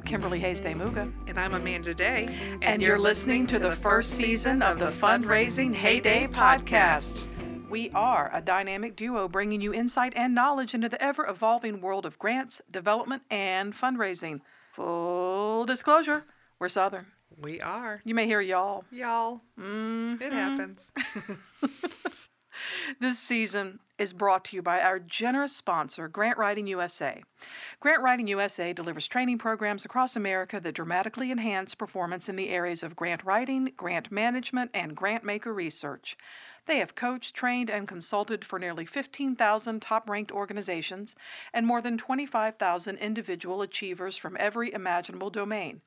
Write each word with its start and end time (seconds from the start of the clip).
I'm 0.00 0.06
Kimberly 0.06 0.40
Hayes 0.40 0.62
Muga. 0.62 1.12
And 1.26 1.38
I'm 1.38 1.52
Amanda 1.52 1.92
Day. 1.92 2.26
And, 2.52 2.64
and 2.64 2.80
you're, 2.80 2.92
you're 2.92 2.98
listening 2.98 3.46
to 3.48 3.58
the 3.58 3.76
first 3.76 4.12
season 4.12 4.62
of 4.62 4.78
the 4.78 4.86
Fundraising 4.86 5.74
Heyday 5.74 6.26
podcast. 6.28 7.24
We 7.68 7.90
are 7.90 8.30
a 8.32 8.40
dynamic 8.40 8.96
duo 8.96 9.28
bringing 9.28 9.60
you 9.60 9.74
insight 9.74 10.14
and 10.16 10.34
knowledge 10.34 10.72
into 10.72 10.88
the 10.88 11.00
ever 11.04 11.26
evolving 11.26 11.82
world 11.82 12.06
of 12.06 12.18
grants, 12.18 12.62
development, 12.70 13.24
and 13.30 13.74
fundraising. 13.74 14.40
Full 14.72 15.66
disclosure, 15.66 16.24
we're 16.58 16.70
Southern. 16.70 17.04
We 17.38 17.60
are. 17.60 18.00
You 18.02 18.14
may 18.14 18.24
hear 18.24 18.40
y'all. 18.40 18.84
Y'all. 18.90 19.42
Mm-hmm. 19.60 20.22
It 20.22 20.32
happens. 20.32 20.92
this 22.98 23.18
season 23.18 23.78
is 23.98 24.12
brought 24.12 24.44
to 24.46 24.56
you 24.56 24.62
by 24.62 24.80
our 24.80 24.98
generous 24.98 25.54
sponsor, 25.54 26.08
Grant 26.08 26.38
Writing 26.38 26.66
USA. 26.66 27.22
Grant 27.78 28.02
Writing 28.02 28.26
USA 28.26 28.72
delivers 28.72 29.06
training 29.06 29.38
programs 29.38 29.84
across 29.84 30.16
America 30.16 30.58
that 30.58 30.74
dramatically 30.74 31.30
enhance 31.30 31.74
performance 31.74 32.28
in 32.28 32.36
the 32.36 32.48
areas 32.48 32.82
of 32.82 32.96
grant 32.96 33.22
writing, 33.22 33.72
grant 33.76 34.10
management, 34.10 34.70
and 34.72 34.96
grant 34.96 35.22
maker 35.22 35.52
research. 35.52 36.16
They 36.66 36.78
have 36.78 36.94
coached, 36.94 37.34
trained, 37.34 37.70
and 37.70 37.86
consulted 37.86 38.44
for 38.44 38.58
nearly 38.58 38.84
15,000 38.84 39.80
top 39.80 40.08
ranked 40.08 40.32
organizations 40.32 41.14
and 41.52 41.66
more 41.66 41.82
than 41.82 41.98
25,000 41.98 42.96
individual 42.96 43.62
achievers 43.62 44.16
from 44.16 44.36
every 44.40 44.72
imaginable 44.72 45.30
domain 45.30 45.82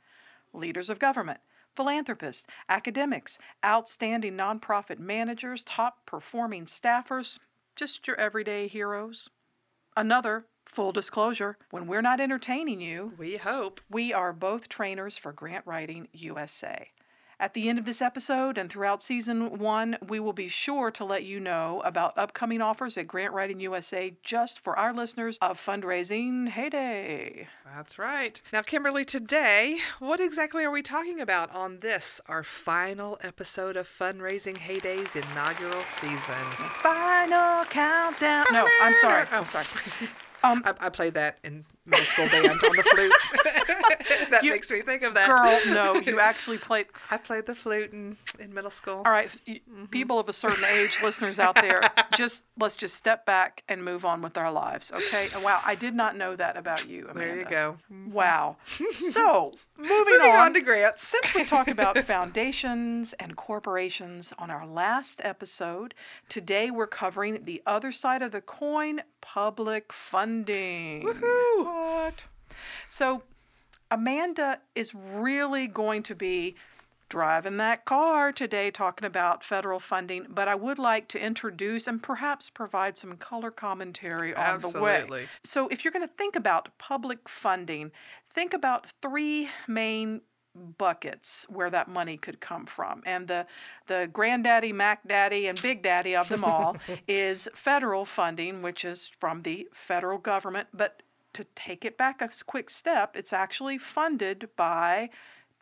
leaders 0.54 0.90
of 0.90 1.00
government, 1.00 1.40
philanthropists, 1.76 2.46
academics, 2.70 3.38
outstanding 3.66 4.36
nonprofit 4.36 5.00
managers, 5.00 5.64
top 5.64 6.06
performing 6.06 6.66
staffers, 6.66 7.40
just 7.76 8.08
your 8.08 8.20
everyday 8.20 8.68
heroes. 8.68 9.30
Another 9.96 10.46
full 10.66 10.92
disclosure 10.92 11.58
when 11.70 11.88
we're 11.88 12.02
not 12.02 12.22
entertaining 12.22 12.82
you, 12.82 13.14
we 13.18 13.38
hope 13.38 13.82
we 13.90 14.14
are 14.14 14.34
both 14.34 14.70
trainers 14.70 15.18
for 15.18 15.34
Grant 15.34 15.66
Writing 15.66 16.08
USA. 16.14 16.90
At 17.44 17.56
the 17.56 17.68
end 17.68 17.78
of 17.78 17.84
this 17.84 18.02
episode 18.02 18.58
and 18.58 18.70
throughout 18.70 19.04
season 19.04 19.60
one, 19.60 19.98
we 20.08 20.18
will 20.18 20.32
be 20.32 20.48
sure 20.48 20.90
to 20.92 21.04
let 21.04 21.26
you 21.26 21.42
know 21.42 21.82
about 21.84 22.18
upcoming 22.18 22.62
offers 22.62 22.98
at 22.98 23.06
Grant 23.06 23.34
Writing 23.34 23.60
USA 23.60 24.14
just 24.24 24.62
for 24.62 24.80
our 24.80 24.94
listeners 24.94 25.38
of 25.42 25.60
Fundraising 25.60 26.48
Heyday. 26.48 27.50
That's 27.66 28.00
right. 28.00 28.42
Now, 28.54 28.62
Kimberly, 28.62 29.04
today, 29.04 29.80
what 30.00 30.22
exactly 30.22 30.64
are 30.64 30.72
we 30.72 30.82
talking 30.82 31.20
about 31.20 31.54
on 31.54 31.82
this, 31.82 32.22
our 32.28 32.46
final 32.46 33.18
episode 33.20 33.76
of 33.76 33.90
Fundraising 33.90 34.60
Heyday's 34.60 35.14
inaugural 35.14 35.84
season? 36.00 36.46
Final 36.78 37.66
countdown. 37.66 38.46
No, 38.54 38.70
I'm 38.80 38.94
sorry. 39.02 39.28
I'm 39.32 39.46
sorry. 39.46 39.66
Um, 40.46 40.62
I, 40.66 40.74
I 40.80 40.90
played 40.90 41.14
that 41.16 41.40
in 41.44 41.66
middle 41.86 42.06
school 42.06 42.28
band 42.30 42.48
on 42.48 42.58
the 42.58 42.84
flute. 42.84 43.14
that 44.30 44.44
you, 44.44 44.52
makes 44.52 44.72
me 44.72 44.82
think 44.82 45.04
of 45.04 45.14
that. 45.16 45.28
Girl, 45.28 45.74
no, 45.74 45.96
you 45.96 46.20
actually 46.22 46.58
played. 46.58 46.88
I 47.12 47.18
played 47.18 47.46
the 47.46 47.56
flute 47.56 47.92
in, 47.92 48.18
in 48.40 48.54
middle 48.54 48.72
school. 48.72 49.02
All 49.06 49.12
right, 49.12 49.30
mm-hmm. 49.48 49.86
people 49.86 50.20
of 50.20 50.30
a 50.30 50.34
certain 50.34 50.64
age, 50.66 50.98
listeners 51.04 51.40
out 51.40 51.56
there, 51.56 51.82
just 52.18 52.44
let's 52.58 52.76
just 52.76 52.96
step 52.96 53.26
back 53.26 53.64
and 53.68 53.84
move 53.84 54.06
on 54.06 54.22
with 54.22 54.38
our 54.38 54.52
lives, 54.52 54.92
okay? 54.92 55.28
Wow, 55.44 55.62
I 55.66 55.76
did 55.76 55.96
not 55.96 56.16
know 56.16 56.36
that 56.36 56.58
about 56.58 56.88
you, 56.88 57.08
Amanda. 57.10 57.20
There 57.20 57.40
you 57.40 57.46
go. 57.46 57.76
Wow. 58.12 58.58
So, 59.12 59.52
moving, 59.78 59.98
moving 59.98 60.22
on, 60.22 60.40
on 60.40 60.54
to 60.54 60.62
grants. 60.62 61.08
Since 61.08 61.34
we 61.34 61.46
talked 61.46 61.70
about 61.70 61.98
foundations 62.00 63.14
and 63.14 63.36
corporations 63.36 64.34
on 64.38 64.50
our 64.50 64.66
last 64.66 65.22
episode, 65.24 65.94
today 66.30 66.72
we're 66.72 66.88
covering 66.88 67.46
the 67.46 67.62
other 67.66 67.92
side 67.92 68.22
of 68.22 68.32
the 68.32 68.42
coin: 68.42 69.02
public 69.22 69.92
funding. 69.92 71.04
Woohoo! 71.04 71.73
What? 71.74 72.26
So, 72.88 73.24
Amanda 73.90 74.60
is 74.76 74.94
really 74.94 75.68
going 75.68 76.04
to 76.04 76.16
be 76.16 76.56
driving 77.10 77.58
that 77.58 77.86
car 77.86 78.32
today 78.32 78.72
talking 78.72 79.06
about 79.06 79.44
federal 79.44 79.80
funding, 79.80 80.26
but 80.30 80.48
I 80.48 80.56
would 80.56 80.80
like 80.80 81.08
to 81.10 81.24
introduce 81.24 81.88
and 81.88 82.02
perhaps 82.02 82.50
provide 82.50 82.98
some 82.98 83.18
color 83.18 83.52
commentary 83.52 84.34
on 84.36 84.44
Absolutely. 84.44 85.02
the 85.02 85.08
way. 85.08 85.26
So, 85.44 85.68
if 85.70 85.84
you're 85.84 85.92
going 85.92 86.08
to 86.08 86.14
think 86.14 86.36
about 86.36 86.78
public 86.78 87.28
funding, 87.28 87.92
think 88.32 88.54
about 88.54 88.92
three 89.02 89.50
main 89.68 90.22
buckets 90.56 91.46
where 91.50 91.70
that 91.70 91.88
money 91.88 92.18
could 92.18 92.40
come 92.40 92.66
from. 92.66 93.02
And 93.06 93.28
the 93.28 93.48
the 93.88 94.10
granddaddy, 94.12 94.72
Mac 94.72 95.08
Daddy, 95.08 95.48
and 95.48 95.60
Big 95.62 95.82
Daddy 95.82 96.16
of 96.16 96.30
them 96.30 96.44
all 96.44 96.78
is 97.08 97.50
federal 97.56 98.06
funding, 98.06 98.62
which 98.62 98.86
is 98.86 99.10
from 99.20 99.42
the 99.42 99.68
federal 99.74 100.18
government, 100.18 100.68
but 100.74 101.03
to 101.34 101.46
take 101.56 101.86
it 101.86 101.98
back 101.98 102.22
a 102.22 102.30
quick 102.46 102.70
step, 102.70 103.16
it's 103.16 103.34
actually 103.34 103.78
funded 103.78 104.50
by 104.56 105.10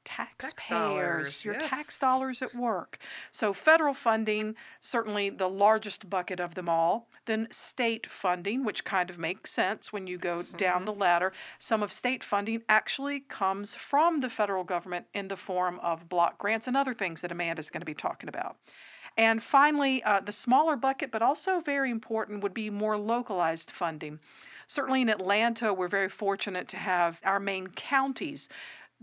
taxpayers, 0.03 0.53
tax 0.53 0.67
dollars, 0.67 1.45
your 1.45 1.53
yes. 1.55 1.69
tax 1.69 1.99
dollars 1.99 2.41
at 2.41 2.55
work. 2.55 2.97
So, 3.29 3.53
federal 3.53 3.93
funding, 3.93 4.55
certainly 4.79 5.29
the 5.29 5.49
largest 5.49 6.09
bucket 6.09 6.39
of 6.39 6.55
them 6.55 6.67
all. 6.67 7.07
Then, 7.25 7.47
state 7.51 8.07
funding, 8.09 8.63
which 8.63 8.83
kind 8.83 9.09
of 9.09 9.17
makes 9.17 9.51
sense 9.51 9.93
when 9.93 10.07
you 10.07 10.17
go 10.17 10.37
mm-hmm. 10.37 10.57
down 10.57 10.85
the 10.85 10.93
ladder. 10.93 11.31
Some 11.59 11.83
of 11.83 11.91
state 11.91 12.23
funding 12.23 12.63
actually 12.67 13.19
comes 13.21 13.75
from 13.75 14.21
the 14.21 14.29
federal 14.29 14.63
government 14.63 15.05
in 15.13 15.27
the 15.27 15.37
form 15.37 15.79
of 15.81 16.09
block 16.09 16.37
grants 16.37 16.67
and 16.67 16.75
other 16.75 16.93
things 16.93 17.21
that 17.21 17.31
Amanda's 17.31 17.69
going 17.69 17.81
to 17.81 17.85
be 17.85 17.93
talking 17.93 18.29
about. 18.29 18.57
And 19.17 19.43
finally, 19.43 20.01
uh, 20.03 20.21
the 20.21 20.31
smaller 20.31 20.75
bucket, 20.75 21.11
but 21.11 21.21
also 21.21 21.59
very 21.59 21.91
important, 21.91 22.41
would 22.41 22.53
be 22.53 22.69
more 22.69 22.97
localized 22.97 23.69
funding. 23.69 24.19
Certainly 24.71 25.01
in 25.01 25.09
Atlanta, 25.09 25.73
we're 25.73 25.89
very 25.89 26.07
fortunate 26.07 26.69
to 26.69 26.77
have 26.77 27.19
our 27.25 27.41
main 27.41 27.67
counties 27.67 28.47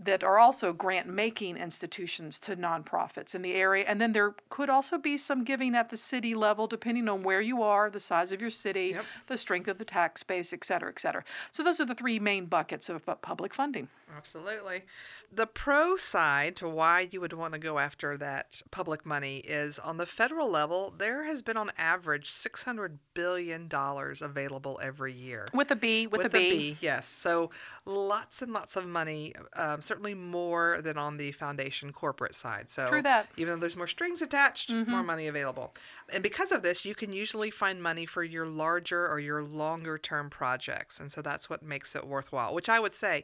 that 0.01 0.23
are 0.23 0.39
also 0.39 0.71
grant 0.71 1.07
making 1.07 1.57
institutions 1.57 2.39
to 2.39 2.55
nonprofits 2.55 3.35
in 3.35 3.41
the 3.41 3.53
area. 3.53 3.83
And 3.85 3.99
then 3.99 4.13
there 4.13 4.33
could 4.47 4.69
also 4.69 4.97
be 4.97 5.17
some 5.17 5.43
giving 5.43 5.75
at 5.75 5.89
the 5.89 5.97
city 5.97 6.33
level, 6.33 6.67
depending 6.67 7.09
on 7.09 7.21
where 7.21 7.41
you 7.41 7.61
are, 7.61 7.89
the 7.89 7.99
size 7.99 8.31
of 8.31 8.39
your 8.39 8.49
city, 8.49 8.91
yep. 8.93 9.05
the 9.27 9.37
strength 9.37 9.67
of 9.67 9.77
the 9.77 9.85
tax 9.85 10.23
base, 10.23 10.53
et 10.53 10.63
cetera, 10.63 10.89
et 10.89 10.99
cetera. 10.99 11.23
So 11.51 11.63
those 11.63 11.81
are 11.81 11.85
the 11.85 11.95
three 11.95 12.17
main 12.17 12.45
buckets 12.45 12.87
of 12.87 13.07
uh, 13.09 13.15
public 13.15 13.53
funding. 13.53 13.89
Absolutely. 14.15 14.83
The 15.31 15.45
pro 15.45 15.95
side 15.95 16.55
to 16.57 16.67
why 16.67 17.09
you 17.11 17.21
would 17.21 17.33
want 17.33 17.53
to 17.53 17.59
go 17.59 17.77
after 17.77 18.17
that 18.17 18.61
public 18.71 19.05
money 19.05 19.37
is 19.37 19.77
on 19.77 19.97
the 19.97 20.05
federal 20.05 20.49
level, 20.49 20.93
there 20.97 21.25
has 21.25 21.41
been 21.41 21.57
on 21.57 21.71
average 21.77 22.31
$600 22.31 22.97
billion 23.13 23.69
available 23.71 24.79
every 24.81 25.13
year. 25.13 25.47
With 25.53 25.69
a 25.71 25.75
B, 25.75 26.07
with, 26.07 26.23
with 26.23 26.27
a, 26.27 26.29
B. 26.29 26.49
B. 26.49 26.77
Yes. 26.81 27.07
So 27.07 27.51
lots 27.85 28.41
and 28.41 28.51
lots 28.51 28.75
of 28.75 28.87
money, 28.87 29.33
um, 29.53 29.81
certainly 29.89 30.13
more 30.13 30.81
than 30.83 30.99
on 30.99 31.17
the 31.17 31.31
foundation 31.31 31.91
corporate 31.91 32.35
side. 32.35 32.69
So 32.69 32.87
True 32.87 33.01
that. 33.01 33.27
even 33.37 33.55
though 33.55 33.61
there's 33.61 33.75
more 33.75 33.87
strings 33.87 34.21
attached, 34.21 34.69
mm-hmm. 34.69 34.91
more 34.91 35.01
money 35.01 35.25
available. 35.25 35.73
And 36.13 36.21
because 36.21 36.51
of 36.51 36.61
this, 36.61 36.85
you 36.85 36.93
can 36.93 37.11
usually 37.11 37.49
find 37.49 37.81
money 37.81 38.05
for 38.05 38.21
your 38.21 38.45
larger 38.45 39.07
or 39.07 39.19
your 39.19 39.43
longer 39.43 39.97
term 39.97 40.29
projects. 40.29 40.99
And 40.99 41.11
so 41.11 41.23
that's 41.23 41.49
what 41.49 41.63
makes 41.63 41.95
it 41.95 42.05
worthwhile, 42.05 42.53
which 42.53 42.69
I 42.69 42.79
would 42.79 42.93
say 42.93 43.23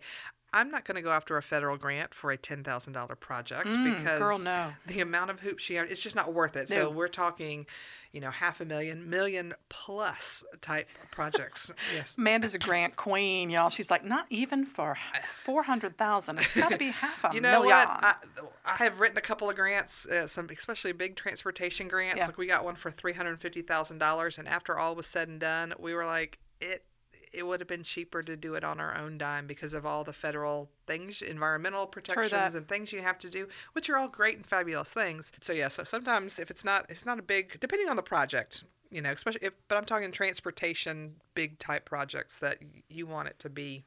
I'm 0.56 0.72
not 0.72 0.86
going 0.86 0.96
to 0.96 1.02
go 1.02 1.12
after 1.12 1.36
a 1.36 1.44
federal 1.44 1.76
grant 1.76 2.14
for 2.14 2.32
a 2.32 2.38
ten 2.38 2.64
thousand 2.64 2.94
dollar 2.94 3.16
project 3.16 3.68
mm, 3.68 3.98
because 3.98 4.20
girl, 4.20 4.40
no. 4.40 4.72
the 4.88 5.02
amount 5.02 5.30
of 5.30 5.42
hoops 5.42 5.62
she 5.62 5.76
it's 5.76 6.00
just 6.00 6.16
not 6.16 6.34
worth 6.34 6.56
it. 6.56 6.70
No. 6.70 6.76
So 6.76 6.90
we're 6.90 7.10
talking, 7.10 7.66
you 8.14 8.22
know, 8.22 8.32
half 8.32 8.62
a 8.62 8.66
million, 8.66 9.10
million 9.10 9.54
plus 9.68 10.46
type 10.62 10.88
projects. 11.12 11.72
yes. 11.94 12.16
Amanda's 12.18 12.54
a 12.54 12.60
grant 12.60 12.96
queen, 12.96 13.50
y'all. 13.50 13.70
She's 13.70 13.92
like, 13.92 14.06
not 14.06 14.28
even 14.30 14.66
for 14.66 14.98
four 15.44 15.64
hundred 15.64 15.98
thousand. 15.98 16.40
It's 16.40 16.56
got 16.56 16.72
to 16.72 16.78
be 16.78 16.92
half 16.92 17.26
a 17.26 17.36
you 17.36 17.42
know 17.42 17.64
million. 17.64 17.78
what? 17.78 18.04
I, 18.04 18.16
I 18.64 18.76
have 18.78 19.02
written 19.02 19.18
a 19.18 19.22
couple 19.22 19.50
of 19.50 19.58
grants, 19.58 20.06
uh, 20.06 20.26
some 20.26 20.50
especially 20.50 20.94
big 20.94 21.18
transportation 21.18 21.90
grants. 21.90 22.18
Yeah. 22.18 22.28
Like 22.28 22.38
we 22.38 22.48
got 22.48 22.64
one 22.64 22.76
for 22.76 22.92
three 22.92 23.14
hundred 23.14 23.42
fifty 23.42 23.62
thousand 23.62 23.98
dollars, 23.98 24.38
and 24.38 24.48
after 24.48 24.80
all 24.80 24.96
was 24.96 25.06
said 25.06 25.28
and 25.28 25.38
done, 25.38 25.74
we 25.78 25.94
were 25.94 26.06
like, 26.06 26.40
it 26.62 26.86
it 27.36 27.46
would 27.46 27.60
have 27.60 27.68
been 27.68 27.84
cheaper 27.84 28.24
to 28.24 28.36
do 28.36 28.56
it 28.56 28.64
on 28.64 28.80
our 28.80 28.96
own 28.98 29.18
dime 29.18 29.48
because 29.48 29.74
of 29.74 29.86
all 29.86 30.04
the 30.04 30.14
federal 30.14 30.70
things, 30.88 31.22
environmental 31.22 31.86
protections 31.86 32.56
and 32.56 32.68
things 32.68 32.94
you 32.94 33.02
have 33.02 33.18
to 33.20 33.30
do, 33.30 33.48
which 33.74 33.90
are 33.90 33.98
all 33.98 34.08
great 34.08 34.38
and 34.38 34.46
fabulous 34.46 34.92
things. 34.92 35.32
So 35.42 35.54
yeah, 35.54 35.68
so 35.68 35.84
sometimes 35.84 36.40
if 36.40 36.50
it's 36.50 36.64
not 36.64 36.86
it's 36.90 37.06
not 37.06 37.20
a 37.20 37.24
big 37.24 37.60
depending 37.60 37.90
on 37.90 37.96
the 37.96 38.04
project, 38.04 38.64
you 38.90 39.02
know, 39.02 39.12
especially 39.12 39.48
if 39.48 39.54
but 39.68 39.78
I'm 39.78 39.86
talking 39.86 40.12
transportation 40.12 41.16
big 41.34 41.60
type 41.60 41.86
projects 41.86 42.40
that 42.40 42.60
you 42.90 43.06
want 43.06 43.28
it 43.28 43.40
to 43.40 43.50
be 43.50 43.86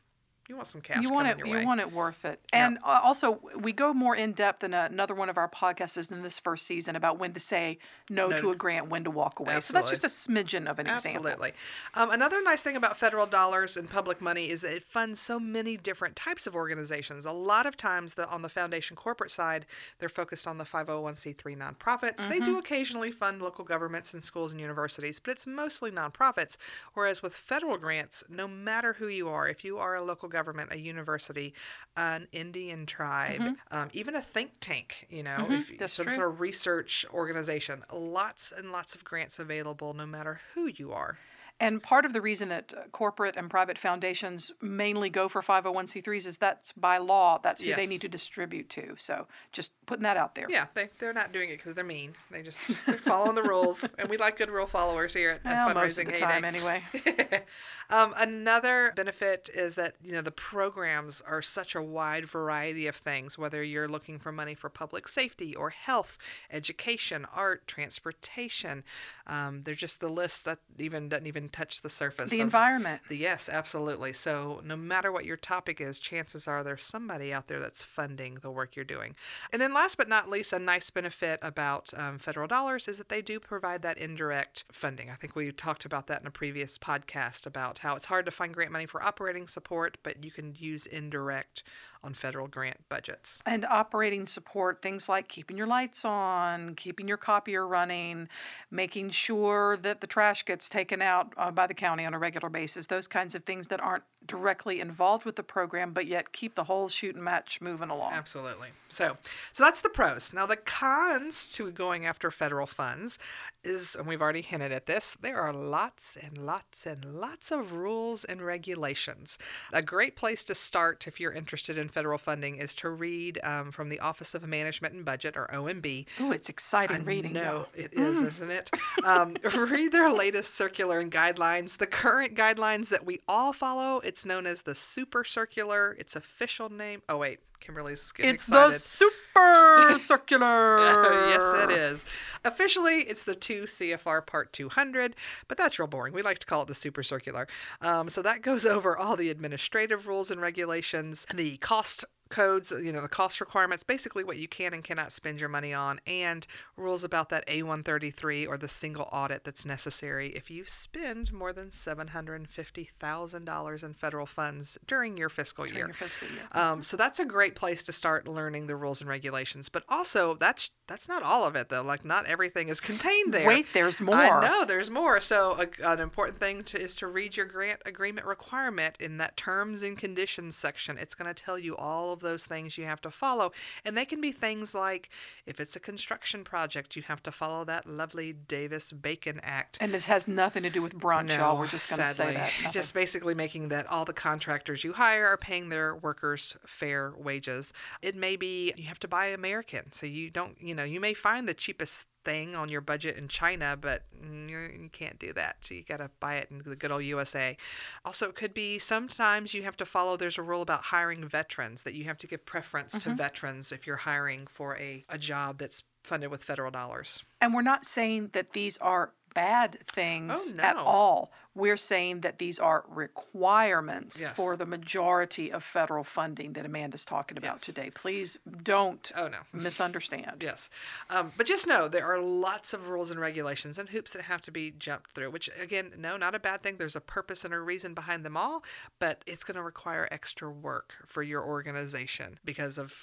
you 0.49 0.57
want 0.57 0.67
some 0.67 0.81
cash. 0.81 1.03
You 1.03 1.11
want 1.11 1.29
it. 1.29 1.39
you 1.45 1.53
way. 1.53 1.65
want 1.65 1.79
it 1.81 1.93
worth 1.93 2.25
it. 2.25 2.41
Yep. 2.53 2.63
And 2.63 2.79
also, 2.83 3.39
we 3.55 3.71
go 3.73 3.93
more 3.93 4.17
in 4.17 4.33
depth 4.33 4.65
in 4.65 4.73
another 4.73 5.15
one 5.15 5.29
of 5.29 5.37
our 5.37 5.49
podcasts 5.49 6.11
in 6.11 6.23
this 6.23 6.39
first 6.39 6.67
season 6.67 6.97
about 6.97 7.19
when 7.19 7.35
to 7.35 7.41
say 7.41 7.79
no, 8.09 8.29
No. 8.29 8.39
to 8.41 8.51
a 8.51 8.57
grant, 8.57 8.89
when 8.89 9.05
to 9.05 9.11
walk 9.11 9.41
away. 9.41 9.61
So 9.61 9.75
that's 9.75 9.91
just 9.91 10.05
a 10.05 10.09
smidgen 10.09 10.67
of 10.67 10.79
an 10.79 10.87
example. 10.87 11.27
Absolutely. 11.27 11.53
Um, 11.93 12.11
another 12.11 12.43
nice 12.43 12.63
thing 12.63 12.77
about 12.77 12.97
federal 12.99 13.27
dollars 13.27 13.77
and 13.77 13.91
public 13.91 14.23
money 14.23 14.49
is 14.49 14.63
that 14.63 14.73
it 14.73 14.85
funds 14.85 15.21
so 15.21 15.39
many 15.39 15.77
different 15.77 16.17
types 16.17 16.47
of 16.47 16.55
organizations. 16.57 17.27
A 17.27 17.33
lot 17.33 17.67
of 17.67 17.77
times, 17.77 18.15
the, 18.15 18.27
on 18.31 18.41
the 18.41 18.49
foundation 18.49 18.97
corporate 18.97 19.31
side, 19.31 19.67
they're 19.99 20.09
focused 20.09 20.47
on 20.47 20.57
the 20.57 20.65
501c3 20.65 21.59
nonprofits. 21.59 22.27
They 22.29 22.39
Mm-hmm. 22.39 22.45
do 22.45 22.59
occasionally 22.59 23.11
fund 23.11 23.43
local 23.43 23.65
governments 23.65 24.15
and 24.15 24.23
schools 24.25 24.53
and 24.53 24.61
universities, 24.61 25.19
but 25.19 25.33
it's 25.33 25.47
mostly 25.47 25.91
nonprofits. 25.91 26.57
Whereas 26.95 27.21
with 27.23 27.35
federal 27.35 27.77
grants, 27.77 28.23
no 28.31 28.47
matter 28.49 28.93
who 28.95 29.09
you 29.09 29.29
are, 29.29 29.47
if 29.49 29.65
you 29.65 29.77
are 29.79 29.95
a 29.97 30.01
local 30.03 30.29
government, 30.29 30.38
a 30.73 30.79
university, 30.79 31.55
an 31.97 32.29
Indian 32.33 32.87
tribe, 32.87 33.41
mm-hmm. 33.41 33.77
um, 33.77 33.89
even 33.93 34.15
a 34.17 34.23
think 34.23 34.53
tank, 34.61 35.07
you 35.11 35.23
know, 35.23 35.37
mm-hmm. 35.39 35.53
if, 35.55 35.91
some 35.91 36.07
true. 36.07 36.15
sort 36.15 36.29
of 36.29 36.41
research 36.41 37.05
organization. 37.13 37.85
Lots 37.93 38.53
and 38.57 38.73
lots 38.73 38.95
of 38.95 39.05
grants 39.05 39.39
available 39.39 39.95
no 39.95 40.07
matter 40.07 40.41
who 40.55 40.67
you 40.67 40.93
are. 40.93 41.19
And 41.61 41.83
part 41.83 42.05
of 42.05 42.13
the 42.13 42.21
reason 42.21 42.51
that 42.51 42.73
uh, 42.77 42.83
corporate 42.93 43.37
and 43.37 43.51
private 43.51 43.79
foundations 43.79 44.53
mainly 44.63 45.11
go 45.11 45.29
for 45.29 45.43
501c3s 45.43 46.25
is 46.27 46.39
that's 46.39 46.71
by 46.73 46.99
law. 46.99 47.41
That's 47.43 47.63
who 47.63 47.71
yes. 47.71 47.77
they 47.77 47.87
need 47.87 48.01
to 48.03 48.09
distribute 48.09 48.69
to. 48.71 48.95
So 48.97 49.27
just 49.51 49.73
putting 49.87 50.05
that 50.05 50.17
out 50.17 50.37
there. 50.37 50.47
Yeah, 50.49 50.67
they, 50.75 50.89
they're 51.01 51.13
not 51.13 51.33
doing 51.33 51.51
it 51.51 51.57
because 51.57 51.75
they're 51.75 51.85
mean. 51.85 52.15
They 52.31 52.43
just 52.43 52.61
they're 52.87 52.97
following 52.97 53.35
the 53.35 53.43
rules. 53.43 53.85
And 53.99 54.09
we 54.09 54.17
like 54.17 54.37
good 54.37 54.51
rule 54.51 54.67
followers 54.67 55.13
here 55.13 55.31
at, 55.31 55.45
well, 55.45 55.69
at 55.71 55.75
Fundraising 55.75 55.75
Most 55.75 55.99
of 55.99 56.07
the 56.07 56.13
time, 56.13 56.45
anyway. 56.45 56.85
um, 57.91 58.15
another 58.17 58.93
benefit 58.95 59.51
is 59.53 59.75
that, 59.75 59.95
you 60.05 60.13
know, 60.13 60.21
the 60.21 60.31
programs 60.31 61.21
are 61.23 61.43
such 61.43 61.75
a 61.75 61.83
wide 61.83 62.29
variety 62.29 62.87
of 62.87 62.95
things, 62.95 63.37
whether 63.37 63.63
you're 63.65 63.89
looking 63.89 64.21
for 64.21 64.31
money 64.31 64.55
for 64.55 64.69
public 64.69 65.09
safety 65.09 65.57
or 65.57 65.71
health, 65.71 66.17
education, 66.53 67.27
art, 67.35 67.67
transportation. 67.67 68.85
Um, 69.27 69.63
they're 69.65 69.75
just 69.75 69.99
the 69.99 70.09
list 70.09 70.45
that 70.45 70.59
even 70.79 71.09
doesn't 71.09 71.27
even 71.27 71.48
touch 71.53 71.83
the 71.83 71.89
surface. 71.91 72.31
The 72.31 72.41
environment. 72.41 73.03
The, 73.09 73.17
yes, 73.17 73.49
absolutely. 73.49 74.13
So 74.13 74.61
no 74.65 74.77
matter 74.77 75.11
what 75.13 75.25
your 75.25 75.37
topic 75.37 75.81
is, 75.81 75.99
chances 75.99 76.47
are 76.47 76.63
there's 76.63 76.85
somebody 76.85 77.33
out 77.33 77.47
there 77.47 77.61
that's 77.61 77.83
funding 77.83 78.39
the 78.43 78.51
work 78.51 78.77
you're 78.77 78.85
doing. 78.85 79.15
And 79.53 79.61
then 79.61 79.75
last 79.75 79.97
but 79.97 80.09
not 80.09 80.29
least, 80.29 80.53
a 80.53 80.59
nice 80.59 80.91
benefit 80.91 81.39
about 81.43 81.93
um, 81.97 82.19
federal 82.19 82.49
dollars 82.49 82.89
is 82.89 82.99
that 82.99 83.09
they 83.09 83.23
do 83.23 83.41
provide 83.41 83.83
that 83.83 83.99
indirect 83.99 84.65
funding. 84.73 85.11
I 85.11 85.15
think 85.15 85.35
we 85.35 85.53
talked 85.53 85.85
about 85.85 86.07
that 86.09 86.21
in 86.21 86.27
a 86.27 86.31
previous 86.31 86.79
podcast 86.79 87.47
about 87.47 87.79
how 87.79 87.97
it's 87.97 88.07
hard 88.07 88.25
to 88.27 88.31
find 88.31 88.55
grant 88.55 88.73
money 88.73 88.87
for 88.87 89.03
operating 89.03 89.47
support, 89.47 89.99
but 90.03 90.25
you 90.25 90.31
can 90.31 90.55
use 90.59 90.87
indirect 90.87 91.63
on 92.03 92.15
federal 92.15 92.47
grant 92.47 92.79
budgets. 92.89 93.39
And 93.47 93.65
operating 93.65 94.27
support, 94.27 94.83
things 94.83 95.09
like 95.09 95.29
keeping 95.29 95.57
your 95.57 95.67
lights 95.67 96.05
on, 96.05 96.75
keeping 96.75 97.09
your 97.09 97.17
copier 97.17 97.67
running, 97.67 98.29
making 98.71 99.11
sure 99.11 99.77
that 99.79 100.01
the 100.01 100.07
trash 100.07 100.45
gets 100.45 100.69
taken 100.69 101.03
out 101.03 101.33
uh, 101.37 101.51
by 101.51 101.67
the 101.67 101.75
county 101.75 102.05
on 102.05 102.15
a 102.15 102.19
regular 102.19 102.49
basis, 102.49 102.87
those 102.87 103.09
kinds 103.09 103.35
of 103.35 103.45
things 103.45 103.69
that 103.69 103.81
aren't 103.81 104.05
directly 104.27 104.81
involved 104.81 105.25
with 105.25 105.37
the 105.37 105.43
program, 105.43 105.93
but 105.93 106.07
yet 106.07 106.33
keep 106.33 106.55
the 106.55 106.65
whole 106.65 106.89
shoot 106.89 107.15
and 107.15 107.25
match 107.25 107.61
moving 107.61 107.89
along. 107.89 108.13
Absolutely. 108.13 108.69
So, 108.89 109.17
so 109.53 109.65
that's 109.65 109.81
the 109.81 109.89
pros. 109.89 110.33
Now, 110.33 110.47
the 110.47 110.57
cons 110.57 111.47
to 111.53 111.71
going 111.71 112.05
after 112.05 112.31
federal 112.31 112.67
funds 112.67 113.19
is, 113.65 113.95
and 113.95 114.07
we've 114.07 114.21
already 114.21 114.43
hinted 114.43 114.73
at 114.73 114.87
this, 114.87 115.17
there 115.21 115.41
are 115.41 115.53
lots 115.53 116.17
and 116.21 116.39
lots 116.39 116.87
and 116.87 117.05
lots 117.05 117.51
of 117.51 117.73
rules 117.73 118.25
and 118.25 118.43
regulations. 118.43 119.39
A 119.73 119.83
great 119.83 120.15
place 120.15 120.45
to 120.45 120.55
start 120.55 121.07
if 121.07 121.19
you're 121.19 121.33
interested 121.33 121.79
in 121.79 121.88
federal 121.89 122.19
funding 122.19 122.57
is 122.57 122.75
to 122.77 122.91
read 122.91 123.41
um, 123.43 123.71
from 123.71 123.89
the 123.89 124.01
Office 124.01 124.35
of 124.35 124.47
Management 124.47 124.95
and 124.95 125.05
Budget, 125.05 125.37
or 125.37 125.49
OMB. 125.53 126.07
Oh, 126.21 126.31
it's 126.31 126.49
exciting 126.49 126.99
I 126.99 127.01
reading. 127.01 127.33
No, 127.33 127.67
it 127.75 127.93
is, 127.93 128.19
mm. 128.19 128.27
isn't 128.27 128.51
it? 128.51 128.71
Um, 129.05 129.37
read 129.55 129.93
their 129.93 130.11
latest 130.11 130.55
circular 130.55 131.01
and 131.01 131.11
guidelines. 131.11 131.79
The 131.79 131.87
current 131.87 132.35
guidelines 132.35 132.89
that 132.89 133.05
we 133.05 133.21
all 133.29 133.53
follow, 133.53 134.01
it's 134.01 134.25
known 134.25 134.47
as 134.47 134.63
the 134.63 134.75
Super 134.75 135.25
Circular. 135.25 135.97
Its 135.99 136.17
official 136.17 136.71
name. 136.71 137.03
Oh 137.09 137.19
wait, 137.19 137.41
Kimberly's 137.61 138.13
getting 138.13 138.35
it's 138.35 138.49
excited. 138.49 138.75
It's 138.77 138.99
the 138.99 139.05
Super 139.07 139.99
Circular. 140.01 141.29
yes, 141.29 141.55
it 141.65 141.71
is. 141.71 142.05
Officially, 142.45 143.01
it's 143.03 143.25
the 143.25 143.35
2 143.35 143.65
CFR 143.65 144.27
Part 144.27 144.53
200, 144.53 145.15
but 145.49 145.59
that's 145.59 145.79
real 145.79 145.89
boring. 145.89 146.15
We 146.15 146.23
like 146.23 146.39
to 146.41 146.47
call 146.47 146.63
it 146.63 146.69
the 146.69 146.75
Super 146.75 147.03
Circular. 147.03 147.47
Um, 147.81 148.09
so 148.09 148.23
that 148.23 148.43
goes 148.43 148.65
over 148.65 148.97
all 148.97 149.17
the 149.17 149.31
administrative 149.31 150.07
rules 150.07 150.31
and 150.31 150.41
regulations, 150.41 151.27
the 151.35 151.57
cost 151.59 152.05
codes, 152.29 152.71
you 152.71 152.93
know, 152.93 153.03
the 153.03 153.09
cost 153.09 153.41
requirements, 153.41 153.83
basically 153.83 154.25
what 154.25 154.37
you 154.37 154.49
can 154.49 154.75
and 154.75 154.85
cannot 154.85 155.13
spend 155.13 155.41
your 155.41 155.49
money 155.49 155.73
on, 155.73 156.01
and 156.07 156.47
rules 156.77 157.05
about 157.05 157.29
that 157.31 157.47
A133 157.47 158.49
or 158.49 158.59
the 158.59 158.69
single 158.69 159.09
audit 159.13 159.45
that's 159.45 159.65
necessary 159.65 160.31
if 160.31 160.51
you 160.51 160.65
spend 160.67 161.33
more 161.33 161.53
than 161.53 161.71
$750,000 161.71 163.85
in 163.85 163.95
federal 163.95 164.27
funds 164.27 164.79
during 164.87 165.17
your 165.17 165.29
fiscal 165.29 165.65
during 165.65 165.77
year. 165.77 165.87
Your 165.87 165.95
fiscal 165.95 166.29
year. 166.29 166.43
Um, 166.53 166.83
so 166.83 166.97
that's 166.97 167.19
a 167.19 167.25
great 167.25 167.55
place 167.55 167.83
to 167.85 167.93
start 167.93 168.29
learning 168.29 168.67
the 168.67 168.77
rules 168.77 169.01
and 169.01 169.09
regulations. 169.09 169.69
But 169.69 169.85
also, 169.89 170.35
that's 170.35 170.71
that's 170.89 171.09
not 171.09 171.23
all 171.23 171.45
of 171.45 171.55
it 171.55 171.69
though. 171.69 171.83
Like 171.83 172.05
not 172.05 172.27
everything 172.27 172.69
is 172.69 172.81
contained 172.81 173.33
there. 173.33 173.47
Wait, 173.47 173.67
there's 173.73 174.01
more. 174.01 174.15
I 174.15 174.49
know 174.49 174.65
there's 174.65 174.91
more. 174.91 175.21
So 175.21 175.69
a, 175.83 175.93
an 175.93 176.01
important 176.01 176.41
thing 176.41 176.65
to, 176.65 176.81
is 176.81 176.97
to 176.97 177.07
read 177.07 177.37
your 177.37 177.47
grant 177.47 177.83
agreement 177.87 178.27
requirement 178.27 178.97
in 178.99 179.19
that 179.19 179.37
terms 179.37 179.83
and 179.83 179.97
conditions 179.97 180.57
section. 180.57 180.99
It's 180.99 181.15
going 181.15 181.33
to 181.33 181.41
tell 181.41 181.59
you 181.59 181.77
all 181.77 182.13
of 182.13 182.21
those 182.21 182.47
things 182.47 182.79
you 182.79 182.85
have 182.85 183.01
to 183.03 183.11
follow. 183.11 183.53
And 183.85 183.97
they 183.97 184.05
can 184.05 184.21
be 184.21 184.33
things 184.33 184.75
like 184.75 185.11
if 185.47 185.61
it's 185.61 185.77
a 185.77 185.81
construction 185.81 186.43
project, 186.43 186.97
you 186.97 187.03
have 187.03 187.23
to 187.25 187.33
follow 187.33 187.65
that 187.67 187.87
lovely 187.87 188.33
Davis 188.33 188.91
Bacon 188.91 189.41
Act. 189.43 189.79
And 189.81 189.93
this 189.93 190.07
has 190.07 190.27
nothing 190.27 190.63
to 190.63 190.71
do 190.71 190.81
with 190.81 190.95
brunch, 190.95 191.29
no, 191.29 191.37
y'all. 191.37 191.59
We're 191.59 191.67
just 191.69 191.91
going 191.91 192.01
to 192.01 192.15
say 192.15 192.33
that. 192.33 192.53
Nothing. 192.63 192.73
Just 192.73 192.95
basically 192.95 193.35
making 193.35 193.69
that 193.69 193.87
all 193.89 194.05
the 194.07 194.15
contractors 194.15 194.85
you 194.85 194.95
hire 194.95 195.27
are 195.27 195.37
paying 195.37 195.69
their 195.69 195.95
workers 195.95 196.57
fair 196.67 197.13
wages. 197.17 197.73
It 198.01 198.17
may 198.17 198.37
be 198.37 198.73
you 198.77 198.87
have 198.89 198.99
to 199.01 199.09
buy 199.09 199.27
American. 199.27 199.93
So 199.93 200.07
you 200.07 200.31
don't, 200.31 200.57
you 200.61 200.75
know, 200.75 200.78
you 200.85 201.01
may 201.01 201.15
find 201.15 201.49
the 201.49 201.55
cheapest 201.55 202.07
thing 202.25 202.55
on 202.55 202.69
your 202.69 202.81
budget 202.81 203.17
in 203.17 203.29
China, 203.29 203.77
but 203.81 204.03
you 204.13 204.91
can't 204.93 205.19
do 205.19 205.33
that. 205.33 205.57
So 205.61 205.75
you 205.75 205.83
got 205.83 205.99
to 205.99 206.11
buy 206.21 206.37
it 206.37 206.49
in 206.51 206.63
the 206.65 206.77
good 206.77 206.91
old 206.91 207.05
USA. 207.05 207.57
Also, 208.05 208.29
it 208.29 208.35
could 208.35 208.53
be 208.53 208.79
sometimes 208.79 209.55
you 209.55 209.63
have 209.63 209.77
to 209.79 209.87
follow, 209.87 210.17
there's 210.17 210.39
a 210.39 210.43
rule 210.43 210.63
about 210.63 210.85
hiring 210.85 211.27
veterans 211.27 211.83
that 211.83 211.95
you 211.95 212.05
have 212.05 212.19
to 212.19 212.27
give 212.27 212.45
preference 212.45 212.95
mm-hmm. 212.95 213.11
to 213.11 213.17
veterans 213.17 213.73
if 213.73 213.87
you're 213.87 213.97
hiring 213.97 214.47
for 214.47 214.77
a, 214.77 215.05
a 215.09 215.19
job 215.19 215.59
that's 215.59 215.85
funded 216.05 216.31
with 216.31 216.43
federal 216.45 216.71
dollars. 216.71 217.23
And 217.41 217.55
we're 217.55 217.63
not 217.63 217.85
saying 217.85 218.31
that 218.33 218.53
these 218.53 218.77
are 218.79 219.13
bad 219.35 219.79
things 219.87 220.53
oh, 220.53 220.57
no. 220.57 220.63
at 220.63 220.77
all. 220.77 221.33
We're 221.55 221.77
saying 221.77 222.21
that 222.21 222.39
these 222.39 222.59
are 222.59 222.85
requirements 222.89 224.21
yes. 224.21 224.37
for 224.37 224.57
the 224.57 224.67
majority 224.67 225.51
of 225.51 225.65
federal 225.65 226.05
funding 226.05 226.53
that 226.53 226.65
Amanda's 226.65 227.05
talking 227.05 227.37
about 227.37 227.57
yes. 227.57 227.63
today. 227.63 227.91
Please 227.91 228.39
don't 228.63 229.11
oh, 229.17 229.29
no. 229.29 229.39
misunderstand. 229.53 230.37
yes. 230.41 230.71
Um, 231.11 231.33
but 231.37 231.47
just 231.47 231.67
know 231.67 231.89
there 231.89 232.07
are 232.07 232.21
lots 232.21 232.73
of 232.73 232.89
rules 232.89 233.11
and 233.11 233.19
regulations 233.19 233.79
and 233.79 233.89
hoops 233.89 234.13
that 234.13 234.23
have 234.23 234.43
to 234.43 234.51
be 234.53 234.71
jumped 234.71 235.13
through, 235.13 235.31
which, 235.31 235.51
again, 235.61 235.93
no, 235.99 236.17
not 236.17 236.35
a 236.35 236.39
bad 236.39 236.63
thing. 236.63 236.77
There's 236.79 236.97
a 236.97 237.01
purpose 237.01 237.45
and 237.45 237.53
a 237.53 237.61
reason 237.61 237.95
behind 237.95 238.25
them 238.25 238.37
all, 238.37 238.63
but 238.99 239.23
it's 239.27 239.45
going 239.45 239.57
to 239.57 239.63
require 239.63 240.09
extra 240.11 240.51
work 240.51 240.95
for 241.07 241.23
your 241.23 241.45
organization 241.45 242.39
because 242.45 242.79
of 242.79 242.95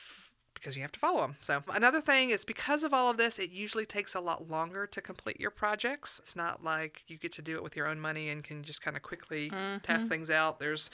because 0.66 0.76
you 0.76 0.82
have 0.82 0.92
to 0.92 1.00
follow 1.00 1.22
them. 1.22 1.36
So, 1.42 1.62
another 1.68 2.02
thing 2.02 2.32
is 2.32 2.44
because 2.44 2.84
of 2.84 2.92
all 2.92 3.12
of 3.12 3.18
this, 3.18 3.38
it 3.38 3.52
usually 3.52 3.86
takes 3.86 4.16
a 4.16 4.20
lot 4.20 4.50
longer 4.50 4.88
to 4.88 5.00
complete 5.00 5.40
your 5.40 5.52
projects. 5.52 6.18
It's 6.18 6.36
not 6.36 6.64
like 6.64 7.04
you 7.08 7.18
get 7.18 7.32
to 7.34 7.44
do 7.44 7.56
it 7.56 7.62
with 7.62 7.76
your 7.76 7.88
own 7.88 8.00
money 8.00 8.30
and 8.30 8.44
can 8.44 8.64
just 8.64 8.82
kind 8.82 8.98
of 8.98 9.04
quickly 9.04 9.52
mm-hmm. 9.52 9.78
test 9.84 10.10
things 10.10 10.32
out. 10.32 10.60
There's 10.60 10.90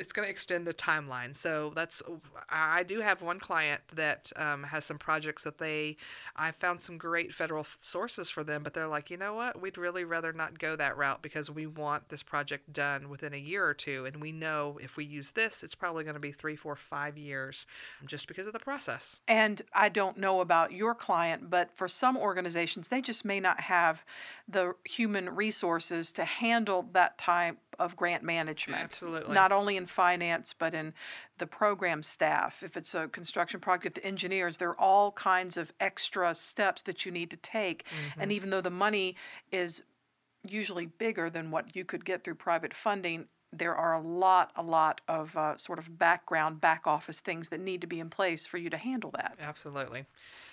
it's 0.00 0.12
going 0.12 0.26
to 0.26 0.30
extend 0.30 0.66
the 0.66 0.74
timeline. 0.74 1.36
So 1.36 1.72
that's 1.76 2.02
I 2.48 2.82
do 2.82 3.00
have 3.00 3.20
one 3.20 3.38
client 3.38 3.82
that 3.94 4.32
um, 4.34 4.64
has 4.64 4.86
some 4.86 4.98
projects 4.98 5.44
that 5.44 5.58
they 5.58 5.98
I 6.34 6.50
found 6.52 6.80
some 6.80 6.96
great 6.96 7.34
federal 7.34 7.66
sources 7.80 8.30
for 8.30 8.42
them, 8.42 8.62
but 8.62 8.72
they're 8.72 8.88
like, 8.88 9.10
you 9.10 9.18
know 9.18 9.34
what, 9.34 9.60
we'd 9.60 9.76
really 9.76 10.04
rather 10.04 10.32
not 10.32 10.58
go 10.58 10.74
that 10.76 10.96
route 10.96 11.20
because 11.22 11.50
we 11.50 11.66
want 11.66 12.08
this 12.08 12.22
project 12.22 12.72
done 12.72 13.10
within 13.10 13.34
a 13.34 13.38
year 13.38 13.64
or 13.66 13.74
two, 13.74 14.06
and 14.06 14.20
we 14.20 14.32
know 14.32 14.78
if 14.82 14.96
we 14.96 15.04
use 15.04 15.32
this, 15.32 15.62
it's 15.62 15.74
probably 15.74 16.02
going 16.02 16.14
to 16.14 16.20
be 16.20 16.32
three, 16.32 16.56
four, 16.56 16.76
five 16.76 17.18
years, 17.18 17.66
just 18.06 18.26
because 18.26 18.46
of 18.46 18.54
the 18.54 18.58
process. 18.58 19.20
And 19.28 19.60
I 19.74 19.90
don't 19.90 20.16
know 20.16 20.40
about 20.40 20.72
your 20.72 20.94
client, 20.94 21.50
but 21.50 21.72
for 21.74 21.88
some 21.88 22.16
organizations, 22.16 22.88
they 22.88 23.02
just 23.02 23.24
may 23.24 23.38
not 23.38 23.60
have 23.60 24.04
the 24.48 24.74
human 24.84 25.28
resources 25.36 26.10
to 26.12 26.24
handle 26.24 26.88
that 26.92 27.18
type 27.18 27.58
of 27.80 27.96
grant 27.96 28.22
management. 28.22 28.82
Absolutely. 28.82 29.34
Not 29.34 29.50
only 29.50 29.76
in 29.76 29.86
finance, 29.86 30.54
but 30.56 30.74
in 30.74 30.92
the 31.38 31.46
program 31.46 32.02
staff. 32.02 32.62
If 32.62 32.76
it's 32.76 32.94
a 32.94 33.08
construction 33.08 33.58
project, 33.58 33.96
the 33.96 34.04
engineers, 34.04 34.58
there 34.58 34.70
are 34.70 34.80
all 34.80 35.12
kinds 35.12 35.56
of 35.56 35.72
extra 35.80 36.34
steps 36.34 36.82
that 36.82 37.04
you 37.04 37.10
need 37.10 37.30
to 37.30 37.36
take. 37.38 37.84
Mm-hmm. 37.84 38.20
And 38.20 38.32
even 38.32 38.50
though 38.50 38.60
the 38.60 38.70
money 38.70 39.16
is 39.50 39.82
usually 40.46 40.86
bigger 40.86 41.30
than 41.30 41.50
what 41.50 41.74
you 41.74 41.84
could 41.84 42.04
get 42.04 42.22
through 42.22 42.36
private 42.36 42.74
funding, 42.74 43.26
there 43.52 43.74
are 43.74 43.94
a 43.94 44.00
lot, 44.00 44.52
a 44.54 44.62
lot 44.62 45.00
of 45.08 45.36
uh, 45.36 45.56
sort 45.56 45.78
of 45.78 45.98
background, 45.98 46.60
back 46.60 46.86
office 46.86 47.20
things 47.20 47.48
that 47.48 47.60
need 47.60 47.80
to 47.80 47.86
be 47.86 47.98
in 47.98 48.10
place 48.10 48.46
for 48.46 48.58
you 48.58 48.70
to 48.70 48.76
handle 48.76 49.10
that. 49.10 49.36
Absolutely. 49.40 50.06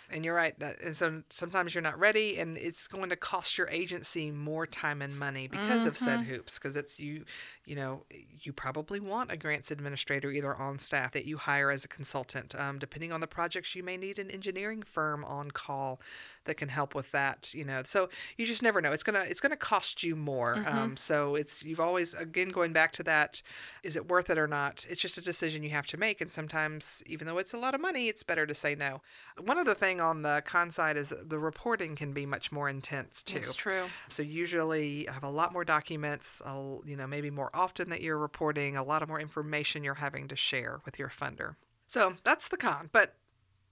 And 0.09 0.23
you're 0.23 0.35
right. 0.35 0.55
And 0.83 0.95
so 0.95 1.23
sometimes 1.29 1.75
you're 1.75 1.81
not 1.81 1.99
ready, 1.99 2.37
and 2.37 2.57
it's 2.57 2.87
going 2.87 3.09
to 3.09 3.15
cost 3.15 3.57
your 3.57 3.67
agency 3.69 4.31
more 4.31 4.65
time 4.65 5.01
and 5.01 5.17
money 5.17 5.47
because 5.47 5.81
mm-hmm. 5.81 5.89
of 5.89 5.97
said 5.97 6.19
mm-hmm. 6.19 6.29
hoops. 6.29 6.57
Because 6.57 6.77
it's 6.77 6.97
you, 6.97 7.25
you 7.65 7.75
know, 7.75 8.03
you 8.41 8.53
probably 8.53 8.99
want 8.99 9.31
a 9.31 9.37
grants 9.37 9.69
administrator 9.69 10.31
either 10.31 10.55
on 10.55 10.79
staff 10.79 11.11
that 11.11 11.25
you 11.25 11.37
hire 11.37 11.71
as 11.71 11.83
a 11.83 11.89
consultant. 11.89 12.55
Um, 12.55 12.79
depending 12.79 13.11
on 13.11 13.19
the 13.19 13.27
projects, 13.27 13.75
you 13.75 13.83
may 13.83 13.97
need 13.97 14.17
an 14.17 14.31
engineering 14.31 14.81
firm 14.81 15.25
on 15.25 15.51
call 15.51 15.99
that 16.45 16.55
can 16.55 16.69
help 16.69 16.95
with 16.95 17.11
that. 17.11 17.53
You 17.53 17.65
know, 17.65 17.83
so 17.85 18.07
you 18.37 18.45
just 18.45 18.63
never 18.63 18.79
know. 18.79 18.93
It's 18.93 19.03
gonna 19.03 19.25
it's 19.27 19.41
gonna 19.41 19.57
cost 19.57 20.03
you 20.03 20.15
more. 20.15 20.55
Mm-hmm. 20.55 20.77
Um, 20.77 20.97
so 20.97 21.35
it's 21.35 21.63
you've 21.63 21.81
always 21.81 22.13
again 22.13 22.49
going 22.49 22.71
back 22.71 22.93
to 22.93 23.03
that. 23.03 23.41
Is 23.83 23.97
it 23.97 24.07
worth 24.07 24.29
it 24.29 24.37
or 24.37 24.47
not? 24.47 24.85
It's 24.89 25.01
just 25.01 25.17
a 25.17 25.21
decision 25.21 25.63
you 25.63 25.71
have 25.71 25.87
to 25.87 25.97
make, 25.97 26.21
and 26.21 26.31
sometimes 26.31 27.03
even 27.05 27.27
though 27.27 27.39
it's 27.39 27.53
a 27.53 27.57
lot 27.57 27.75
of 27.75 27.81
money, 27.81 28.07
it's 28.07 28.23
better 28.23 28.45
to 28.45 28.55
say 28.55 28.73
no. 28.73 29.01
One 29.37 29.57
other 29.57 29.73
thing 29.73 29.96
on 29.99 30.21
the 30.21 30.43
con 30.45 30.71
side 30.71 30.97
is 30.97 31.09
that 31.09 31.29
the 31.29 31.39
reporting 31.39 31.95
can 31.95 32.13
be 32.13 32.25
much 32.25 32.51
more 32.51 32.69
intense 32.69 33.23
too. 33.23 33.37
It's 33.37 33.55
true. 33.55 33.85
So 34.09 34.23
usually 34.23 35.07
I 35.07 35.13
have 35.13 35.23
a 35.23 35.29
lot 35.29 35.53
more 35.53 35.63
documents. 35.65 36.41
you 36.85 36.95
know, 36.95 37.07
maybe 37.07 37.29
more 37.29 37.49
often 37.53 37.89
that 37.89 38.01
you're 38.01 38.17
reporting, 38.17 38.77
a 38.77 38.83
lot 38.83 39.01
of 39.03 39.09
more 39.09 39.19
information 39.19 39.83
you're 39.83 39.95
having 39.95 40.27
to 40.27 40.35
share 40.35 40.79
with 40.85 40.99
your 40.99 41.09
funder. 41.09 41.55
So 41.87 42.15
that's 42.23 42.47
the 42.47 42.57
con. 42.57 42.89
But 42.91 43.15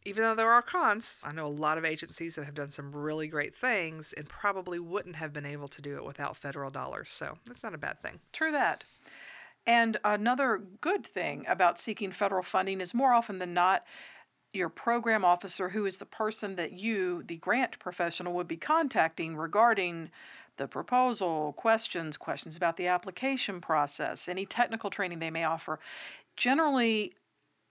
even 0.06 0.24
though 0.24 0.36
there 0.36 0.52
are 0.52 0.62
cons, 0.62 1.24
I 1.26 1.32
know 1.32 1.48
a 1.48 1.48
lot 1.48 1.78
of 1.78 1.86
agencies 1.86 2.36
that 2.36 2.46
have 2.46 2.54
done 2.54 2.70
some 2.70 2.96
really 2.96 3.28
great 3.28 3.56
things 3.56 4.14
and 4.14 4.30
probably 4.30 4.78
wouldn't 4.78 5.16
have 5.16 5.34
been 5.34 5.46
able 5.46 5.68
to 5.70 5.82
do 5.82 5.96
it 5.98 6.06
without 6.06 6.38
federal 6.38 6.70
dollars. 6.70 7.10
So 7.10 7.40
that's 7.46 7.64
not 7.64 7.74
a 7.74 7.80
bad 7.80 8.02
thing. 8.02 8.20
True 8.32 8.52
that. 8.52 8.84
And 9.68 9.98
another 10.06 10.62
good 10.80 11.06
thing 11.08 11.46
about 11.48 11.80
seeking 11.80 12.12
federal 12.12 12.44
funding 12.44 12.82
is 12.82 12.94
more 12.94 13.14
often 13.14 13.40
than 13.40 13.56
not, 13.56 13.84
your 14.56 14.70
program 14.70 15.24
officer, 15.26 15.70
who 15.70 15.86
is 15.86 15.98
the 15.98 16.06
person 16.06 16.56
that 16.56 16.74
you, 16.74 17.24
the 17.24 17.38
grant 17.38 17.78
professional, 17.80 18.34
would 18.34 18.48
be 18.48 18.58
contacting 18.58 19.36
regarding 19.36 20.10
the 20.58 20.68
proposal, 20.68 21.54
questions, 21.54 22.18
questions 22.18 22.56
about 22.56 22.78
the 22.78 22.88
application 22.88 23.60
process, 23.60 24.30
any 24.30 24.46
technical 24.46 24.90
training 24.90 25.20
they 25.20 25.30
may 25.30 25.44
offer. 25.44 25.80
Generally, 26.38 27.14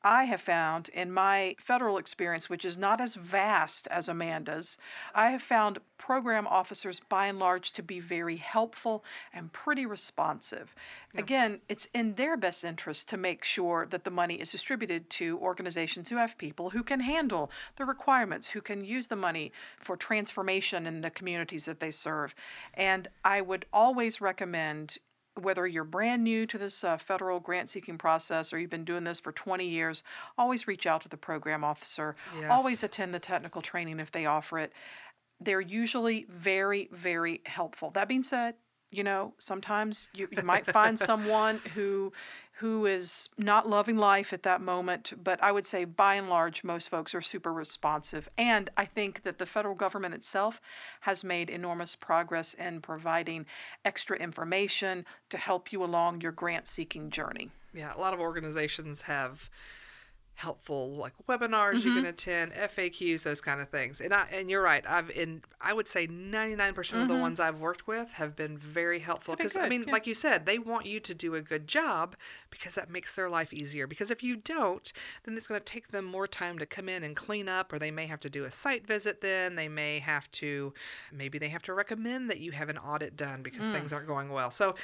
I 0.04 0.24
have 0.24 0.42
found 0.42 0.90
in 0.90 1.10
my 1.10 1.56
federal 1.58 1.96
experience, 1.96 2.50
which 2.50 2.64
is 2.64 2.76
not 2.76 3.00
as 3.00 3.14
vast 3.14 3.88
as 3.88 4.06
Amanda's, 4.06 4.76
I 5.14 5.30
have 5.30 5.42
found 5.42 5.78
program 5.96 6.46
officers 6.46 7.00
by 7.08 7.28
and 7.28 7.38
large 7.38 7.72
to 7.72 7.82
be 7.82 7.98
very 7.98 8.36
helpful 8.36 9.02
and 9.32 9.50
pretty 9.52 9.86
responsive. 9.86 10.74
Yeah. 11.14 11.20
Again, 11.20 11.60
it's 11.70 11.88
in 11.94 12.16
their 12.16 12.36
best 12.36 12.62
interest 12.62 13.08
to 13.08 13.16
make 13.16 13.42
sure 13.42 13.86
that 13.88 14.04
the 14.04 14.10
money 14.10 14.34
is 14.34 14.52
distributed 14.52 15.08
to 15.10 15.38
organizations 15.38 16.10
who 16.10 16.16
have 16.16 16.36
people 16.36 16.70
who 16.70 16.82
can 16.82 17.00
handle 17.00 17.50
the 17.76 17.86
requirements, 17.86 18.50
who 18.50 18.60
can 18.60 18.84
use 18.84 19.06
the 19.06 19.16
money 19.16 19.52
for 19.80 19.96
transformation 19.96 20.86
in 20.86 21.00
the 21.00 21.10
communities 21.10 21.64
that 21.64 21.80
they 21.80 21.90
serve. 21.90 22.34
And 22.74 23.08
I 23.24 23.40
would 23.40 23.64
always 23.72 24.20
recommend 24.20 24.98
whether 25.40 25.66
you're 25.66 25.84
brand 25.84 26.22
new 26.22 26.46
to 26.46 26.58
this 26.58 26.84
uh, 26.84 26.96
federal 26.96 27.40
grant 27.40 27.70
seeking 27.70 27.98
process 27.98 28.52
or 28.52 28.58
you've 28.58 28.70
been 28.70 28.84
doing 28.84 29.04
this 29.04 29.20
for 29.20 29.32
20 29.32 29.66
years, 29.66 30.02
always 30.38 30.68
reach 30.68 30.86
out 30.86 31.02
to 31.02 31.08
the 31.08 31.16
program 31.16 31.64
officer. 31.64 32.14
Yes. 32.38 32.50
Always 32.50 32.84
attend 32.84 33.14
the 33.14 33.18
technical 33.18 33.62
training 33.62 34.00
if 34.00 34.12
they 34.12 34.26
offer 34.26 34.58
it. 34.58 34.72
They're 35.40 35.60
usually 35.60 36.26
very, 36.28 36.88
very 36.92 37.42
helpful. 37.46 37.90
That 37.90 38.08
being 38.08 38.22
said, 38.22 38.54
you 38.96 39.04
know, 39.04 39.34
sometimes 39.38 40.08
you, 40.14 40.28
you 40.30 40.42
might 40.42 40.66
find 40.66 40.98
someone 40.98 41.60
who 41.74 42.12
who 42.58 42.86
is 42.86 43.30
not 43.36 43.68
loving 43.68 43.96
life 43.96 44.32
at 44.32 44.44
that 44.44 44.60
moment, 44.60 45.12
but 45.22 45.42
I 45.42 45.50
would 45.50 45.66
say 45.66 45.84
by 45.84 46.14
and 46.14 46.28
large, 46.28 46.62
most 46.62 46.88
folks 46.88 47.12
are 47.12 47.20
super 47.20 47.52
responsive. 47.52 48.28
And 48.38 48.70
I 48.76 48.84
think 48.84 49.22
that 49.22 49.38
the 49.38 49.46
federal 49.46 49.74
government 49.74 50.14
itself 50.14 50.60
has 51.00 51.24
made 51.24 51.50
enormous 51.50 51.96
progress 51.96 52.54
in 52.54 52.80
providing 52.80 53.46
extra 53.84 54.16
information 54.16 55.04
to 55.30 55.36
help 55.36 55.72
you 55.72 55.82
along 55.82 56.20
your 56.20 56.30
grant 56.30 56.68
seeking 56.68 57.10
journey. 57.10 57.50
Yeah, 57.74 57.92
a 57.92 57.98
lot 57.98 58.14
of 58.14 58.20
organizations 58.20 59.02
have 59.02 59.50
helpful 60.36 60.94
like 60.94 61.12
webinars 61.28 61.74
mm-hmm. 61.74 61.88
you 61.88 61.94
can 61.94 62.06
attend 62.06 62.52
faqs 62.52 63.22
those 63.22 63.40
kind 63.40 63.60
of 63.60 63.68
things 63.68 64.00
and 64.00 64.12
i 64.12 64.26
and 64.32 64.50
you're 64.50 64.62
right 64.62 64.84
i've 64.88 65.10
in 65.10 65.40
i 65.60 65.72
would 65.72 65.86
say 65.86 66.06
99% 66.06 66.56
mm 66.56 66.90
hmm 66.90 67.04
of 67.04 67.08
the 67.08 67.14
mm-hmm. 67.14 67.22
ones 67.22 67.40
i've 67.40 67.60
worked 67.60 67.86
with 67.86 68.12
have 68.12 68.34
been 68.34 68.56
very 68.56 69.00
helpful 69.00 69.36
because 69.36 69.56
i 69.56 69.68
mean 69.68 69.84
yeah. 69.86 69.92
like 69.92 70.06
you 70.06 70.14
said 70.14 70.46
they 70.46 70.58
want 70.58 70.86
you 70.86 71.00
to 71.00 71.14
do 71.14 71.34
a 71.34 71.42
good 71.42 71.66
job 71.66 72.16
because 72.50 72.74
that 72.74 72.88
makes 72.88 73.14
their 73.14 73.28
life 73.28 73.52
easier 73.52 73.86
because 73.86 74.10
if 74.10 74.22
you 74.22 74.36
don't 74.36 74.92
then 75.24 75.36
it's 75.36 75.48
going 75.48 75.60
to 75.60 75.64
take 75.64 75.88
them 75.88 76.04
more 76.04 76.26
time 76.26 76.58
to 76.58 76.66
come 76.66 76.88
in 76.88 77.02
and 77.02 77.16
clean 77.16 77.48
up 77.48 77.72
or 77.72 77.78
they 77.78 77.90
may 77.90 78.06
have 78.06 78.20
to 78.20 78.30
do 78.30 78.44
a 78.44 78.50
site 78.50 78.86
visit 78.86 79.20
then 79.20 79.56
they 79.56 79.68
may 79.68 79.98
have 79.98 80.30
to 80.30 80.72
maybe 81.12 81.38
they 81.38 81.48
have 81.48 81.62
to 81.62 81.74
recommend 81.74 82.30
that 82.30 82.40
you 82.40 82.52
have 82.52 82.68
an 82.68 82.78
audit 82.78 83.16
done 83.16 83.42
because 83.42 83.66
mm. 83.66 83.72
things 83.72 83.92
aren't 83.92 84.06
going 84.06 84.30
well 84.30 84.50
so 84.50 84.74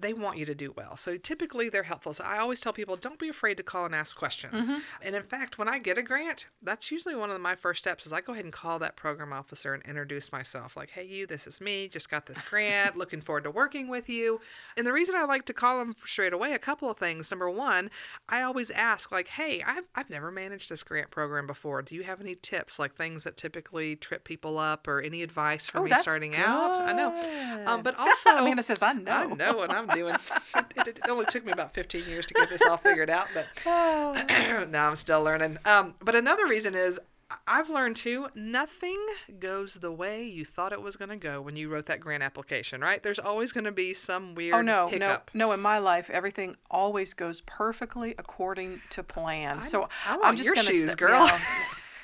they 0.00 0.12
want 0.12 0.38
you 0.38 0.46
to 0.46 0.54
do 0.54 0.72
well 0.76 0.96
so 0.96 1.16
typically 1.16 1.68
they're 1.68 1.82
helpful 1.84 2.12
so 2.12 2.24
i 2.24 2.38
always 2.38 2.60
tell 2.60 2.72
people 2.72 2.96
don't 2.96 3.18
be 3.18 3.28
afraid 3.28 3.56
to 3.56 3.62
call 3.62 3.84
and 3.84 3.94
ask 3.94 4.16
questions 4.16 4.70
mm-hmm. 4.70 4.80
And 5.00 5.14
in 5.14 5.22
fact, 5.22 5.58
when 5.58 5.68
I 5.68 5.78
get 5.78 5.98
a 5.98 6.02
grant, 6.02 6.46
that's 6.62 6.90
usually 6.90 7.14
one 7.14 7.30
of 7.30 7.40
my 7.40 7.54
first 7.54 7.80
steps 7.80 8.06
is 8.06 8.12
I 8.12 8.20
go 8.20 8.32
ahead 8.32 8.44
and 8.44 8.52
call 8.52 8.78
that 8.78 8.96
program 8.96 9.32
officer 9.32 9.74
and 9.74 9.82
introduce 9.84 10.32
myself. 10.32 10.76
Like, 10.76 10.90
hey, 10.90 11.04
you, 11.04 11.26
this 11.26 11.46
is 11.46 11.60
me, 11.60 11.88
just 11.88 12.10
got 12.10 12.26
this 12.26 12.42
grant, 12.42 12.96
looking 12.96 13.20
forward 13.20 13.44
to 13.44 13.50
working 13.50 13.88
with 13.88 14.08
you. 14.08 14.40
And 14.76 14.86
the 14.86 14.92
reason 14.92 15.14
I 15.16 15.24
like 15.24 15.44
to 15.46 15.52
call 15.52 15.78
them 15.78 15.94
straight 16.04 16.32
away, 16.32 16.52
a 16.52 16.58
couple 16.58 16.90
of 16.90 16.96
things. 16.96 17.30
Number 17.30 17.50
one, 17.50 17.90
I 18.28 18.42
always 18.42 18.70
ask, 18.70 19.10
like, 19.12 19.28
hey, 19.28 19.62
I've, 19.66 19.84
I've 19.94 20.10
never 20.10 20.30
managed 20.30 20.68
this 20.68 20.82
grant 20.82 21.10
program 21.10 21.46
before. 21.46 21.82
Do 21.82 21.94
you 21.94 22.02
have 22.02 22.20
any 22.20 22.34
tips, 22.34 22.78
like 22.78 22.94
things 22.94 23.24
that 23.24 23.36
typically 23.36 23.96
trip 23.96 24.24
people 24.24 24.58
up 24.58 24.88
or 24.88 25.00
any 25.00 25.22
advice 25.22 25.66
for 25.66 25.78
oh, 25.78 25.84
me 25.84 25.92
starting 26.00 26.32
good. 26.32 26.40
out? 26.40 26.80
I 26.80 26.92
know. 26.92 27.64
Um, 27.66 27.82
but 27.82 27.98
also, 27.98 28.30
Amanda 28.30 28.62
says, 28.62 28.82
I 28.82 28.92
know. 28.92 29.12
I 29.12 29.26
know 29.26 29.56
what 29.56 29.70
I'm 29.70 29.86
doing. 29.88 30.14
it, 30.76 30.88
it, 30.88 31.00
only 31.08 31.26
took 31.26 31.44
me 31.44 31.52
about 31.52 31.74
15 31.74 32.06
years 32.06 32.26
to 32.26 32.34
get 32.34 32.48
this 32.48 32.62
all 32.62 32.76
figured 32.76 33.10
out, 33.10 33.28
but 33.34 33.46
now 34.72 34.88
I'm 34.88 34.96
still 34.96 35.22
learning. 35.22 35.58
Um, 35.64 35.94
but 36.00 36.14
another 36.14 36.46
reason 36.46 36.74
is 36.74 36.98
I've 37.46 37.70
learned 37.70 37.96
too, 37.96 38.28
nothing 38.34 38.98
goes 39.40 39.74
the 39.76 39.90
way 39.92 40.24
you 40.26 40.44
thought 40.44 40.72
it 40.72 40.82
was 40.82 40.96
going 40.96 41.08
to 41.08 41.16
go 41.16 41.40
when 41.40 41.56
you 41.56 41.70
wrote 41.70 41.86
that 41.86 41.98
grant 42.00 42.22
application, 42.22 42.82
right? 42.82 43.02
There's 43.02 43.18
always 43.18 43.52
going 43.52 43.64
to 43.64 43.72
be 43.72 43.94
some 43.94 44.34
weird 44.34 44.54
Oh 44.54 44.60
no, 44.60 44.88
hiccup. 44.88 45.30
no, 45.32 45.46
no. 45.48 45.52
In 45.52 45.60
my 45.60 45.78
life, 45.78 46.10
everything 46.10 46.56
always 46.70 47.14
goes 47.14 47.40
perfectly 47.42 48.14
according 48.18 48.82
to 48.90 49.02
plan. 49.02 49.58
I, 49.58 49.60
so 49.62 49.88
I 50.06 50.18
I'm 50.22 50.36
just 50.36 50.44
your 50.46 50.54
gonna 50.54 50.68
shoes, 50.68 50.86
st- 50.88 50.98
girl. 50.98 51.24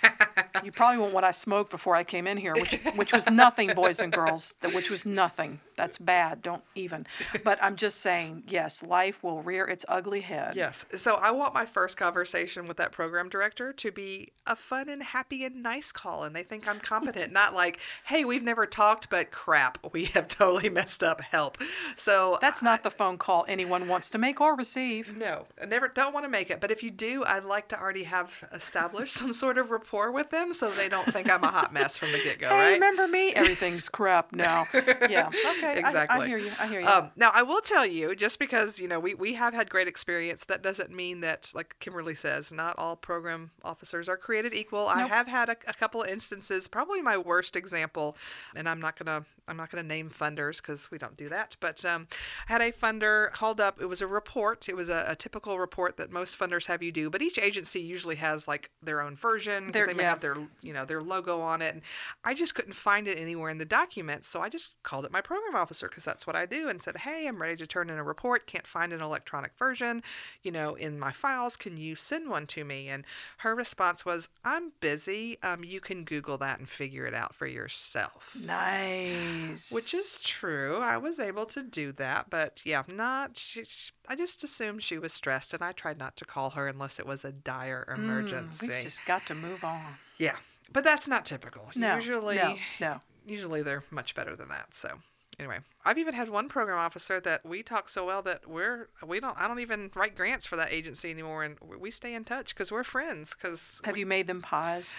You 0.02 0.08
know, 0.08 0.10
you 0.64 0.72
probably 0.72 0.98
want 1.00 1.12
what 1.12 1.24
I 1.24 1.30
smoked 1.32 1.70
before 1.70 1.94
I 1.94 2.04
came 2.04 2.26
in 2.26 2.36
here, 2.38 2.54
which 2.54 2.78
which 2.96 3.12
was 3.12 3.28
nothing, 3.28 3.74
boys 3.74 3.98
and 4.00 4.12
girls. 4.12 4.56
Which 4.72 4.88
was 4.90 5.04
nothing. 5.04 5.60
That's 5.78 5.96
bad. 5.96 6.42
Don't 6.42 6.64
even. 6.74 7.06
But 7.44 7.62
I'm 7.62 7.76
just 7.76 8.00
saying, 8.00 8.42
yes, 8.48 8.82
life 8.82 9.22
will 9.22 9.42
rear 9.42 9.64
its 9.64 9.84
ugly 9.88 10.20
head. 10.20 10.56
Yes. 10.56 10.84
So 10.96 11.14
I 11.14 11.30
want 11.30 11.54
my 11.54 11.64
first 11.64 11.96
conversation 11.96 12.66
with 12.66 12.76
that 12.78 12.92
program 12.92 13.28
director 13.28 13.72
to 13.72 13.92
be 13.92 14.32
a 14.46 14.56
fun 14.56 14.88
and 14.88 15.02
happy 15.02 15.44
and 15.44 15.62
nice 15.62 15.92
call, 15.92 16.24
and 16.24 16.34
they 16.34 16.42
think 16.42 16.66
I'm 16.66 16.80
competent, 16.80 17.32
not 17.32 17.54
like, 17.54 17.78
hey, 18.06 18.24
we've 18.24 18.42
never 18.42 18.66
talked, 18.66 19.08
but 19.08 19.30
crap, 19.30 19.78
we 19.92 20.06
have 20.06 20.26
totally 20.28 20.68
messed 20.68 21.02
up. 21.02 21.20
Help. 21.20 21.58
So 21.96 22.38
that's 22.40 22.62
not 22.62 22.80
I, 22.80 22.82
the 22.82 22.90
phone 22.90 23.18
call 23.18 23.44
anyone 23.48 23.88
wants 23.88 24.10
to 24.10 24.18
make 24.18 24.40
or 24.40 24.56
receive. 24.56 25.16
No, 25.16 25.46
I 25.62 25.66
never 25.66 25.88
don't 25.88 26.12
want 26.12 26.24
to 26.24 26.30
make 26.30 26.50
it. 26.50 26.60
But 26.60 26.70
if 26.70 26.82
you 26.82 26.90
do, 26.90 27.24
I'd 27.24 27.44
like 27.44 27.68
to 27.68 27.80
already 27.80 28.04
have 28.04 28.32
established 28.52 29.14
some 29.14 29.32
sort 29.32 29.58
of 29.58 29.70
rapport 29.70 30.10
with 30.10 30.30
them 30.30 30.52
so 30.52 30.70
they 30.70 30.88
don't 30.88 31.06
think 31.12 31.30
I'm 31.30 31.44
a 31.44 31.48
hot 31.48 31.72
mess 31.72 31.96
from 31.96 32.10
the 32.12 32.18
get 32.18 32.40
go, 32.40 32.48
hey, 32.48 32.54
right? 32.54 32.72
remember 32.72 33.06
me? 33.06 33.32
Everything's 33.32 33.88
crap 33.88 34.32
now. 34.32 34.66
Yeah. 35.08 35.28
Okay. 35.28 35.67
Exactly. 35.76 36.20
I, 36.20 36.24
I 36.24 36.26
hear 36.26 36.38
you. 36.38 36.52
I 36.58 36.66
hear 36.66 36.80
you. 36.80 36.86
Um, 36.86 37.10
now, 37.16 37.30
I 37.34 37.42
will 37.42 37.60
tell 37.60 37.84
you, 37.86 38.14
just 38.14 38.38
because, 38.38 38.78
you 38.78 38.88
know, 38.88 38.98
we, 38.98 39.14
we 39.14 39.34
have 39.34 39.54
had 39.54 39.68
great 39.68 39.88
experience, 39.88 40.44
that 40.44 40.62
doesn't 40.62 40.90
mean 40.90 41.20
that, 41.20 41.50
like 41.54 41.76
Kimberly 41.80 42.14
says, 42.14 42.50
not 42.52 42.78
all 42.78 42.96
program 42.96 43.50
officers 43.62 44.08
are 44.08 44.16
created 44.16 44.54
equal. 44.54 44.86
Nope. 44.86 44.96
I 44.96 45.06
have 45.06 45.26
had 45.26 45.48
a, 45.48 45.56
a 45.66 45.74
couple 45.74 46.02
instances, 46.02 46.68
probably 46.68 47.02
my 47.02 47.18
worst 47.18 47.56
example, 47.56 48.16
and 48.54 48.68
I'm 48.68 48.80
not 48.80 48.98
going 48.98 49.22
to 49.22 49.26
I'm 49.48 49.56
not 49.56 49.70
to 49.70 49.82
name 49.82 50.10
funders 50.10 50.58
because 50.58 50.90
we 50.90 50.98
don't 50.98 51.16
do 51.16 51.28
that, 51.30 51.56
but 51.60 51.84
um, 51.84 52.06
I 52.48 52.52
had 52.52 52.60
a 52.60 52.70
funder 52.70 53.32
called 53.32 53.60
up. 53.60 53.80
It 53.80 53.86
was 53.86 54.00
a 54.00 54.06
report. 54.06 54.68
It 54.68 54.76
was 54.76 54.88
a, 54.88 55.04
a, 55.08 55.16
typical 55.16 55.58
report 55.58 55.96
that 55.96 56.10
most 56.10 56.38
funders 56.38 56.66
have 56.66 56.82
you 56.82 56.92
do, 56.92 57.10
but 57.10 57.22
each 57.22 57.38
agency 57.38 57.80
usually 57.80 58.16
has 58.16 58.46
like 58.46 58.70
their 58.82 59.00
own 59.00 59.16
version 59.16 59.66
because 59.66 59.86
they 59.86 59.94
may 59.94 60.02
yeah. 60.02 60.10
have 60.10 60.20
their 60.20 60.36
you 60.60 60.72
know 60.72 60.84
their 60.84 61.00
logo 61.00 61.40
on 61.40 61.62
it. 61.62 61.74
And 61.74 61.82
I 62.24 62.34
just 62.34 62.54
couldn't 62.54 62.74
find 62.74 63.08
it 63.08 63.18
anywhere 63.18 63.50
in 63.50 63.58
the 63.58 63.64
documents, 63.64 64.28
so 64.28 64.40
I 64.40 64.48
just 64.48 64.72
called 64.82 65.04
it 65.04 65.12
my 65.12 65.20
program 65.20 65.56
officer 65.58 65.88
because 65.88 66.04
that's 66.04 66.26
what 66.26 66.36
I 66.36 66.46
do 66.46 66.68
and 66.68 66.80
said, 66.80 66.98
"Hey, 66.98 67.26
I'm 67.26 67.42
ready 67.42 67.56
to 67.56 67.66
turn 67.66 67.90
in 67.90 67.98
a 67.98 68.02
report. 68.04 68.46
Can't 68.46 68.66
find 68.66 68.92
an 68.92 69.00
electronic 69.02 69.52
version, 69.58 70.02
you 70.42 70.50
know, 70.52 70.74
in 70.76 70.98
my 70.98 71.12
files. 71.12 71.56
Can 71.56 71.76
you 71.76 71.96
send 71.96 72.30
one 72.30 72.46
to 72.48 72.64
me?" 72.64 72.88
And 72.88 73.04
her 73.38 73.54
response 73.54 74.04
was, 74.06 74.28
"I'm 74.44 74.72
busy. 74.80 75.38
Um, 75.42 75.64
you 75.64 75.80
can 75.80 76.04
Google 76.04 76.38
that 76.38 76.58
and 76.58 76.68
figure 76.68 77.04
it 77.06 77.14
out 77.14 77.34
for 77.34 77.46
yourself." 77.46 78.36
Nice. 78.40 79.70
Which 79.72 79.92
is 79.94 80.22
true. 80.22 80.76
I 80.78 80.96
was 80.96 81.18
able 81.18 81.46
to 81.46 81.62
do 81.62 81.92
that, 81.92 82.30
but 82.30 82.62
yeah, 82.64 82.82
not. 82.88 83.36
She, 83.36 83.64
she, 83.64 83.92
I 84.08 84.14
just 84.16 84.42
assumed 84.44 84.82
she 84.82 84.98
was 84.98 85.12
stressed, 85.12 85.52
and 85.54 85.62
I 85.62 85.72
tried 85.72 85.98
not 85.98 86.16
to 86.16 86.24
call 86.24 86.50
her 86.50 86.66
unless 86.68 86.98
it 86.98 87.06
was 87.06 87.24
a 87.24 87.32
dire 87.32 87.92
emergency. 87.96 88.66
Mm, 88.66 88.70
we've 88.74 88.82
just 88.82 89.04
got 89.04 89.26
to 89.26 89.34
move 89.34 89.64
on. 89.64 89.96
Yeah. 90.16 90.36
but 90.72 90.84
that's 90.84 91.06
not 91.08 91.24
typical. 91.24 91.70
No, 91.74 91.94
Usually, 91.94 92.36
no, 92.36 92.56
no. 92.80 93.00
usually 93.26 93.62
they're 93.62 93.84
much 93.90 94.14
better 94.14 94.34
than 94.36 94.48
that. 94.48 94.74
So 94.74 94.98
anyway, 95.38 95.58
I've 95.84 95.98
even 95.98 96.14
had 96.14 96.28
one 96.28 96.48
program 96.48 96.78
officer 96.78 97.20
that 97.20 97.44
we 97.44 97.62
talk 97.62 97.88
so 97.88 98.06
well 98.06 98.22
that 98.22 98.48
we're 98.48 98.88
we 99.06 99.20
don't 99.20 99.36
I 99.38 99.48
don't 99.48 99.60
even 99.60 99.90
write 99.94 100.16
grants 100.16 100.46
for 100.46 100.56
that 100.56 100.72
agency 100.72 101.10
anymore, 101.10 101.44
and 101.44 101.56
we 101.60 101.90
stay 101.90 102.14
in 102.14 102.24
touch 102.24 102.54
because 102.54 102.70
we're 102.70 102.84
friends. 102.84 103.34
Because 103.34 103.80
Have 103.84 103.96
you 103.96 104.06
made 104.06 104.26
them 104.26 104.42
pies? 104.42 104.96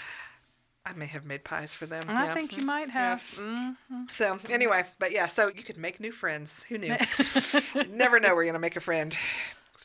I 0.85 0.93
may 0.93 1.07
have 1.07 1.25
made 1.25 1.43
pies 1.43 1.73
for 1.73 1.85
them. 1.85 2.03
I 2.07 2.25
yeah. 2.25 2.33
think 2.33 2.57
you 2.57 2.65
might 2.65 2.89
have. 2.89 3.19
Yes. 3.19 3.39
Mhm. 3.39 3.75
So 4.09 4.39
anyway, 4.49 4.85
but 4.97 5.11
yeah, 5.11 5.27
so 5.27 5.49
you 5.49 5.61
could 5.63 5.77
make 5.77 5.99
new 5.99 6.11
friends. 6.11 6.63
Who 6.69 6.77
knew? 6.77 6.95
Never 7.89 8.19
know 8.19 8.33
where 8.33 8.43
you're 8.43 8.51
gonna 8.51 8.59
make 8.59 8.75
a 8.75 8.81
friend, 8.81 9.15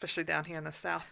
especially 0.05 0.25
down 0.25 0.45
here 0.45 0.59
in 0.59 0.65
the 0.65 0.73
south. 0.73 1.07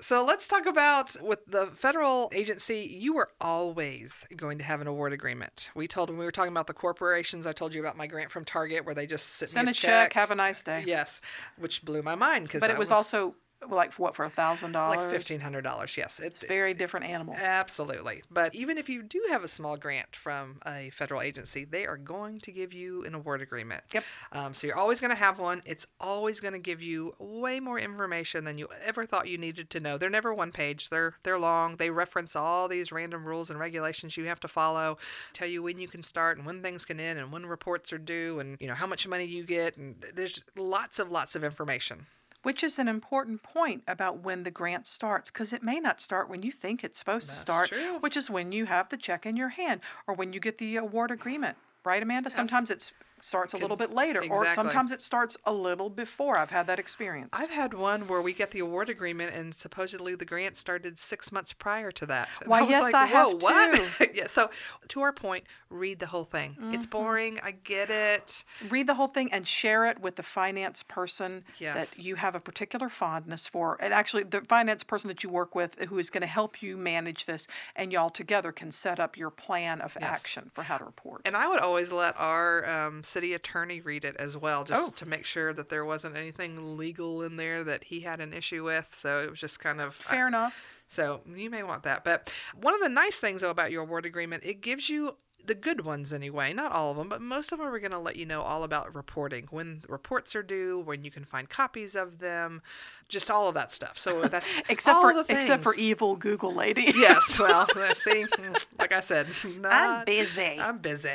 So 0.00 0.24
let's 0.24 0.46
talk 0.46 0.66
about 0.66 1.16
with 1.20 1.40
the 1.46 1.66
federal 1.66 2.30
agency. 2.32 2.96
You 3.00 3.18
are 3.18 3.30
always 3.40 4.24
going 4.36 4.58
to 4.58 4.64
have 4.64 4.80
an 4.80 4.86
award 4.86 5.12
agreement. 5.12 5.70
We 5.74 5.88
told 5.88 6.10
when 6.10 6.18
we 6.18 6.24
were 6.24 6.30
talking 6.30 6.52
about 6.52 6.68
the 6.68 6.74
corporations. 6.74 7.44
I 7.44 7.52
told 7.52 7.74
you 7.74 7.80
about 7.80 7.96
my 7.96 8.06
grant 8.06 8.30
from 8.30 8.44
Target 8.44 8.84
where 8.84 8.94
they 8.94 9.06
just 9.06 9.30
sit 9.30 9.50
Send 9.50 9.66
me 9.66 9.72
a 9.72 9.74
check. 9.74 10.12
Have 10.12 10.30
a 10.30 10.36
nice 10.36 10.62
day. 10.62 10.84
Yes, 10.86 11.20
which 11.58 11.84
blew 11.84 12.02
my 12.02 12.14
mind 12.14 12.46
because 12.46 12.60
But 12.60 12.70
it 12.70 12.78
was, 12.78 12.90
also 12.92 13.34
like 13.70 13.92
for 13.92 14.02
what 14.02 14.16
for 14.16 14.24
a 14.24 14.30
thousand 14.30 14.72
dollars? 14.72 14.96
like 14.96 15.10
fifteen 15.10 15.40
hundred 15.40 15.62
dollars. 15.62 15.96
Yes, 15.96 16.20
it, 16.20 16.38
Very 16.46 16.74
different 16.74 17.06
animal. 17.06 17.34
Absolutely. 17.36 18.22
But 18.30 18.54
even 18.54 18.78
if 18.78 18.88
you 18.88 19.02
do 19.02 19.22
have 19.30 19.44
a 19.44 19.48
small 19.48 19.76
grant 19.76 20.14
from 20.16 20.60
a 20.66 20.90
federal 20.90 21.20
agency, 21.20 21.64
they 21.64 21.86
are 21.86 21.96
going 21.96 22.40
to 22.40 22.52
give 22.52 22.72
you 22.72 23.04
an 23.04 23.14
award 23.14 23.42
agreement. 23.42 23.82
Yep. 23.92 24.04
Um, 24.32 24.54
so 24.54 24.66
you're 24.66 24.76
always 24.76 25.00
going 25.00 25.10
to 25.10 25.16
have 25.16 25.38
one. 25.38 25.62
It's 25.64 25.86
always 26.00 26.40
going 26.40 26.52
to 26.52 26.58
give 26.58 26.82
you 26.82 27.14
way 27.18 27.60
more 27.60 27.78
information 27.78 28.44
than 28.44 28.58
you 28.58 28.68
ever 28.84 29.06
thought 29.06 29.28
you 29.28 29.38
needed 29.38 29.70
to 29.70 29.80
know. 29.80 29.98
They're 29.98 30.10
never 30.10 30.32
one 30.34 30.52
page. 30.52 30.90
They're 30.90 31.14
they're 31.22 31.38
long. 31.38 31.76
They 31.76 31.90
reference 31.90 32.36
all 32.36 32.68
these 32.68 32.92
random 32.92 33.24
rules 33.24 33.50
and 33.50 33.58
regulations 33.58 34.16
you 34.16 34.24
have 34.24 34.40
to 34.40 34.48
follow, 34.48 34.98
tell 35.32 35.48
you 35.48 35.62
when 35.62 35.78
you 35.78 35.88
can 35.88 36.02
start 36.02 36.36
and 36.36 36.46
when 36.46 36.62
things 36.62 36.84
can 36.84 37.00
end 37.00 37.18
and 37.18 37.32
when 37.32 37.46
reports 37.46 37.92
are 37.92 37.98
due 37.98 38.38
and 38.40 38.56
you 38.60 38.68
know 38.68 38.74
how 38.74 38.86
much 38.86 39.06
money 39.06 39.24
you 39.24 39.44
get 39.44 39.76
and 39.76 40.04
there's 40.14 40.42
lots 40.56 40.98
of 40.98 41.10
lots 41.10 41.34
of 41.34 41.44
information. 41.44 42.06
Which 42.44 42.62
is 42.62 42.78
an 42.78 42.88
important 42.88 43.42
point 43.42 43.82
about 43.88 44.18
when 44.18 44.44
the 44.44 44.50
grant 44.50 44.86
starts, 44.86 45.30
because 45.30 45.52
it 45.52 45.62
may 45.62 45.80
not 45.80 46.00
start 46.00 46.28
when 46.28 46.42
you 46.42 46.52
think 46.52 46.84
it's 46.84 46.98
supposed 46.98 47.28
That's 47.28 47.38
to 47.38 47.42
start, 47.42 47.68
true. 47.70 47.98
which 48.00 48.16
is 48.16 48.30
when 48.30 48.52
you 48.52 48.66
have 48.66 48.90
the 48.90 48.96
check 48.96 49.26
in 49.26 49.36
your 49.36 49.48
hand 49.48 49.80
or 50.06 50.14
when 50.14 50.32
you 50.32 50.40
get 50.40 50.58
the 50.58 50.76
award 50.76 51.10
agreement. 51.10 51.56
Right, 51.84 52.02
Amanda? 52.02 52.30
Sometimes 52.30 52.70
it 52.70 52.92
starts 53.24 53.54
a 53.54 53.56
little 53.56 53.76
bit 53.76 53.92
later, 53.92 54.22
or 54.30 54.46
sometimes 54.48 54.92
it 54.92 55.00
starts 55.00 55.36
a 55.44 55.52
little 55.52 55.88
before. 55.88 56.38
I've 56.38 56.50
had 56.50 56.66
that 56.66 56.78
experience. 56.78 57.30
I've 57.32 57.50
had 57.50 57.72
one 57.72 58.06
where 58.06 58.20
we 58.20 58.34
get 58.34 58.50
the 58.50 58.60
award 58.60 58.90
agreement, 58.90 59.34
and 59.34 59.54
supposedly 59.54 60.14
the 60.14 60.26
grant 60.26 60.58
started 60.58 61.00
six 61.00 61.32
months 61.32 61.54
prior 61.54 61.90
to 61.92 62.06
that. 62.06 62.28
And 62.40 62.50
Why, 62.50 62.60
was 62.60 62.70
yes, 62.70 62.82
like, 62.82 62.94
I 62.94 63.06
have 63.06 63.26
Whoa, 63.28 63.38
what? 63.38 64.14
yeah. 64.14 64.26
So, 64.26 64.50
to 64.88 65.00
our 65.00 65.12
point, 65.12 65.44
read 65.70 66.00
the 66.00 66.06
whole 66.06 66.24
thing. 66.24 66.56
Mm-hmm. 66.60 66.74
It's 66.74 66.84
boring. 66.84 67.40
I 67.42 67.52
get 67.52 67.90
it. 67.90 68.44
Read 68.68 68.86
the 68.86 68.94
whole 68.94 69.08
thing 69.08 69.32
and 69.32 69.48
share 69.48 69.86
it 69.86 70.00
with 70.00 70.16
the 70.16 70.22
finance 70.22 70.82
person 70.82 71.44
Yes. 71.58 71.94
that 71.94 72.02
you 72.02 72.16
have 72.16 72.34
a 72.34 72.40
particular 72.40 72.90
fondness 72.90 73.46
for. 73.46 73.78
And 73.80 73.94
actually, 73.94 74.24
the 74.24 74.42
finance 74.42 74.84
person 74.84 75.08
that 75.08 75.24
you 75.24 75.30
work 75.30 75.54
with 75.54 75.78
who 75.88 75.98
is 75.98 76.10
going 76.10 76.20
to 76.20 76.26
help 76.26 76.62
you 76.62 76.76
manage 76.76 77.24
this, 77.24 77.46
and 77.74 77.90
y'all 77.90 78.10
together 78.10 78.52
can 78.52 78.70
set 78.70 79.00
up 79.00 79.16
your 79.16 79.30
plan 79.30 79.80
of 79.80 79.96
action 80.00 80.50
for 80.52 80.64
how 80.64 80.76
to 80.76 80.84
report. 80.84 81.22
And 81.24 81.36
I 81.36 81.48
would 81.48 81.60
always 81.60 81.90
let 81.90 82.14
our 82.18 82.68
um, 82.68 83.02
city 83.14 83.32
attorney 83.32 83.80
read 83.80 84.04
it 84.04 84.16
as 84.18 84.36
well, 84.36 84.64
just 84.64 84.88
Oh. 84.88 84.90
to 84.96 85.06
make 85.06 85.24
sure 85.24 85.52
that 85.54 85.68
there 85.68 85.84
wasn't 85.84 86.16
anything 86.16 86.76
legal 86.76 87.22
in 87.22 87.36
there 87.36 87.62
that 87.64 87.84
he 87.84 88.00
had 88.00 88.20
an 88.20 88.32
issue 88.32 88.64
with. 88.64 88.88
So 88.94 89.20
it 89.20 89.30
was 89.30 89.38
just 89.40 89.60
kind 89.60 89.80
of 89.80 89.94
Fair 89.94 90.26
enough. 90.28 90.54
So 90.88 91.22
you 91.26 91.48
may 91.50 91.62
want 91.62 91.84
that. 91.84 92.02
But 92.04 92.30
one 92.54 92.74
of 92.74 92.80
the 92.80 92.88
nice 92.88 93.18
things 93.18 93.40
though 93.40 93.50
about 93.50 93.70
your 93.70 93.82
award 93.82 94.04
agreement, 94.04 94.42
it 94.44 94.60
gives 94.60 94.88
you 94.90 95.16
the 95.46 95.54
good 95.54 95.84
ones 95.84 96.12
anyway, 96.12 96.52
not 96.52 96.72
all 96.72 96.90
of 96.90 96.96
them, 96.96 97.08
but 97.08 97.20
most 97.20 97.52
of 97.52 97.58
them 97.58 97.68
are 97.68 97.78
going 97.78 97.92
to 97.92 97.98
let 97.98 98.16
you 98.16 98.24
know 98.26 98.42
all 98.42 98.64
about 98.64 98.94
reporting, 98.94 99.46
when 99.50 99.82
reports 99.88 100.34
are 100.34 100.42
due, 100.42 100.80
when 100.84 101.04
you 101.04 101.10
can 101.10 101.24
find 101.24 101.48
copies 101.48 101.94
of 101.94 102.18
them, 102.18 102.62
just 103.08 103.30
all 103.30 103.48
of 103.48 103.54
that 103.54 103.70
stuff. 103.70 103.98
So 103.98 104.22
that's 104.28 104.60
Except 104.68 104.96
all 104.96 105.12
for 105.12 105.24
except 105.28 105.62
for 105.62 105.74
evil 105.74 106.16
Google 106.16 106.54
lady. 106.54 106.92
yes, 106.96 107.38
well, 107.38 107.66
see, 107.94 108.24
mm, 108.24 108.64
like 108.78 108.92
I 108.92 109.00
said, 109.00 109.28
not, 109.60 109.72
I'm 109.72 110.04
busy. 110.04 110.58
I'm 110.58 110.78
busy. 110.78 111.14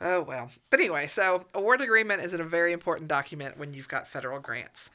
Oh 0.00 0.22
well. 0.22 0.50
But 0.70 0.80
anyway, 0.80 1.06
so 1.06 1.46
award 1.54 1.80
agreement 1.80 2.22
is 2.22 2.34
a 2.34 2.42
very 2.44 2.72
important 2.72 3.08
document 3.08 3.58
when 3.58 3.74
you've 3.74 3.88
got 3.88 4.08
federal 4.08 4.40
grants. 4.40 4.90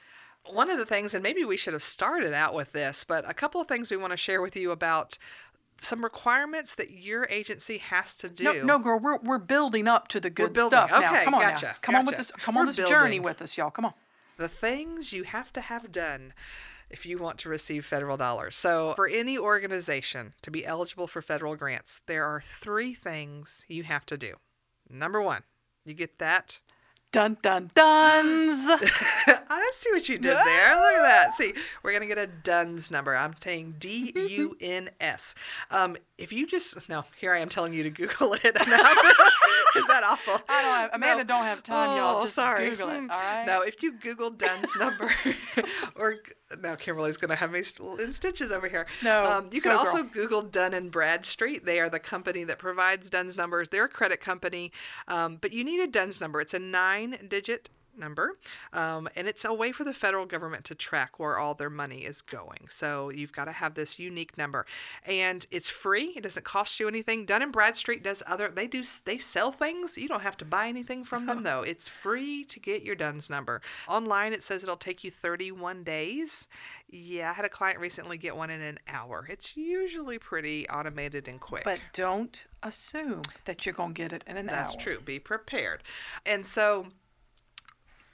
One 0.49 0.71
of 0.71 0.79
the 0.79 0.87
things, 0.87 1.13
and 1.13 1.21
maybe 1.21 1.45
we 1.45 1.55
should 1.55 1.73
have 1.73 1.83
started 1.83 2.33
out 2.33 2.55
with 2.55 2.71
this, 2.71 3.03
but 3.03 3.29
a 3.29 3.33
couple 3.33 3.61
of 3.61 3.67
things 3.67 3.91
we 3.91 3.97
want 3.97 4.11
to 4.11 4.17
share 4.17 4.41
with 4.41 4.55
you 4.55 4.71
about 4.71 5.19
some 5.81 6.03
requirements 6.03 6.75
that 6.75 6.91
your 6.91 7.25
agency 7.29 7.79
has 7.79 8.15
to 8.15 8.29
do. 8.29 8.43
No, 8.43 8.63
no, 8.63 8.79
girl, 8.79 8.99
we're 8.99 9.17
we're 9.17 9.37
building 9.39 9.87
up 9.87 10.07
to 10.09 10.19
the 10.19 10.29
good 10.29 10.53
building. 10.53 10.77
stuff 10.77 10.91
now. 10.91 11.23
Come 11.23 11.33
on 11.33 11.41
gotcha, 11.41 11.65
now. 11.65 11.75
Come 11.81 11.95
on 11.95 12.05
with 12.05 12.17
this. 12.17 12.31
Come 12.31 12.57
on 12.57 12.65
We're 12.65 12.73
this 12.73 12.89
journey 12.89 13.19
with 13.19 13.41
us, 13.41 13.57
y'all. 13.57 13.71
Come 13.71 13.85
on. 13.85 13.93
the 14.37 14.47
things 14.47 15.11
you 15.11 15.23
have 15.23 15.51
to 15.53 15.61
have 15.61 15.91
done 15.91 16.33
if 16.89 17.05
you 17.05 17.17
want 17.17 17.37
to 17.39 17.49
receive 17.49 17.85
federal 17.85 18.17
dollars. 18.17 18.55
So, 18.55 18.93
for 18.95 19.07
any 19.07 19.37
organization 19.37 20.33
to 20.41 20.51
be 20.51 20.65
eligible 20.65 21.07
for 21.07 21.21
federal 21.21 21.55
grants, 21.55 22.01
there 22.05 22.25
are 22.25 22.43
three 22.59 22.93
things 22.93 23.65
you 23.67 23.83
have 23.83 24.05
to 24.07 24.17
do. 24.17 24.35
Number 24.89 25.21
one, 25.21 25.43
you 25.85 25.93
get 25.93 26.19
that. 26.19 26.59
Dun 27.11 27.35
dun 27.41 27.69
duns. 27.73 28.53
I 29.49 29.71
see 29.73 29.91
what 29.91 30.07
you 30.07 30.17
did 30.17 30.37
there. 30.37 30.75
Look 30.75 30.93
at 30.93 31.01
that. 31.01 31.33
See, 31.33 31.53
we're 31.83 31.91
gonna 31.91 32.05
get 32.05 32.17
a 32.17 32.25
DUNS 32.27 32.89
number. 32.89 33.13
I'm 33.13 33.35
saying 33.43 33.75
D 33.79 34.13
U 34.29 34.55
N 34.61 34.91
S. 35.01 35.35
Um, 35.69 35.97
if 36.17 36.31
you 36.31 36.47
just 36.47 36.87
no, 36.87 37.03
here 37.19 37.33
I 37.33 37.39
am 37.39 37.49
telling 37.49 37.73
you 37.73 37.83
to 37.83 37.89
Google 37.89 38.33
it. 38.35 38.45
Is 39.75 39.87
that 39.87 40.03
awful? 40.05 40.39
I 40.47 40.61
don't 40.61 40.73
have, 40.73 40.89
Amanda 40.93 41.23
No. 41.25 41.27
don't 41.37 41.43
have 41.45 41.63
time, 41.63 41.97
y'all. 41.97 42.19
Oh, 42.21 42.23
Just 42.23 42.35
sorry. 42.35 42.69
Google 42.69 42.89
it. 42.89 43.09
All 43.11 43.19
Hmm. 43.19 43.45
No, 43.45 43.61
if 43.61 43.83
you 43.83 43.91
Google 43.99 44.29
duns 44.29 44.69
number, 44.79 45.13
or 45.95 46.15
now 46.61 46.75
Kimberly's 46.75 47.17
gonna 47.17 47.35
have 47.35 47.51
me 47.51 47.63
in 47.99 48.13
stitches 48.13 48.51
over 48.51 48.67
here. 48.67 48.85
No, 49.03 49.23
um, 49.23 49.49
you 49.51 49.61
can 49.61 49.71
go, 49.71 49.77
also 49.77 50.03
girl. 50.03 50.11
Google 50.13 50.41
Dun 50.41 50.73
and 50.73 50.91
Bradstreet. 50.91 51.65
They 51.65 51.79
are 51.79 51.89
the 51.89 51.99
company 51.99 52.43
that 52.43 52.59
provides 52.59 53.09
DUNS 53.09 53.37
numbers. 53.37 53.69
They're 53.69 53.85
a 53.85 53.89
credit 53.89 54.21
company, 54.21 54.71
um, 55.07 55.37
but 55.39 55.53
you 55.53 55.63
need 55.63 55.79
a 55.79 55.87
DUNS 55.87 56.19
number. 56.21 56.41
It's 56.41 56.53
a 56.53 56.59
nine-digit 56.59 57.69
number, 57.97 58.37
um, 58.73 59.09
and 59.15 59.27
it's 59.27 59.45
a 59.45 59.53
way 59.53 59.71
for 59.71 59.83
the 59.83 59.93
federal 59.93 60.25
government 60.25 60.65
to 60.65 60.75
track 60.75 61.19
where 61.19 61.37
all 61.37 61.53
their 61.53 61.69
money 61.69 61.99
is 61.99 62.21
going. 62.21 62.67
So 62.69 63.09
you've 63.09 63.33
got 63.33 63.45
to 63.45 63.51
have 63.51 63.73
this 63.73 63.99
unique 63.99 64.37
number, 64.37 64.65
and 65.05 65.45
it's 65.51 65.69
free. 65.69 66.13
It 66.15 66.21
doesn't 66.23 66.45
cost 66.45 66.79
you 66.79 66.87
anything. 66.87 67.25
Dun 67.25 67.41
and 67.41 67.51
Bradstreet 67.51 68.03
does 68.03 68.23
other. 68.27 68.49
They 68.49 68.67
do. 68.67 68.83
They 69.05 69.17
sell 69.17 69.51
things. 69.51 69.97
You 69.97 70.07
don't 70.07 70.21
have 70.21 70.37
to 70.37 70.45
buy 70.45 70.67
anything 70.67 71.03
from 71.03 71.25
them 71.25 71.43
though. 71.43 71.61
It's 71.61 71.87
free 71.87 72.43
to 72.45 72.59
get 72.59 72.83
your 72.83 72.95
DUNS 72.95 73.29
number 73.29 73.61
online. 73.87 74.33
It 74.33 74.43
says 74.43 74.63
it'll 74.63 74.77
take 74.77 75.03
you 75.03 75.11
31 75.11 75.83
days. 75.83 76.47
Yeah, 76.89 77.29
I 77.29 77.33
had 77.33 77.45
a 77.45 77.49
client 77.49 77.79
recently 77.79 78.17
get 78.17 78.35
one 78.35 78.49
in 78.49 78.61
an 78.61 78.77
hour. 78.87 79.25
It's 79.29 79.55
usually 79.55 80.19
pretty 80.19 80.67
automated 80.69 81.27
and 81.27 81.39
quick. 81.39 81.63
But 81.63 81.79
don't 81.93 82.45
assume 82.63 83.21
that 83.45 83.65
you're 83.65 83.73
gonna 83.73 83.93
get 83.93 84.11
it 84.11 84.23
in 84.27 84.37
an 84.37 84.47
That's 84.47 84.55
hour. 84.55 84.63
That's 84.73 84.83
true. 84.83 84.99
Be 84.99 85.17
prepared. 85.17 85.83
And 86.25 86.45
so, 86.45 86.87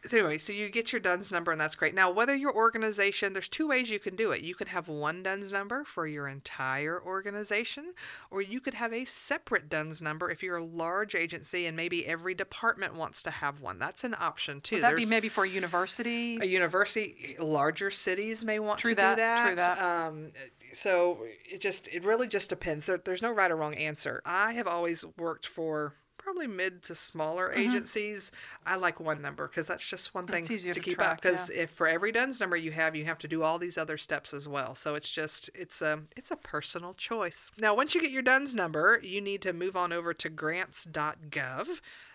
so 0.07 0.17
anyway, 0.17 0.37
so 0.37 0.53
you 0.53 0.69
get 0.69 0.91
your 0.91 0.99
DUNS 0.99 1.31
number, 1.31 1.51
and 1.51 1.59
that's 1.59 1.75
great. 1.75 1.93
Now, 1.93 2.09
whether 2.09 2.35
your 2.35 2.53
organization, 2.53 3.33
there's 3.33 3.49
two 3.49 3.67
ways 3.67 3.89
you 3.89 3.99
can 3.99 4.15
do 4.15 4.31
it. 4.31 4.41
You 4.41 4.55
can 4.55 4.67
have 4.67 4.87
one 4.87 5.23
DUNS 5.23 5.51
number 5.51 5.83
for 5.83 6.07
your 6.07 6.27
entire 6.27 7.01
organization, 7.01 7.93
or 8.31 8.41
you 8.41 8.59
could 8.59 8.73
have 8.75 8.93
a 8.93 9.05
separate 9.05 9.69
DUNS 9.69 10.01
number 10.01 10.29
if 10.29 10.41
you're 10.41 10.57
a 10.57 10.63
large 10.63 11.15
agency 11.15 11.65
and 11.65 11.75
maybe 11.75 12.05
every 12.07 12.33
department 12.33 12.95
wants 12.95 13.21
to 13.23 13.31
have 13.31 13.61
one. 13.61 13.79
That's 13.79 14.03
an 14.03 14.15
option 14.19 14.61
too. 14.61 14.75
Would 14.77 14.83
that 14.83 14.95
be 14.95 15.05
maybe 15.05 15.29
for 15.29 15.43
a 15.43 15.49
university? 15.49 16.37
a 16.37 16.45
university, 16.45 17.35
larger 17.39 17.91
cities 17.91 18.43
may 18.43 18.59
want 18.59 18.79
True 18.79 18.91
to 18.91 18.95
that, 18.95 19.15
do 19.15 19.21
that. 19.21 19.45
true 19.45 19.55
that. 19.55 19.81
Um, 19.81 20.31
so 20.73 21.19
it 21.45 21.59
just 21.61 21.87
it 21.89 22.03
really 22.03 22.27
just 22.27 22.49
depends. 22.49 22.85
There, 22.85 22.97
there's 22.97 23.21
no 23.21 23.31
right 23.31 23.51
or 23.51 23.55
wrong 23.55 23.75
answer. 23.75 24.21
I 24.25 24.53
have 24.53 24.67
always 24.67 25.03
worked 25.17 25.45
for 25.47 25.93
probably 26.27 26.45
mid 26.45 26.83
to 26.83 26.93
smaller 26.93 27.47
mm-hmm. 27.47 27.69
agencies. 27.69 28.33
I 28.65 28.75
like 28.75 28.99
one 28.99 29.21
number 29.21 29.47
because 29.47 29.65
that's 29.65 29.85
just 29.85 30.13
one 30.13 30.27
thing 30.27 30.43
to 30.43 30.57
to 30.57 30.79
keep 30.81 30.97
track, 30.97 31.11
up. 31.11 31.21
Because 31.21 31.49
if 31.49 31.69
for 31.69 31.87
every 31.87 32.11
DUNS 32.11 32.41
number 32.41 32.57
you 32.57 32.71
have, 32.71 32.97
you 32.97 33.05
have 33.05 33.17
to 33.19 33.29
do 33.29 33.43
all 33.43 33.57
these 33.57 33.77
other 33.77 33.97
steps 33.97 34.33
as 34.33 34.45
well. 34.45 34.75
So 34.75 34.95
it's 34.95 35.09
just 35.09 35.49
it's 35.55 35.81
a 35.81 36.01
it's 36.17 36.29
a 36.29 36.35
personal 36.35 36.93
choice. 36.93 37.53
Now, 37.57 37.73
once 37.73 37.95
you 37.95 38.01
get 38.01 38.11
your 38.11 38.23
DUNS 38.23 38.53
number, 38.53 38.99
you 39.01 39.21
need 39.21 39.41
to 39.43 39.53
move 39.53 39.77
on 39.77 39.93
over 39.93 40.13
to 40.15 40.27
grants.gov. 40.27 41.67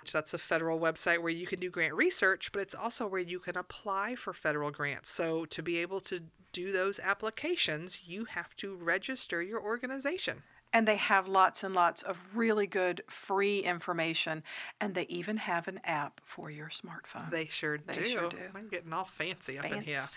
which 0.03 0.13
That's 0.13 0.35
a 0.35 0.39
federal 0.39 0.79
website 0.79 1.23
where 1.23 1.33
you 1.33 1.47
can 1.47 1.59
do 1.59 1.71
grant 1.71 1.95
research, 1.95 2.53
but 2.53 2.61
it's 2.61 2.75
also 2.75 3.07
where 3.07 3.19
you 3.19 3.39
can 3.39 3.57
apply 3.57 4.15
for 4.15 4.35
federal 4.35 4.71
grants. 4.71 5.09
So 5.09 5.47
to 5.47 5.63
be 5.63 5.79
able 5.79 6.01
to 6.03 6.21
do 6.53 6.71
those 6.71 6.99
applications, 6.99 8.01
you 8.05 8.27
have 8.27 8.55
to 8.57 8.77
register 8.77 9.41
your 9.41 9.63
organization. 9.63 10.43
And 10.73 10.89
they 10.89 10.97
have 10.97 11.29
lots 11.29 11.63
and 11.63 11.75
lots 11.75 12.03
of 12.03 12.19
really 12.35 12.67
good 12.67 13.03
free 13.09 13.61
information. 13.61 14.43
And 14.81 14.95
they 14.95 15.03
even 15.05 15.37
have 15.37 15.69
an 15.69 15.81
app 15.85 16.21
for 16.25 16.51
your 16.51 16.69
smartphone. 16.69 17.31
They 17.31 17.47
sure 17.47 17.79
They 17.79 17.95
do. 17.95 18.05
sure 18.05 18.29
do. 18.31 18.37
I'm 18.55 18.69
getting 18.69 18.93
all 18.93 19.05
fancy 19.05 19.59
up 19.59 19.67
in 19.67 19.83
here. 19.83 20.01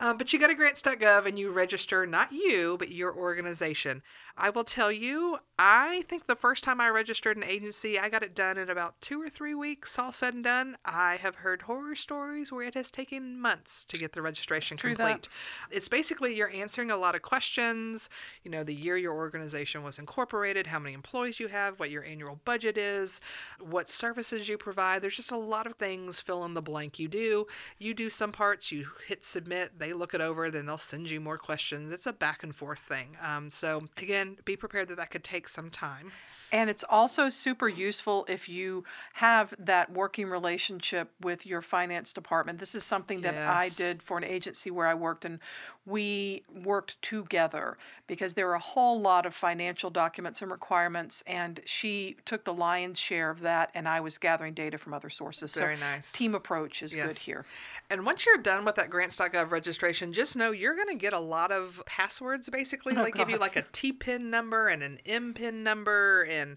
Um, 0.00 0.18
but 0.18 0.32
you 0.32 0.38
go 0.38 0.48
to 0.48 0.54
grants.gov 0.54 1.26
and 1.26 1.38
you 1.38 1.50
register, 1.50 2.04
not 2.06 2.32
you, 2.32 2.76
but 2.78 2.90
your 2.90 3.14
organization. 3.14 4.02
I 4.36 4.50
will 4.50 4.64
tell 4.64 4.90
you, 4.90 5.38
I 5.58 6.04
think 6.08 6.26
the 6.26 6.34
first 6.34 6.64
time 6.64 6.80
I 6.80 6.88
registered 6.88 7.36
an 7.36 7.44
agency, 7.44 7.98
I 7.98 8.08
got 8.08 8.22
it 8.22 8.34
done 8.34 8.58
in 8.58 8.68
about 8.68 9.00
two 9.00 9.22
or 9.22 9.30
three 9.30 9.54
weeks, 9.54 9.98
all 9.98 10.10
said 10.12 10.34
and 10.34 10.42
done. 10.42 10.76
I 10.84 11.16
have 11.16 11.36
heard 11.36 11.62
horror 11.62 11.94
stories 11.94 12.50
where 12.50 12.66
it 12.66 12.74
has 12.74 12.90
taken 12.90 13.40
months 13.40 13.84
to 13.86 13.96
get 13.96 14.12
the 14.12 14.22
registration 14.22 14.76
True 14.76 14.96
that. 14.96 15.06
complete. 15.06 15.28
It's 15.70 15.88
basically 15.88 16.34
you're 16.34 16.50
answering 16.50 16.90
a 16.90 16.96
lot 16.96 17.14
of 17.14 17.22
questions, 17.22 18.10
you 18.42 18.50
know, 18.50 18.64
the 18.64 18.74
year 18.74 18.96
your 18.96 19.14
organization 19.14 19.83
was 19.84 19.98
incorporated, 19.98 20.66
how 20.66 20.78
many 20.78 20.94
employees 20.94 21.38
you 21.38 21.48
have, 21.48 21.78
what 21.78 21.90
your 21.90 22.04
annual 22.04 22.40
budget 22.44 22.76
is, 22.76 23.20
what 23.60 23.90
services 23.90 24.48
you 24.48 24.58
provide. 24.58 25.02
There's 25.02 25.16
just 25.16 25.30
a 25.30 25.36
lot 25.36 25.66
of 25.66 25.74
things 25.74 26.18
fill 26.18 26.44
in 26.44 26.54
the 26.54 26.62
blank 26.62 26.98
you 26.98 27.08
do. 27.08 27.46
You 27.78 27.94
do 27.94 28.10
some 28.10 28.32
parts, 28.32 28.72
you 28.72 28.88
hit 29.06 29.24
submit, 29.24 29.78
they 29.78 29.92
look 29.92 30.14
it 30.14 30.20
over, 30.20 30.50
then 30.50 30.66
they'll 30.66 30.78
send 30.78 31.10
you 31.10 31.20
more 31.20 31.38
questions. 31.38 31.92
It's 31.92 32.06
a 32.06 32.12
back 32.12 32.42
and 32.42 32.54
forth 32.54 32.80
thing. 32.80 33.16
Um, 33.22 33.50
so, 33.50 33.88
again, 33.96 34.38
be 34.44 34.56
prepared 34.56 34.88
that 34.88 34.96
that 34.96 35.10
could 35.10 35.24
take 35.24 35.48
some 35.48 35.70
time. 35.70 36.12
And 36.54 36.70
it's 36.70 36.84
also 36.88 37.28
super 37.28 37.68
useful 37.68 38.24
if 38.28 38.48
you 38.48 38.84
have 39.14 39.54
that 39.58 39.90
working 39.90 40.28
relationship 40.28 41.10
with 41.20 41.44
your 41.44 41.60
finance 41.60 42.12
department. 42.12 42.60
This 42.60 42.76
is 42.76 42.84
something 42.84 43.22
that 43.22 43.34
I 43.34 43.70
did 43.70 44.04
for 44.04 44.16
an 44.18 44.22
agency 44.22 44.70
where 44.70 44.86
I 44.86 44.94
worked, 44.94 45.24
and 45.24 45.40
we 45.86 46.42
worked 46.52 47.00
together 47.02 47.76
because 48.06 48.34
there 48.34 48.48
are 48.48 48.54
a 48.54 48.60
whole 48.60 49.00
lot 49.00 49.26
of 49.26 49.34
financial 49.34 49.90
documents 49.90 50.40
and 50.40 50.50
requirements. 50.50 51.22
And 51.26 51.60
she 51.64 52.16
took 52.24 52.44
the 52.44 52.54
lion's 52.54 52.98
share 52.98 53.30
of 53.30 53.40
that, 53.40 53.70
and 53.74 53.88
I 53.88 54.00
was 54.00 54.16
gathering 54.16 54.54
data 54.54 54.78
from 54.78 54.94
other 54.94 55.10
sources. 55.10 55.54
Very 55.54 55.76
so 55.76 55.80
nice. 55.80 56.12
Team 56.12 56.34
approach 56.34 56.82
is 56.82 56.94
good 56.94 57.18
here. 57.18 57.44
And 57.90 58.06
once 58.06 58.24
you're 58.24 58.38
done 58.38 58.64
with 58.64 58.76
that 58.76 58.90
grants.gov 58.90 59.50
registration, 59.50 60.12
just 60.12 60.36
know 60.36 60.50
you're 60.52 60.76
going 60.76 60.88
to 60.88 60.94
get 60.94 61.12
a 61.12 61.20
lot 61.20 61.52
of 61.52 61.82
passwords 61.86 62.48
basically. 62.48 62.96
Oh, 62.96 63.02
they 63.02 63.10
give 63.10 63.30
you 63.30 63.38
like 63.38 63.56
a 63.56 63.62
T 63.72 63.92
PIN 63.92 64.30
number 64.30 64.68
and 64.68 64.82
an 64.82 64.98
M 65.04 65.34
PIN 65.34 65.62
number 65.62 66.22
and 66.22 66.56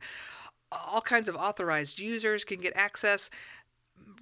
all 0.72 1.02
kinds 1.02 1.30
of 1.30 1.36
authorized 1.36 2.00
users 2.00 2.44
can 2.44 2.60
get 2.60 2.74
access. 2.76 3.30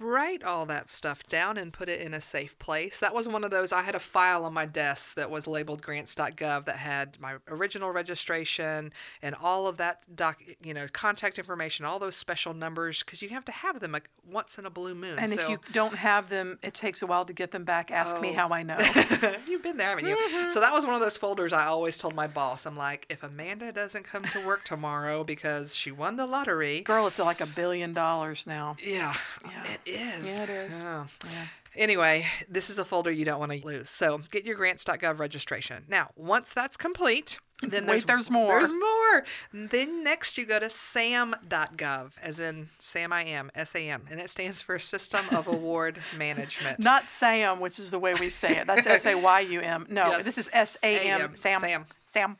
Write 0.00 0.42
all 0.44 0.66
that 0.66 0.90
stuff 0.90 1.22
down 1.28 1.56
and 1.56 1.72
put 1.72 1.88
it 1.88 2.00
in 2.00 2.12
a 2.14 2.20
safe 2.20 2.58
place. 2.58 2.98
That 2.98 3.14
was 3.14 3.26
one 3.28 3.44
of 3.44 3.50
those. 3.50 3.72
I 3.72 3.82
had 3.82 3.94
a 3.94 4.00
file 4.00 4.44
on 4.44 4.52
my 4.54 4.66
desk 4.66 5.14
that 5.14 5.30
was 5.30 5.46
labeled 5.46 5.82
grants.gov 5.82 6.64
that 6.64 6.76
had 6.78 7.18
my 7.20 7.36
original 7.48 7.90
registration 7.90 8.92
and 9.22 9.34
all 9.34 9.66
of 9.66 9.76
that 9.78 10.02
doc, 10.14 10.38
you 10.62 10.74
know, 10.74 10.86
contact 10.92 11.38
information, 11.38 11.84
all 11.84 11.98
those 11.98 12.16
special 12.16 12.54
numbers 12.54 13.02
because 13.02 13.22
you 13.22 13.28
have 13.30 13.44
to 13.46 13.52
have 13.52 13.80
them 13.80 13.92
like 13.92 14.08
once 14.30 14.58
in 14.58 14.66
a 14.66 14.70
blue 14.70 14.94
moon. 14.94 15.18
And 15.18 15.32
if 15.32 15.48
you 15.48 15.58
don't 15.72 15.96
have 15.96 16.28
them, 16.28 16.58
it 16.62 16.74
takes 16.74 17.02
a 17.02 17.06
while 17.06 17.24
to 17.24 17.32
get 17.32 17.50
them 17.52 17.64
back. 17.64 17.90
Ask 17.90 18.20
me 18.20 18.30
Oh. 18.30 18.34
how 18.34 18.48
I 18.50 18.62
know. 18.62 18.78
You've 19.46 19.62
been 19.62 19.76
there, 19.76 19.88
haven't 19.90 20.06
you? 20.06 20.16
Mm-hmm. 20.16 20.50
So 20.50 20.60
that 20.60 20.72
was 20.72 20.84
one 20.84 20.94
of 20.94 21.00
those 21.00 21.16
folders 21.16 21.52
I 21.52 21.66
always 21.66 21.98
told 21.98 22.14
my 22.14 22.26
boss. 22.26 22.66
I'm 22.66 22.76
like, 22.76 23.06
if 23.08 23.22
Amanda 23.22 23.72
doesn't 23.72 24.04
come 24.04 24.24
to 24.24 24.46
work 24.46 24.64
tomorrow 24.64 25.24
because 25.24 25.74
she 25.74 25.90
won 25.90 26.16
the 26.16 26.26
lottery, 26.26 26.80
Girl, 26.80 27.06
it's 27.06 27.18
like 27.18 27.40
a 27.40 27.46
billion 27.46 27.92
dollars 27.94 28.46
now. 28.46 28.76
yeah, 28.82 29.14
Yeah. 29.44 29.64
it 29.64 29.80
is. 29.86 30.26
Yeah, 30.26 30.42
it 30.42 30.50
is. 30.50 30.80
Yeah. 30.80 31.06
Yeah. 31.24 31.46
Anyway, 31.76 32.26
this 32.48 32.70
is 32.70 32.78
a 32.78 32.84
folder 32.84 33.10
you 33.10 33.24
don't 33.24 33.38
want 33.38 33.52
to 33.52 33.66
lose. 33.66 33.90
So 33.90 34.20
get 34.30 34.44
your 34.44 34.56
grants.gov 34.56 35.18
registration. 35.18 35.84
Now, 35.88 36.10
once 36.16 36.52
that's 36.52 36.76
complete, 36.76 37.38
then 37.62 37.86
Wait, 37.86 38.06
there's 38.06 38.30
more. 38.30 38.48
There's 38.58 38.70
more. 38.70 39.24
Then 39.52 40.02
next 40.04 40.36
you 40.36 40.44
go 40.44 40.58
to 40.58 40.68
sam.gov, 40.68 42.10
as 42.22 42.38
in 42.38 42.68
Sam 42.78 43.12
I 43.12 43.24
am, 43.24 43.50
S 43.54 43.74
A 43.74 43.88
M, 43.88 44.02
and 44.10 44.20
it 44.20 44.28
stands 44.28 44.60
for 44.60 44.78
System 44.78 45.24
of 45.30 45.46
Award 45.48 45.98
Management. 46.16 46.80
Not 46.80 47.08
Sam, 47.08 47.60
which 47.60 47.78
is 47.78 47.90
the 47.90 47.98
way 47.98 48.14
we 48.14 48.28
say 48.28 48.58
it. 48.58 48.66
That's 48.66 48.86
S 48.86 49.06
A 49.06 49.14
Y 49.14 49.40
U 49.40 49.60
M. 49.60 49.86
No, 49.88 50.02
Yes, 50.10 50.24
this 50.24 50.38
is 50.38 50.50
S 50.52 50.76
A 50.82 50.98
M, 51.10 51.34
Sam. 51.34 51.60
Sam. 51.60 51.86
Sam. 52.06 52.36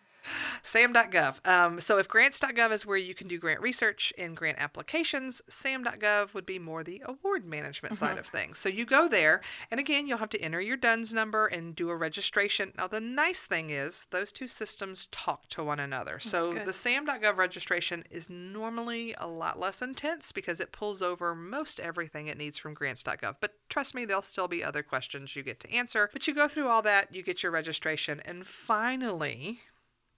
Sam. 0.63 0.93
SAM.gov. 0.95 1.47
Um, 1.47 1.81
so 1.81 1.99
if 1.99 2.09
grants.gov 2.09 2.73
is 2.73 2.87
where 2.87 2.97
you 2.97 3.15
can 3.15 3.29
do 3.29 3.39
grant 3.39 3.61
research 3.61 4.13
and 4.19 4.37
grant 4.37 4.59
applications, 4.59 5.43
SAM.gov 5.49 6.33
would 6.35 6.47
be 6.47 6.59
more 6.59 6.83
the 6.85 7.03
award 7.05 7.45
management 7.45 7.95
Mm-hmm. 7.95 8.05
side 8.05 8.19
of 8.19 8.27
things. 8.27 8.59
So 8.59 8.69
you 8.69 8.85
go 8.85 9.07
there, 9.09 9.41
and 9.71 9.79
again, 9.79 10.07
you'll 10.07 10.19
have 10.19 10.31
to 10.31 10.41
enter 10.41 10.61
your 10.61 10.77
DUNS 10.77 11.13
number 11.15 11.47
and 11.47 11.75
do 11.77 11.91
a 11.91 11.97
registration. 11.97 12.73
Now, 12.77 12.87
the 12.89 13.01
nice 13.01 13.43
thing 13.43 13.71
is 13.71 14.07
those 14.11 14.33
two 14.33 14.49
systems 14.49 15.07
talk 15.13 15.49
to 15.51 15.63
one 15.63 15.79
another. 15.79 16.19
So 16.19 16.53
good. 16.55 16.65
the 16.67 16.73
SAM.gov 16.73 17.37
registration 17.37 18.05
is 18.11 18.29
normally 18.29 19.15
a 19.19 19.27
lot 19.27 19.59
less 19.61 19.83
intense 19.83 20.33
because 20.33 20.59
it 20.61 20.73
pulls 20.73 21.01
over 21.03 21.35
most 21.35 21.79
everything 21.81 22.27
it 22.27 22.37
needs 22.39 22.59
from 22.59 22.75
grants.gov. 22.75 23.37
But 23.41 23.55
trust 23.69 23.95
me, 23.95 24.05
there'll 24.05 24.23
still 24.23 24.49
be 24.49 24.65
other 24.65 24.83
questions 24.83 25.37
you 25.37 25.43
get 25.43 25.61
to 25.61 25.73
answer. 25.73 26.11
But 26.13 26.27
you 26.27 26.35
go 26.35 26.49
through 26.49 26.69
all 26.69 26.83
that, 26.83 27.15
you 27.15 27.23
get 27.23 27.43
your 27.43 27.53
registration, 27.53 28.21
and 28.25 28.47
finally, 28.47 29.61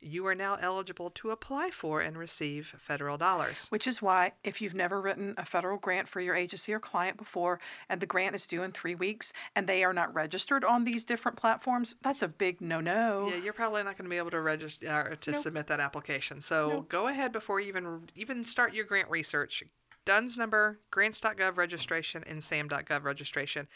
you 0.01 0.27
are 0.27 0.35
now 0.35 0.57
eligible 0.61 1.11
to 1.11 1.31
apply 1.31 1.71
for 1.71 2.01
and 2.01 2.17
receive 2.17 2.75
federal 2.79 3.19
dollars. 3.19 3.67
Which 3.71 3.87
is 3.87 4.01
why, 4.01 4.33
if 4.45 4.61
you've 4.61 4.75
never 4.75 5.01
written 5.01 5.35
a 5.37 5.45
federal 5.45 5.79
grant 5.79 6.09
for 6.09 6.21
your 6.21 6.35
agency 6.35 6.73
or 6.73 6.79
client 6.81 7.17
before, 7.17 7.59
and 7.89 8.01
the 8.01 8.07
grant 8.07 8.35
is 8.35 8.47
due 8.47 8.63
in 8.63 8.73
three 8.73 8.95
weeks, 8.95 9.33
and 9.57 9.67
they 9.67 9.83
are 9.85 9.93
not 9.93 10.15
registered 10.15 10.65
on 10.65 10.85
these 10.85 11.05
different 11.05 11.37
platforms, 11.37 11.97
that's 12.03 12.23
a 12.23 12.29
big 12.29 12.61
no 12.61 12.81
no. 12.81 13.29
Yeah, 13.29 13.37
you're 13.43 13.53
probably 13.53 13.83
not 13.83 13.97
going 13.97 14.05
to 14.05 14.11
be 14.11 14.19
able 14.19 14.31
to 14.31 14.41
register 14.41 14.89
uh, 14.89 15.11
or 15.13 15.17
to 15.17 15.33
Nope. 15.33 15.43
submit 15.43 15.67
that 15.67 15.81
application. 15.81 16.41
So 16.41 16.69
Nope. 16.71 16.89
go 16.89 17.09
ahead 17.09 17.33
before 17.33 17.61
you 17.61 17.69
even 17.69 18.09
even 18.15 18.45
start 18.45 18.75
your 18.75 18.85
grant 18.85 19.11
research. 19.11 19.65
DUNS 20.05 20.39
number, 20.39 20.79
grants.gov 20.91 21.59
registration, 21.59 22.25
and 22.27 22.43
SAM.gov 22.43 23.05
registration. 23.05 23.69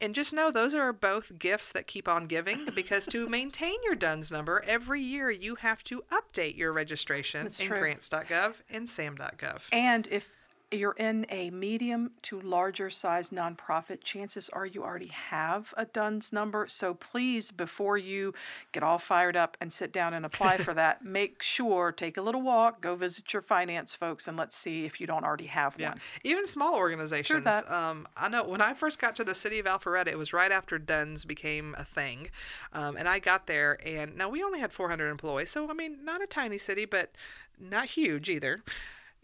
And 0.00 0.14
just 0.14 0.32
know 0.32 0.50
those 0.50 0.74
are 0.74 0.92
both 0.92 1.38
gifts 1.38 1.72
that 1.72 1.86
keep 1.86 2.06
on 2.08 2.26
giving 2.26 2.68
because 2.74 3.06
to 3.06 3.28
maintain 3.28 3.74
your 3.84 3.94
DUNS 3.94 4.30
number 4.30 4.62
every 4.66 5.02
year 5.02 5.30
you 5.30 5.56
have 5.56 5.82
to 5.84 6.04
update 6.12 6.56
your 6.56 6.72
registration 6.72 7.44
That's 7.44 7.60
in 7.60 7.66
true. 7.66 7.80
grants.gov 7.80 8.54
and 8.70 8.88
SAM.gov. 8.88 9.60
And 9.72 10.06
if 10.08 10.37
you're 10.70 10.92
in 10.98 11.24
a 11.30 11.48
medium 11.50 12.10
to 12.22 12.38
larger 12.40 12.90
size 12.90 13.30
nonprofit, 13.30 14.02
chances 14.02 14.50
are 14.50 14.66
you 14.66 14.82
already 14.84 15.08
have 15.08 15.72
a 15.78 15.86
DUNS 15.86 16.30
number. 16.32 16.66
So 16.68 16.92
please, 16.92 17.50
before 17.50 17.96
you 17.96 18.34
get 18.72 18.82
all 18.82 18.98
fired 18.98 19.34
up 19.36 19.56
and 19.60 19.72
sit 19.72 19.92
down 19.92 20.12
and 20.12 20.26
apply 20.26 20.58
for 20.58 20.74
that, 20.74 21.02
make 21.04 21.42
sure, 21.42 21.90
take 21.90 22.18
a 22.18 22.22
little 22.22 22.42
walk, 22.42 22.82
go 22.82 22.96
visit 22.96 23.32
your 23.32 23.40
finance 23.40 23.94
folks, 23.94 24.28
and 24.28 24.36
let's 24.36 24.56
see 24.56 24.84
if 24.84 25.00
you 25.00 25.06
don't 25.06 25.24
already 25.24 25.46
have 25.46 25.76
Yeah, 25.78 25.90
one. 25.90 26.00
even 26.22 26.46
small 26.46 26.74
organizations. 26.74 27.44
that. 27.44 27.70
Um, 27.70 28.06
I 28.16 28.28
know 28.28 28.44
when 28.44 28.60
I 28.60 28.74
first 28.74 28.98
got 28.98 29.16
to 29.16 29.24
the 29.24 29.34
city 29.34 29.58
of 29.58 29.64
Alpharetta, 29.64 30.08
it 30.08 30.18
was 30.18 30.32
right 30.34 30.52
after 30.52 30.78
Duns 30.78 31.24
became 31.24 31.74
a 31.78 31.84
thing, 31.84 32.28
um, 32.74 32.96
and 32.96 33.08
I 33.08 33.20
got 33.20 33.46
there, 33.46 33.78
and 33.86 34.16
now 34.16 34.28
we 34.28 34.42
only 34.42 34.60
had 34.60 34.72
400 34.72 35.08
employees, 35.08 35.50
so 35.50 35.70
I 35.70 35.72
mean, 35.72 36.04
not 36.04 36.22
a 36.22 36.26
tiny 36.26 36.58
city, 36.58 36.84
but 36.84 37.12
not 37.58 37.86
huge 37.86 38.28
either. 38.28 38.62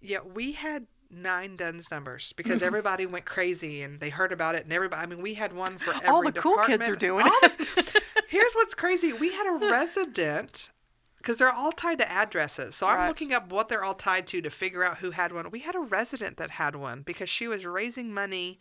Yet 0.00 0.34
we 0.34 0.52
had 0.52 0.86
nine 1.14 1.56
Duns 1.56 1.90
numbers 1.90 2.32
because 2.36 2.56
mm-hmm. 2.56 2.66
everybody 2.66 3.06
went 3.06 3.24
crazy 3.24 3.82
and 3.82 4.00
they 4.00 4.10
heard 4.10 4.32
about 4.32 4.54
it, 4.54 4.64
and 4.64 4.72
everybody. 4.72 5.02
I 5.02 5.06
mean, 5.06 5.22
we 5.22 5.34
had 5.34 5.52
one 5.52 5.78
for 5.78 5.94
every 5.94 6.08
All 6.08 6.22
the 6.22 6.32
cool 6.32 6.58
kids 6.66 6.86
are 6.88 6.94
doing 6.94 7.24
All 7.24 7.38
it. 7.42 8.02
Here's 8.28 8.54
what's 8.54 8.74
crazy: 8.74 9.12
we 9.12 9.32
had 9.32 9.46
a 9.46 9.52
resident 9.70 10.70
because 11.18 11.38
they're 11.38 11.50
all 11.52 11.72
tied 11.72 11.98
to 11.98 12.10
addresses. 12.10 12.76
So 12.76 12.86
I'm 12.86 13.08
looking 13.08 13.32
up 13.32 13.50
what 13.50 13.68
they're 13.68 13.82
all 13.82 13.94
tied 13.94 14.26
to 14.28 14.42
to 14.42 14.50
figure 14.50 14.84
out 14.84 14.98
who 14.98 15.12
had 15.12 15.32
one. 15.32 15.50
We 15.50 15.60
had 15.60 15.74
a 15.74 15.80
resident 15.80 16.36
that 16.36 16.50
had 16.50 16.76
one 16.76 17.00
because 17.00 17.30
she 17.30 17.48
was 17.48 17.64
raising 17.64 18.12
money 18.12 18.58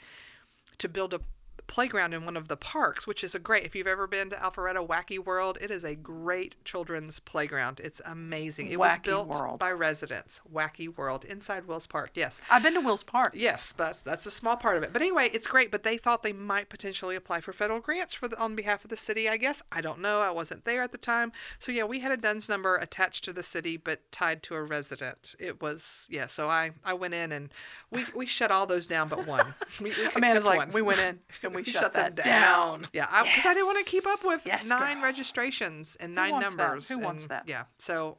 to 0.77 0.87
build 0.87 1.13
a 1.13 1.19
playground 1.67 2.13
in 2.13 2.25
one 2.25 2.37
of 2.37 2.47
the 2.47 2.57
parks, 2.57 3.07
which 3.07 3.23
is 3.23 3.35
a 3.35 3.39
great. 3.39 3.63
If 3.63 3.75
you've 3.75 3.87
ever 3.87 4.07
been 4.07 4.29
to 4.29 4.35
Alpharetta 4.35 4.85
Wacky 4.85 5.19
World, 5.19 5.57
it 5.61 5.71
is 5.71 5.83
a 5.83 5.95
great 5.95 6.55
children's 6.63 7.19
playground. 7.19 7.79
It's 7.83 8.01
amazing. 8.05 8.69
It 8.69 8.79
was 8.79 8.97
built 9.03 9.29
World. 9.29 9.59
by 9.59 9.71
residents. 9.71 10.41
Wacky 10.51 10.95
World 10.95 11.25
inside 11.25 11.65
Wills 11.65 11.87
Park. 11.87 12.11
Yes. 12.15 12.41
I've 12.49 12.63
been 12.63 12.73
to 12.75 12.81
Wills 12.81 13.03
Park. 13.03 13.33
Yes, 13.35 13.73
but 13.75 14.01
that's, 14.05 14.25
a 14.25 14.31
small 14.31 14.55
part 14.55 14.77
of 14.77 14.83
it. 14.83 14.93
But 14.93 15.01
anyway, 15.01 15.29
it's 15.33 15.47
great. 15.47 15.69
But 15.69 15.83
they 15.83 15.97
thought 15.97 16.23
they 16.23 16.33
might 16.33 16.69
potentially 16.69 17.15
apply 17.15 17.41
for 17.41 17.51
federal 17.51 17.79
grants 17.79 18.13
for 18.13 18.27
the, 18.27 18.39
on 18.39 18.55
behalf 18.55 18.83
of 18.83 18.89
the 18.89 18.97
city. 18.97 19.27
I 19.27 19.37
guess 19.37 19.61
I 19.71 19.81
don't 19.81 19.99
know. 19.99 20.21
I 20.21 20.31
wasn't 20.31 20.65
there 20.65 20.81
at 20.81 20.91
the 20.91 20.97
time. 20.97 21.31
So 21.59 21.71
yeah, 21.71 21.83
we 21.83 21.99
had 21.99 22.11
a 22.11 22.17
DUNS 22.17 22.47
number 22.47 22.75
attached 22.77 23.23
to 23.25 23.33
the 23.33 23.43
city, 23.43 23.77
but 23.77 24.09
tied 24.11 24.43
to 24.43 24.55
a 24.55 24.63
resident. 24.63 25.35
It 25.39 25.61
was 25.61 26.07
yeah. 26.09 26.27
So 26.27 26.49
I 26.49 26.71
I 26.85 26.93
went 26.93 27.13
in 27.13 27.31
and 27.31 27.49
we, 27.91 28.05
we 28.15 28.25
shut 28.25 28.51
all 28.51 28.65
those 28.65 28.87
down, 28.87 29.09
but 29.09 29.27
one. 29.27 29.53
We, 29.81 29.89
we 29.89 30.07
Amanda's 30.15 30.45
like, 30.45 30.59
one. 30.59 30.71
we 30.71 30.81
went 30.81 30.99
in 30.99 31.52
and 31.55 31.65
we, 31.65 31.71
We 31.71 31.71
shut, 31.71 31.93
that 31.93 32.15
them 32.15 32.25
down. 32.25 32.87
Yeah, 32.93 33.05
because 33.23 33.45
I, 33.45 33.53
didn't 33.53 33.65
want 33.67 33.85
to 33.85 33.89
keep 33.91 34.05
up 34.07 34.19
with 34.23 34.45
Yes, 34.45 34.67
nine 34.67 34.97
girl. 34.97 35.03
registrations 35.05 35.95
and 35.99 36.13
nine 36.15 36.31
wants 36.31 36.55
that? 36.55 36.57
numbers. 36.57 36.87
Who 36.89 36.99
wants 36.99 37.27
that? 37.27 37.43
Yeah, 37.47 37.63
so. 37.77 38.17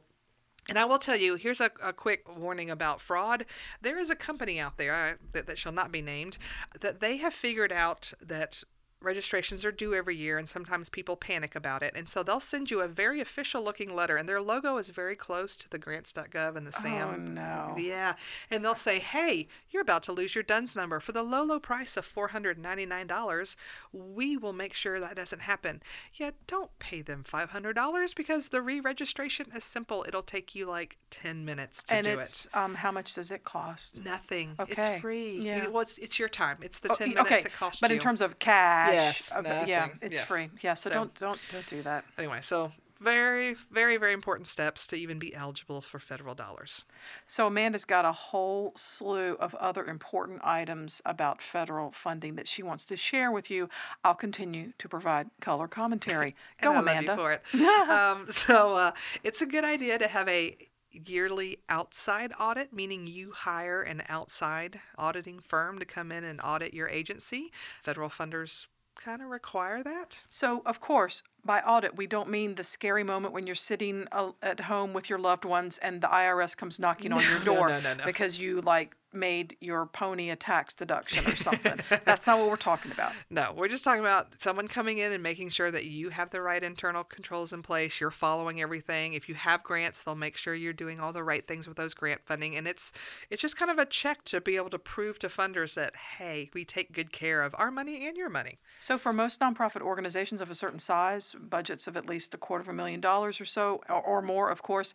And 0.67 0.79
I 0.79 0.85
will 0.85 0.97
tell 0.97 1.15
you, 1.15 1.35
here's 1.35 1.61
a, 1.61 1.69
a 1.83 1.93
quick 1.93 2.23
warning 2.39 2.71
about 2.71 2.99
fraud. 2.99 3.45
There 3.83 3.99
is 3.99 4.09
a 4.09 4.15
company 4.15 4.59
out 4.59 4.77
there 4.77 4.95
uh, 4.95 5.13
that, 5.33 5.45
that 5.45 5.59
shall 5.59 5.71
not 5.71 5.91
be 5.91 6.01
named 6.01 6.39
that 6.79 7.01
they 7.01 7.17
have 7.17 7.35
figured 7.35 7.71
out 7.71 8.13
that 8.19 8.63
registrations 9.05 9.63
are 9.63 9.71
due 9.71 9.93
every 9.93 10.15
year, 10.15 10.37
and 10.37 10.49
sometimes 10.49 10.89
people 10.89 11.15
panic 11.15 11.55
about 11.55 11.83
it. 11.83 11.93
And 11.95 12.09
so 12.09 12.23
they'll 12.23 12.39
send 12.39 12.71
you 12.71 12.81
a 12.81 12.87
very 12.87 13.21
official 13.21 13.63
looking 13.63 13.95
letter, 13.95 14.17
and 14.17 14.27
their 14.27 14.41
logo 14.41 14.77
is 14.77 14.89
very 14.89 15.15
close 15.15 15.55
to 15.57 15.69
the 15.69 15.77
grants.gov 15.77 16.55
and 16.55 16.67
the 16.67 16.71
SAM. 16.73 17.07
Oh, 17.13 17.15
no. 17.15 17.75
Yeah. 17.77 18.15
And 18.51 18.63
they'll 18.65 18.75
say, 18.75 18.99
hey, 18.99 19.47
you're 19.69 19.81
about 19.81 20.03
to 20.03 20.11
lose 20.11 20.35
your 20.35 20.43
DUNS 20.43 20.75
number. 20.75 20.99
For 20.99 21.11
the 21.11 21.23
low, 21.23 21.43
low 21.43 21.59
price 21.59 21.95
of 21.97 22.05
$499, 22.05 23.55
we 23.93 24.37
will 24.37 24.53
make 24.53 24.73
sure 24.73 24.99
that 24.99 25.15
doesn't 25.15 25.41
happen. 25.41 25.81
Yet 26.13 26.35
don't 26.47 26.77
pay 26.79 27.01
them 27.01 27.23
$500 27.29 28.15
because 28.15 28.49
the 28.49 28.61
re 28.61 28.79
registration 28.79 29.47
is 29.55 29.63
simple. 29.63 30.05
It'll 30.07 30.21
take 30.23 30.55
you 30.55 30.65
like 30.65 30.97
10 31.11 31.45
minutes 31.45 31.83
to 31.85 31.95
and 31.95 32.05
do 32.05 32.19
it's 32.19 32.45
it. 32.45 32.55
um, 32.55 32.75
how 32.75 32.91
much 32.91 33.13
does 33.13 33.31
it 33.31 33.43
cost? 33.43 34.03
Nothing. 34.03 34.55
Okay. 34.59 34.93
It's 34.93 35.01
free. 35.01 35.39
Yeah. 35.41 35.67
Well, 35.67 35.81
it's, 35.81 35.97
it's 35.97 36.19
your 36.19 36.29
time. 36.29 36.57
It's 36.61 36.79
the 36.79 36.91
Oh, 36.91 36.95
10 36.95 37.07
y- 37.09 37.13
minutes 37.15 37.31
okay, 37.31 37.39
it 37.41 37.53
costs 37.53 37.81
but 37.81 37.89
you. 37.89 37.95
in 37.97 38.01
terms 38.01 38.21
of 38.21 38.39
cash, 38.39 38.93
Yes, 38.95 39.31
of- 39.31 39.45
yeah, 39.45 39.89
it's 40.01 40.17
Yes. 40.17 40.27
free. 40.27 40.49
Yeah, 40.61 40.73
so, 40.73 40.89
So- 40.89 40.93
don't 40.95 41.15
don't 41.15 41.39
don't 41.51 41.67
do 41.67 41.81
that. 41.83 42.05
Anyway, 42.17 42.39
so 42.41 42.71
very, 43.01 43.55
very, 43.69 43.97
very 43.97 44.13
important 44.13 44.47
steps 44.47 44.87
to 44.87 44.95
even 44.95 45.19
be 45.19 45.35
eligible 45.35 45.81
for 45.81 45.99
federal 45.99 46.33
dollars. 46.33 46.85
So 47.27 47.45
Amanda's 47.47 47.83
got 47.83 48.05
a 48.05 48.13
whole 48.13 48.71
slew 48.77 49.33
of 49.33 49.53
other 49.55 49.85
important 49.85 50.39
items 50.45 51.01
about 51.05 51.41
federal 51.41 51.91
funding 51.91 52.35
that 52.35 52.47
she 52.47 52.63
wants 52.63 52.85
to 52.85 52.95
share 52.95 53.31
with 53.31 53.51
you. 53.51 53.69
I'll 54.05 54.15
continue 54.15 54.71
to 54.79 54.87
provide 54.87 55.29
color 55.41 55.67
commentary. 55.67 56.35
Go, 56.61 56.71
I 56.73 56.79
Amanda. 56.79 57.17
for 57.17 57.33
it. 57.33 57.43
um, 57.89 58.27
so 58.31 58.75
uh, 58.75 58.91
it's 59.23 59.41
a 59.41 59.45
good 59.45 59.65
idea 59.65 59.99
to 59.99 60.07
have 60.07 60.29
a 60.29 60.55
yearly 60.91 61.57
outside 61.67 62.31
audit, 62.39 62.71
meaning 62.71 63.05
you 63.07 63.31
hire 63.33 63.81
an 63.81 64.03
outside 64.07 64.79
auditing 64.97 65.39
firm 65.41 65.79
to 65.79 65.85
come 65.85 66.13
in 66.13 66.23
and 66.23 66.39
audit 66.41 66.73
your 66.73 66.87
agency. 66.87 67.51
Federal 67.83 68.09
funders 68.09 68.67
kind 68.95 69.21
of 69.21 69.29
require 69.29 69.83
that. 69.83 70.19
So, 70.29 70.61
of 70.65 70.79
course, 70.79 71.23
by 71.43 71.59
audit, 71.61 71.95
we 71.95 72.07
don't 72.07 72.29
mean 72.29 72.55
the 72.55 72.63
scary 72.63 73.03
moment 73.03 73.33
when 73.33 73.45
you're 73.45 73.55
sitting 73.55 74.07
uh, 74.11 74.31
at 74.41 74.61
home 74.61 74.93
with 74.93 75.09
your 75.09 75.19
loved 75.19 75.45
ones 75.45 75.77
and 75.79 76.01
the 76.01 76.07
IRS 76.07 76.55
comes 76.57 76.79
knocking 76.79 77.13
on 77.13 77.21
your 77.21 77.39
No, 77.45 77.45
door 77.45 77.69
no, 77.69 77.79
no, 77.81 77.93
no. 77.95 78.05
because 78.05 78.39
you 78.39 78.61
like 78.61 78.95
made 79.15 79.55
your 79.59 79.85
pony 79.85 80.29
a 80.29 80.35
tax 80.35 80.73
deduction 80.73 81.25
or 81.25 81.35
something. 81.35 81.79
That's 82.05 82.27
not 82.27 82.39
what 82.39 82.49
we're 82.49 82.55
talking 82.55 82.91
about. 82.91 83.13
No, 83.29 83.53
we're 83.55 83.67
just 83.67 83.83
talking 83.83 84.01
about 84.01 84.41
someone 84.41 84.67
coming 84.67 84.97
in 84.97 85.11
and 85.11 85.23
making 85.23 85.49
sure 85.49 85.71
that 85.71 85.85
you 85.85 86.09
have 86.09 86.29
the 86.29 86.41
right 86.41 86.63
internal 86.63 87.03
controls 87.03 87.53
in 87.53 87.63
place. 87.63 87.99
You're 87.99 88.11
following 88.11 88.61
everything. 88.61 89.13
If 89.13 89.29
you 89.29 89.35
have 89.35 89.63
grants, 89.63 90.03
they'll 90.03 90.15
make 90.15 90.37
sure 90.37 90.53
you're 90.53 90.73
doing 90.73 90.99
all 90.99 91.13
the 91.13 91.23
right 91.23 91.47
things 91.47 91.67
with 91.67 91.77
those 91.77 91.93
grant 91.93 92.21
funding. 92.25 92.55
And 92.55 92.67
it's 92.67 92.91
it's 93.29 93.41
just 93.41 93.57
kind 93.57 93.71
of 93.71 93.77
a 93.77 93.85
check 93.85 94.23
to 94.25 94.41
be 94.41 94.55
able 94.55 94.69
to 94.71 94.79
prove 94.79 95.19
to 95.19 95.27
funders 95.27 95.73
that 95.75 95.95
hey, 96.17 96.49
we 96.53 96.65
take 96.65 96.91
good 96.91 97.11
care 97.11 97.41
of 97.41 97.55
our 97.57 97.71
money 97.71 98.07
and 98.07 98.17
your 98.17 98.29
money. 98.29 98.59
So, 98.79 98.97
for 98.97 99.13
most 99.13 99.39
nonprofit 99.39 99.81
organizations 99.81 100.41
of 100.41 100.51
a 100.51 100.55
certain 100.55 100.79
size, 100.79 101.35
budgets 101.39 101.87
of 101.87 101.97
at 101.97 102.07
least 102.07 102.33
a 102.33 102.37
quarter 102.37 102.61
of 102.61 102.67
a 102.67 102.73
million 102.73 103.01
dollars 103.01 103.39
or 103.39 103.45
so, 103.45 103.81
or, 103.89 104.01
or 104.01 104.21
more, 104.21 104.49
of 104.49 104.61
course, 104.61 104.93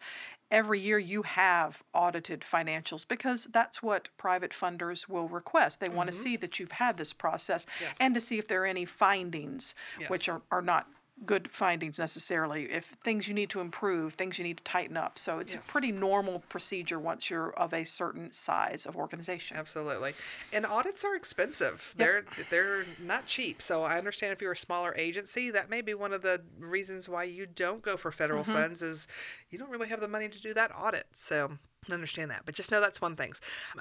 every 0.50 0.80
year 0.80 0.98
you 0.98 1.22
have 1.22 1.82
audited 1.94 2.40
financials 2.40 3.06
because 3.06 3.48
that's 3.52 3.82
what 3.82 4.08
private 4.18 4.50
funders 4.50 5.08
will 5.08 5.28
request. 5.28 5.80
They 5.80 5.88
want 5.88 6.10
to 6.10 6.16
mm-hmm. 6.16 6.22
see 6.22 6.36
that 6.36 6.58
you've 6.58 6.72
had 6.72 6.96
this 6.96 7.12
process 7.12 7.66
Yes. 7.80 7.96
and 8.00 8.14
to 8.14 8.20
see 8.20 8.38
if 8.38 8.48
there 8.48 8.62
are 8.62 8.66
any 8.66 8.84
findings, 8.84 9.74
which 10.08 10.28
are, 10.28 10.42
are 10.50 10.62
not 10.62 10.88
good 11.26 11.50
findings 11.50 11.98
necessarily, 11.98 12.70
if 12.70 12.96
things 13.04 13.28
you 13.28 13.35
need 13.35 13.50
to 13.50 13.61
improve, 13.61 14.14
things 14.14 14.38
you 14.38 14.44
need 14.44 14.59
to 14.59 14.64
tighten 14.64 14.96
up. 14.96 15.18
So, 15.18 15.38
it's 15.38 15.54
Yes. 15.54 15.62
a 15.68 15.70
pretty 15.70 15.92
normal 15.92 16.40
procedure 16.48 16.98
once 16.98 17.30
you're 17.30 17.50
of 17.52 17.72
a 17.74 17.85
certain 17.85 18.33
size 18.33 18.87
of 18.87 18.96
organization. 18.96 19.56
Absolutely. 19.56 20.14
And 20.52 20.66
audits 20.66 21.04
are 21.04 21.14
expensive. 21.14 21.94
They're 21.96 22.24
they're 22.50 22.87
not 22.98 23.26
cheap. 23.26 23.61
So 23.62 23.85
I 23.85 23.98
understand 23.98 24.33
if 24.33 24.40
you're 24.40 24.52
a 24.52 24.56
smaller 24.56 24.94
agency, 24.96 25.50
that 25.50 25.68
may 25.68 25.80
be 25.80 25.94
one 25.94 26.12
of 26.12 26.22
the 26.22 26.42
reasons 26.59 27.09
why 27.09 27.24
you 27.24 27.46
don't 27.46 27.83
go 27.83 27.96
for 27.96 28.11
federal 28.11 28.42
mm-hmm. 28.42 28.52
funds 28.52 28.83
is 28.83 29.06
you 29.50 29.59
don't 29.59 29.70
really 29.70 29.88
have 29.88 30.00
the 30.00 30.09
money 30.09 30.28
to 30.28 30.40
do 30.40 30.54
that 30.54 30.70
audit. 30.76 31.06
So 31.12 31.59
understand 31.90 32.31
that. 32.31 32.43
But 32.45 32.55
just 32.55 32.71
know 32.71 32.81
that's 32.81 33.01
one 33.01 33.16
thing. 33.16 33.33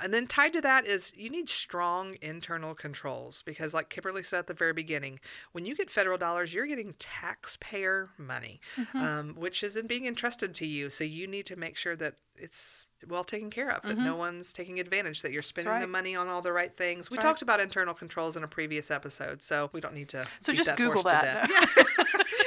And 0.02 0.14
then 0.14 0.28
tied 0.28 0.54
to 0.54 0.62
that 0.62 0.86
is 0.86 1.14
you 1.16 1.30
need 1.30 1.50
strong 1.50 2.18
internal 2.22 2.74
controls 2.74 3.42
because 3.46 3.74
like 3.74 3.90
Kimberly 3.90 4.24
said 4.24 4.40
at 4.40 4.48
the 4.48 4.54
very 4.54 4.74
beginning, 4.74 5.20
when 5.52 5.66
you 5.66 5.76
get 5.76 5.90
federal 5.90 6.18
dollars, 6.18 6.54
you're 6.54 6.68
getting 6.68 6.94
taxpayer 7.00 8.10
money, 8.18 8.60
um, 8.94 9.36
which 9.38 9.64
isn't 9.64 9.88
being 9.88 10.06
entrusted 10.06 10.54
to 10.56 10.66
you. 10.66 10.90
So 10.90 11.04
you 11.04 11.28
need 11.28 11.46
to 11.48 11.56
make 11.56 11.76
sure 11.76 11.96
that 11.98 12.16
it's 12.36 12.86
well 13.08 13.24
taken 13.24 13.50
care 13.50 13.70
of, 13.70 13.84
that 13.84 13.98
no 13.98 14.16
one's 14.16 14.54
taking 14.54 14.80
advantage, 14.80 15.22
that 15.22 15.32
you're 15.32 15.44
spending 15.44 15.80
the 15.80 15.88
money 15.88 16.16
on 16.16 16.28
all 16.28 16.42
the 16.42 16.54
right 16.54 16.76
things. 16.76 17.10
we 17.10 17.18
right. 17.18 17.22
talked 17.22 17.42
about 17.42 17.60
internal 17.60 17.94
controls 17.94 18.38
in 18.38 18.44
a 18.44 18.48
previous 18.48 18.92
episode, 18.92 19.42
so 19.42 19.70
we 19.74 19.82
don't 19.82 19.94
need 19.94 20.10
to. 20.10 20.24
So 20.40 20.54
just 20.54 20.70
that 20.70 20.78
Google 20.78 21.04
that. 21.04 21.50
Yeah. 21.50 21.84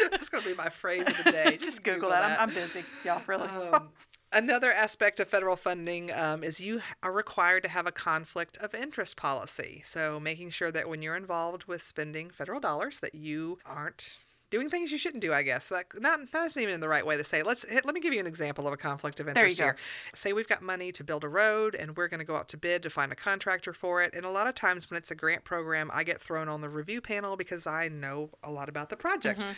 That's 0.11 0.29
going 0.29 0.43
to 0.43 0.49
be 0.51 0.55
my 0.55 0.69
phrase 0.69 1.07
of 1.07 1.17
the 1.25 1.33
day. 1.33 1.57
Just 1.63 1.83
Google, 1.83 2.11
that. 2.11 2.39
I'm, 2.39 2.49
I'm 2.49 2.55
busy. 2.55 2.85
Yeah, 3.05 3.21
really. 3.27 3.49
Um, 3.49 3.89
another 4.33 4.73
aspect 4.73 5.21
of 5.21 5.29
federal 5.29 5.57
funding 5.57 6.13
um, 6.13 6.43
is 6.43 6.61
you 6.61 6.81
are 7.03 7.13
required 7.13 7.63
to 7.65 7.69
have 7.69 7.87
a 7.87 7.93
conflict 7.93 8.57
of 8.59 8.75
interest 8.75 9.17
policy. 9.17 9.83
So 9.85 10.19
making 10.19 10.51
sure 10.51 10.71
that 10.73 10.89
when 10.89 11.03
you're 11.03 11.17
involved 11.17 11.65
with 11.65 11.83
spending 11.83 12.31
federal 12.31 12.61
dollars, 12.61 13.01
that 13.01 13.15
you 13.15 13.59
aren't 13.65 14.19
doing 14.53 14.69
things 14.69 14.93
you 14.93 14.99
shouldn't 14.99 15.23
do. 15.23 15.33
I 15.33 15.43
guess 15.43 15.67
that 15.69 15.87
not 15.99 16.31
that's 16.31 16.55
not 16.55 16.63
even 16.63 16.81
the 16.81 16.89
right 16.89 17.05
way 17.05 17.17
to 17.17 17.25
say. 17.25 17.41
It. 17.41 17.47
Let's 17.47 17.65
let 17.69 17.93
me 17.93 18.01
give 18.01 18.15
you 18.15 18.21
an 18.21 18.27
example 18.29 18.69
of 18.69 18.73
a 18.73 18.77
conflict 18.77 19.19
of 19.19 19.27
you 19.27 19.31
interest 19.31 19.59
go. 19.59 19.73
Say 20.15 20.33
we've 20.33 20.47
got 20.47 20.63
money 20.63 20.93
to 20.93 21.03
build 21.03 21.25
a 21.25 21.29
road, 21.29 21.75
and 21.75 21.97
we're 21.97 22.09
going 22.09 22.21
to 22.21 22.25
go 22.25 22.37
out 22.37 22.49
to 22.51 22.57
bid 22.57 22.85
to 22.85 22.91
find 22.91 23.11
a 23.11 23.17
contractor 23.17 23.73
for 23.73 24.03
it. 24.03 24.15
And 24.15 24.25
a 24.25 24.31
lot 24.31 24.47
of 24.47 24.55
times 24.55 24.89
when 24.89 24.99
it's 24.99 25.11
a 25.11 25.15
grant 25.17 25.43
program, 25.43 25.91
I 25.93 26.05
get 26.05 26.21
thrown 26.21 26.49
on 26.49 26.61
the 26.61 26.69
review 26.69 27.01
panel 27.01 27.37
because 27.37 27.67
I 27.67 27.89
know 27.89 28.31
a 28.45 28.51
lot 28.51 28.69
about 28.69 28.91
the 28.91 28.97
project 28.97 29.33
Mm-hmm. 29.33 29.53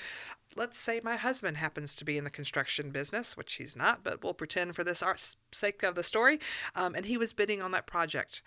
let's 0.57 0.79
say 0.79 1.01
my 1.03 1.17
husband 1.17 1.57
happens 1.57 1.97
to 1.97 2.05
be 2.05 2.17
in 2.17 2.25
the 2.25 2.31
construction 2.31 2.91
business, 2.91 3.37
which 3.37 3.55
he's 3.55 3.75
not, 3.75 4.05
but 4.05 4.23
we'll 4.23 4.35
pretend 4.35 4.77
for 4.77 4.85
this 4.85 5.03
sake 5.53 5.83
of 5.83 5.97
the 5.97 6.05
story, 6.05 6.39
um, 6.77 6.95
and 6.95 7.07
he 7.07 7.17
was 7.17 7.33
bidding 7.33 7.61
on 7.61 7.73
that 7.73 7.87
project. 7.87 8.41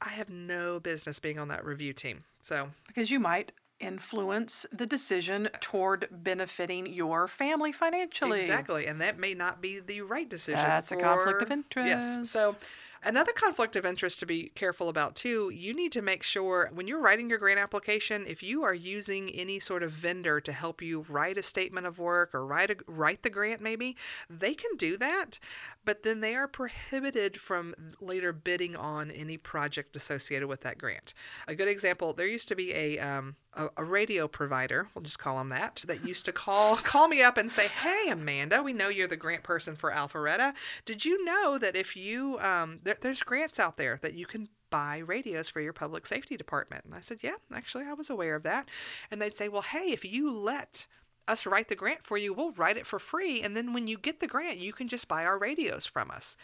I 0.00 0.10
have 0.10 0.28
no 0.28 0.78
business 0.78 1.18
being 1.18 1.38
on 1.38 1.48
that 1.48 1.64
review 1.64 1.92
team. 1.92 2.24
So, 2.42 2.70
because 2.86 3.10
you 3.10 3.18
might 3.18 3.52
influence 3.80 4.66
the 4.72 4.86
decision 4.86 5.48
toward 5.60 6.08
benefiting 6.10 6.86
your 6.86 7.28
family 7.28 7.72
financially. 7.72 8.40
exactly, 8.40 8.86
and 8.86 9.00
that 9.00 9.18
may 9.18 9.34
not 9.34 9.60
be 9.60 9.80
the 9.80 10.00
right 10.02 10.28
decision. 10.28 10.62
That's 10.62 10.92
a 10.92 10.96
conflict 10.96 11.42
of 11.42 11.50
interest. 11.50 11.88
Yes. 11.88 12.30
So, 12.30 12.56
another 13.02 13.32
conflict 13.32 13.76
of 13.76 13.84
interest 13.84 14.20
to 14.20 14.26
be 14.26 14.50
careful 14.54 14.88
about 14.88 15.14
too, 15.14 15.50
you 15.52 15.74
need 15.74 15.92
to 15.92 16.02
make 16.02 16.22
sure 16.22 16.70
when 16.72 16.86
you're 16.86 17.00
writing 17.00 17.28
your 17.28 17.38
grant 17.38 17.58
application, 17.58 18.24
if 18.26 18.42
you 18.42 18.62
are 18.62 18.74
using 18.74 19.28
any 19.30 19.58
sort 19.58 19.82
of 19.82 19.92
vendor 19.92 20.40
to 20.40 20.52
help 20.52 20.80
you 20.80 21.04
write 21.08 21.36
a 21.36 21.42
statement 21.42 21.86
of 21.86 21.98
work 21.98 22.34
or 22.34 22.46
write 22.46 22.70
a, 22.70 22.76
write 22.86 23.22
the 23.22 23.30
grant 23.30 23.60
maybe, 23.60 23.96
they 24.30 24.54
can 24.54 24.76
do 24.76 24.96
that, 24.96 25.38
but 25.84 26.02
then 26.02 26.20
they 26.20 26.34
are 26.34 26.48
prohibited 26.48 27.40
from 27.40 27.74
later 28.00 28.32
bidding 28.32 28.76
on 28.76 29.10
any 29.10 29.36
project 29.36 29.96
associated 29.96 30.48
with 30.48 30.60
that 30.62 30.78
grant. 30.78 31.12
A 31.48 31.54
good 31.54 31.68
example, 31.68 32.12
there 32.12 32.26
used 32.26 32.48
to 32.48 32.56
be 32.56 32.72
a 32.72 32.98
um, 32.98 33.36
a, 33.56 33.68
a 33.76 33.84
radio 33.84 34.28
provider, 34.28 34.88
we'll 34.94 35.02
just 35.02 35.18
call 35.18 35.38
them 35.38 35.48
that, 35.50 35.84
that 35.86 36.06
used 36.06 36.24
to 36.26 36.32
call 36.32 36.76
call 36.92 37.08
me 37.08 37.22
up 37.22 37.36
and 37.36 37.50
say, 37.50 37.68
"Hey, 37.68 38.08
Amanda, 38.10 38.62
we 38.62 38.72
know 38.72 38.88
you're 38.88 39.08
the 39.08 39.16
grant 39.16 39.42
person 39.42 39.76
for 39.76 39.90
Alpharetta. 39.90 40.54
Did 40.84 41.04
you 41.04 41.24
know 41.24 41.58
that 41.58 41.76
if 41.76 41.96
you 41.96 42.38
um, 42.40 42.80
there, 42.82 42.96
there's 43.00 43.22
grants 43.22 43.58
out 43.58 43.76
there 43.76 43.98
that 44.02 44.14
you 44.14 44.26
can 44.26 44.48
buy 44.70 44.98
radios 44.98 45.48
for 45.48 45.60
your 45.60 45.72
public 45.72 46.06
safety 46.06 46.36
department?" 46.36 46.84
And 46.84 46.94
I 46.94 47.00
said, 47.00 47.18
"Yeah, 47.22 47.36
actually, 47.52 47.84
I 47.84 47.92
was 47.92 48.10
aware 48.10 48.34
of 48.34 48.42
that." 48.42 48.68
And 49.10 49.20
they'd 49.20 49.36
say, 49.36 49.48
"Well, 49.48 49.62
hey, 49.62 49.92
if 49.92 50.04
you 50.04 50.30
let 50.30 50.86
us 51.26 51.46
write 51.46 51.68
the 51.68 51.74
grant 51.74 52.04
for 52.04 52.16
you, 52.16 52.32
we'll 52.32 52.52
write 52.52 52.76
it 52.76 52.86
for 52.86 52.98
free, 52.98 53.42
and 53.42 53.56
then 53.56 53.72
when 53.72 53.88
you 53.88 53.98
get 53.98 54.20
the 54.20 54.26
grant, 54.26 54.58
you 54.58 54.72
can 54.72 54.88
just 54.88 55.08
buy 55.08 55.24
our 55.24 55.38
radios 55.38 55.86
from 55.86 56.10
us." 56.10 56.36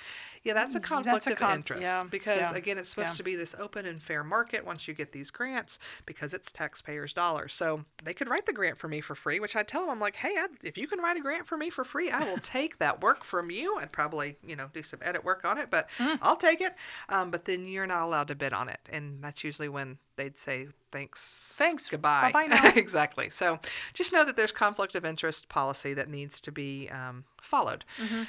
Yeah, 0.43 0.55
that's 0.55 0.75
a 0.75 0.81
conflict 0.81 1.27
a 1.27 1.33
of 1.33 1.55
interest 1.55 1.83
yeah, 1.83 2.03
because 2.03 2.39
yeah, 2.39 2.55
again, 2.55 2.79
it's 2.79 2.91
supposed 2.91 3.15
yeah. 3.15 3.17
to 3.19 3.23
be 3.23 3.37
this 3.37 3.55
open 3.59 3.87
and 3.87 4.03
fair 4.03 4.25
market 4.25 4.65
once 4.65 4.89
you 4.89 4.95
get 4.95 5.13
these 5.13 5.31
grants 5.31 5.79
because 6.07 6.33
it's 6.35 6.51
taxpayers' 6.51 7.13
dollars. 7.13 7.53
So 7.53 7.85
they 8.03 8.15
could 8.15 8.29
write 8.29 8.47
the 8.47 8.53
grant 8.53 8.79
for 8.79 8.89
me 8.89 9.01
for 9.01 9.15
free, 9.15 9.39
which 9.39 9.55
I 9.55 9.63
tell 9.63 9.83
them 9.83 9.91
I'm 9.91 10.01
like, 10.01 10.17
hey, 10.17 10.35
i 10.39 10.47
if 10.63 10.77
you 10.79 10.89
can 10.89 10.99
write 10.99 11.17
a 11.17 11.21
grant 11.21 11.47
for 11.47 11.57
me 11.57 11.71
for 11.71 11.85
free, 11.85 12.11
I 12.11 12.25
will 12.25 12.39
take 12.43 12.79
that 12.79 13.01
work 13.03 13.23
from 13.23 13.51
you. 13.51 13.79
I'd 13.79 13.93
probably 13.93 14.37
you 14.45 14.57
know 14.57 14.69
do 14.73 14.83
some 14.83 15.01
edit 15.03 15.25
work 15.25 15.45
on 15.45 15.59
it, 15.59 15.71
but 15.71 15.89
Mm. 16.01 16.19
I'll 16.23 16.37
take 16.37 16.61
it. 16.61 16.75
Um, 17.09 17.31
but 17.31 17.45
then 17.45 17.67
you're 17.67 17.87
not 17.87 18.03
allowed 18.05 18.29
to 18.29 18.35
bid 18.35 18.53
on 18.53 18.69
it, 18.69 18.81
and 18.91 19.23
that's 19.23 19.45
usually 19.45 19.69
when 19.69 19.99
they'd 20.21 20.39
say 20.39 20.69
thanks, 20.93 21.55
Thanks, 21.57 21.89
goodbye, 21.89 22.31
bye-bye 22.33 22.47
now. 22.55 22.73
exactly. 22.75 23.31
So 23.31 23.59
just 23.95 24.13
know 24.13 24.25
that 24.25 24.37
there's 24.37 24.53
conflict 24.53 24.95
of 24.95 25.05
interest 25.05 25.49
policy 25.49 25.95
that 25.95 26.09
needs 26.09 26.41
to 26.43 26.53
be 26.53 26.89
um, 26.91 27.25
followed. 27.43 27.85
Mm-hmm. 27.99 28.25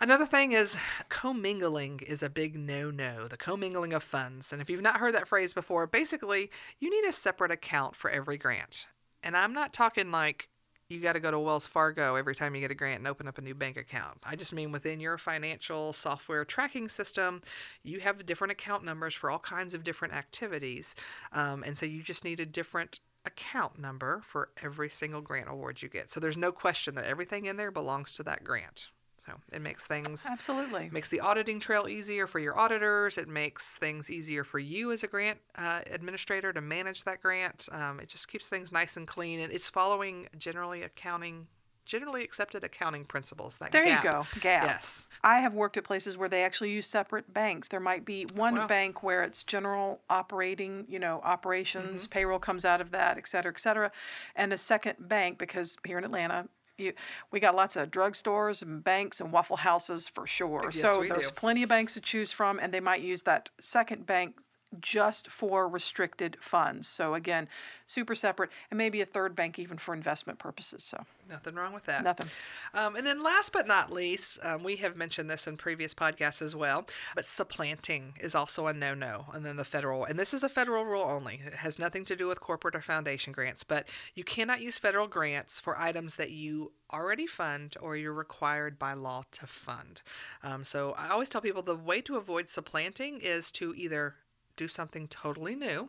Another 0.00 0.26
thing 0.26 0.52
is 0.52 0.76
commingling 1.08 2.00
is 2.06 2.22
a 2.22 2.28
big 2.28 2.56
no-no. 2.56 3.26
The 3.28 3.36
commingling 3.36 3.92
of 3.92 4.02
funds. 4.02 4.52
And 4.52 4.62
if 4.62 4.70
you've 4.70 4.82
not 4.82 4.98
heard 4.98 5.14
that 5.14 5.26
phrase 5.28 5.52
before, 5.52 5.86
basically 5.86 6.50
you 6.78 6.90
need 6.90 7.08
a 7.08 7.12
separate 7.12 7.50
account 7.50 7.96
for 7.96 8.10
every 8.10 8.38
grant. 8.38 8.86
And 9.22 9.36
I'm 9.36 9.52
not 9.52 9.72
talking 9.72 10.10
like 10.10 10.48
you 10.88 11.00
got 11.00 11.12
to 11.12 11.20
go 11.20 11.30
to 11.30 11.38
Wells 11.38 11.66
Fargo 11.66 12.14
every 12.14 12.34
time 12.34 12.54
you 12.54 12.62
get 12.62 12.70
a 12.70 12.74
grant 12.74 13.00
and 13.00 13.06
open 13.06 13.28
up 13.28 13.36
a 13.36 13.42
new 13.42 13.54
bank 13.54 13.76
account. 13.76 14.18
I 14.24 14.36
just 14.36 14.54
mean 14.54 14.72
within 14.72 15.00
your 15.00 15.18
financial 15.18 15.92
software 15.92 16.44
tracking 16.44 16.88
system, 16.88 17.42
you 17.82 18.00
have 18.00 18.24
different 18.24 18.52
account 18.52 18.84
numbers 18.84 19.14
for 19.14 19.30
all 19.30 19.38
kinds 19.38 19.74
of 19.74 19.84
different 19.84 20.14
activities. 20.14 20.94
Um, 21.32 21.62
and 21.62 21.76
so 21.76 21.84
you 21.84 22.02
just 22.02 22.24
need 22.24 22.40
a 22.40 22.46
different 22.46 23.00
account 23.26 23.78
number 23.78 24.22
for 24.24 24.48
every 24.62 24.88
single 24.88 25.20
grant 25.20 25.50
award 25.50 25.82
you 25.82 25.88
get. 25.90 26.10
So 26.10 26.20
there's 26.20 26.38
no 26.38 26.52
question 26.52 26.94
that 26.94 27.04
everything 27.04 27.44
in 27.44 27.56
there 27.56 27.70
belongs 27.70 28.14
to 28.14 28.22
that 28.22 28.42
grant. 28.42 28.88
So 29.28 29.34
it 29.52 29.60
makes 29.60 29.86
things 29.86 30.26
absolutely 30.30 30.88
makes 30.90 31.08
the 31.08 31.20
auditing 31.20 31.60
trail 31.60 31.86
easier 31.88 32.26
for 32.26 32.38
your 32.38 32.58
auditors. 32.58 33.18
It 33.18 33.28
makes 33.28 33.76
things 33.76 34.10
easier 34.10 34.42
for 34.44 34.58
you 34.58 34.90
as 34.92 35.02
a 35.02 35.06
grant 35.06 35.38
uh, 35.56 35.80
administrator 35.90 36.52
to 36.52 36.60
manage 36.60 37.04
that 37.04 37.20
grant. 37.20 37.68
Um, 37.72 38.00
it 38.00 38.08
just 38.08 38.28
keeps 38.28 38.48
things 38.48 38.72
nice 38.72 38.96
and 38.96 39.06
clean, 39.06 39.40
and 39.40 39.52
it's 39.52 39.68
following 39.68 40.28
generally 40.38 40.82
accounting 40.82 41.46
generally 41.84 42.22
accepted 42.22 42.62
accounting 42.64 43.02
principles. 43.04 43.56
That 43.58 43.72
there 43.72 43.84
GAAP. 43.86 44.04
you 44.04 44.10
go, 44.10 44.26
GAAP. 44.40 44.62
Yes. 44.64 45.06
I 45.24 45.38
have 45.40 45.54
worked 45.54 45.78
at 45.78 45.84
places 45.84 46.18
where 46.18 46.28
they 46.28 46.44
actually 46.44 46.70
use 46.70 46.84
separate 46.86 47.32
banks. 47.32 47.68
There 47.68 47.80
might 47.80 48.04
be 48.04 48.24
one 48.34 48.56
Wow. 48.56 48.66
bank 48.66 49.02
where 49.02 49.22
it's 49.22 49.42
general 49.42 50.00
operating, 50.10 50.84
you 50.86 50.98
know, 50.98 51.22
operations, 51.24 52.02
Mm-hmm. 52.02 52.10
payroll 52.10 52.38
comes 52.38 52.66
out 52.66 52.82
of 52.82 52.90
that, 52.90 53.16
et 53.16 53.26
cetera, 53.26 53.52
et 53.52 53.58
cetera, 53.58 53.90
and 54.36 54.52
a 54.52 54.58
second 54.58 54.96
bank 55.00 55.38
because 55.38 55.76
here 55.86 55.96
in 55.96 56.04
Atlanta. 56.04 56.48
You, 56.78 56.92
we 57.32 57.40
got 57.40 57.56
lots 57.56 57.74
of 57.74 57.90
drugstores 57.90 58.62
and 58.62 58.82
banks 58.82 59.20
and 59.20 59.32
waffle 59.32 59.56
houses 59.56 60.08
for 60.08 60.26
sure. 60.26 60.62
Yes, 60.64 60.80
so 60.80 61.04
there's 61.08 61.30
do. 61.30 61.34
plenty 61.34 61.64
of 61.64 61.68
banks 61.68 61.94
to 61.94 62.00
choose 62.00 62.30
from, 62.30 62.60
and 62.60 62.72
they 62.72 62.80
might 62.80 63.02
use 63.02 63.22
that 63.22 63.50
second 63.60 64.06
bank 64.06 64.36
just 64.80 65.30
for 65.30 65.68
restricted 65.68 66.36
funds. 66.40 66.86
So 66.86 67.14
again, 67.14 67.48
super 67.86 68.14
separate, 68.14 68.50
and 68.70 68.76
maybe 68.78 69.00
a 69.00 69.06
third 69.06 69.34
bank 69.34 69.58
even 69.58 69.78
for 69.78 69.94
investment 69.94 70.38
purposes. 70.38 70.82
So 70.84 71.04
Nothing 71.28 71.54
wrong 71.56 71.74
with 71.74 71.84
that. 71.84 72.02
nothing. 72.04 72.28
Um, 72.72 72.96
and 72.96 73.06
then 73.06 73.22
last 73.22 73.52
but 73.52 73.66
not 73.66 73.92
least, 73.92 74.38
um, 74.42 74.62
we 74.62 74.76
have 74.76 74.96
mentioned 74.96 75.28
this 75.28 75.46
in 75.46 75.56
previous 75.58 75.92
podcasts 75.94 76.40
as 76.40 76.54
well, 76.54 76.86
but 77.14 77.26
supplanting 77.26 78.14
is 78.20 78.34
also 78.34 78.66
a 78.66 78.72
no-no. 78.72 79.26
And 79.32 79.44
then 79.44 79.56
the 79.56 79.64
federal, 79.64 80.04
and 80.04 80.18
this 80.18 80.32
is 80.32 80.42
a 80.42 80.48
federal 80.48 80.84
rule 80.84 81.04
only. 81.06 81.40
It 81.46 81.54
has 81.54 81.78
nothing 81.78 82.04
to 82.06 82.16
do 82.16 82.28
with 82.28 82.40
corporate 82.40 82.74
or 82.74 82.80
foundation 82.80 83.32
grants, 83.32 83.62
but 83.62 83.86
you 84.14 84.24
cannot 84.24 84.60
use 84.62 84.78
federal 84.78 85.06
grants 85.06 85.60
for 85.60 85.78
items 85.78 86.14
that 86.14 86.30
you 86.30 86.72
already 86.92 87.26
fund 87.26 87.76
or 87.80 87.96
you're 87.96 88.12
required 88.12 88.78
by 88.78 88.94
law 88.94 89.22
to 89.32 89.46
fund. 89.46 90.00
Um, 90.42 90.64
so 90.64 90.94
I 90.96 91.08
always 91.08 91.28
tell 91.28 91.42
people 91.42 91.62
the 91.62 91.76
way 91.76 92.00
to 92.02 92.16
avoid 92.16 92.48
supplanting 92.48 93.20
is 93.20 93.50
to 93.52 93.74
either 93.76 94.14
do 94.58 94.68
something 94.68 95.08
totally 95.08 95.54
new 95.56 95.88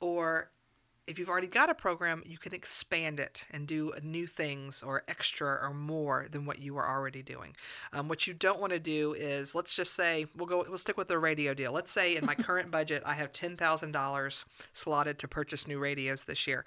or 0.00 0.50
if 1.06 1.18
you've 1.18 1.28
already 1.28 1.48
got 1.48 1.68
a 1.68 1.74
program, 1.74 2.22
you 2.24 2.38
can 2.38 2.54
expand 2.54 3.18
it 3.18 3.44
and 3.50 3.66
do 3.66 3.92
new 4.02 4.26
things 4.26 4.84
or 4.84 5.02
extra 5.08 5.58
or 5.60 5.74
more 5.74 6.26
than 6.30 6.46
what 6.46 6.60
you 6.60 6.74
were 6.74 6.88
already 6.88 7.22
doing. 7.22 7.56
Um, 7.92 8.08
what 8.08 8.26
you 8.28 8.34
don't 8.34 8.60
want 8.60 8.72
to 8.72 8.78
do 8.78 9.12
is, 9.12 9.52
let's 9.52 9.74
just 9.74 9.94
say, 9.94 10.26
we'll 10.36 10.46
go, 10.46 10.64
we'll 10.68 10.78
stick 10.78 10.96
with 10.96 11.08
the 11.08 11.18
radio 11.18 11.54
deal. 11.54 11.72
Let's 11.72 11.90
say 11.90 12.14
in 12.16 12.24
my 12.24 12.34
current 12.48 12.70
budget, 12.70 13.02
I 13.04 13.14
have 13.14 13.32
ten 13.32 13.56
thousand 13.56 13.92
dollars 13.92 14.44
slotted 14.72 15.18
to 15.18 15.28
purchase 15.28 15.66
new 15.66 15.80
radios 15.80 16.24
this 16.24 16.46
year 16.46 16.64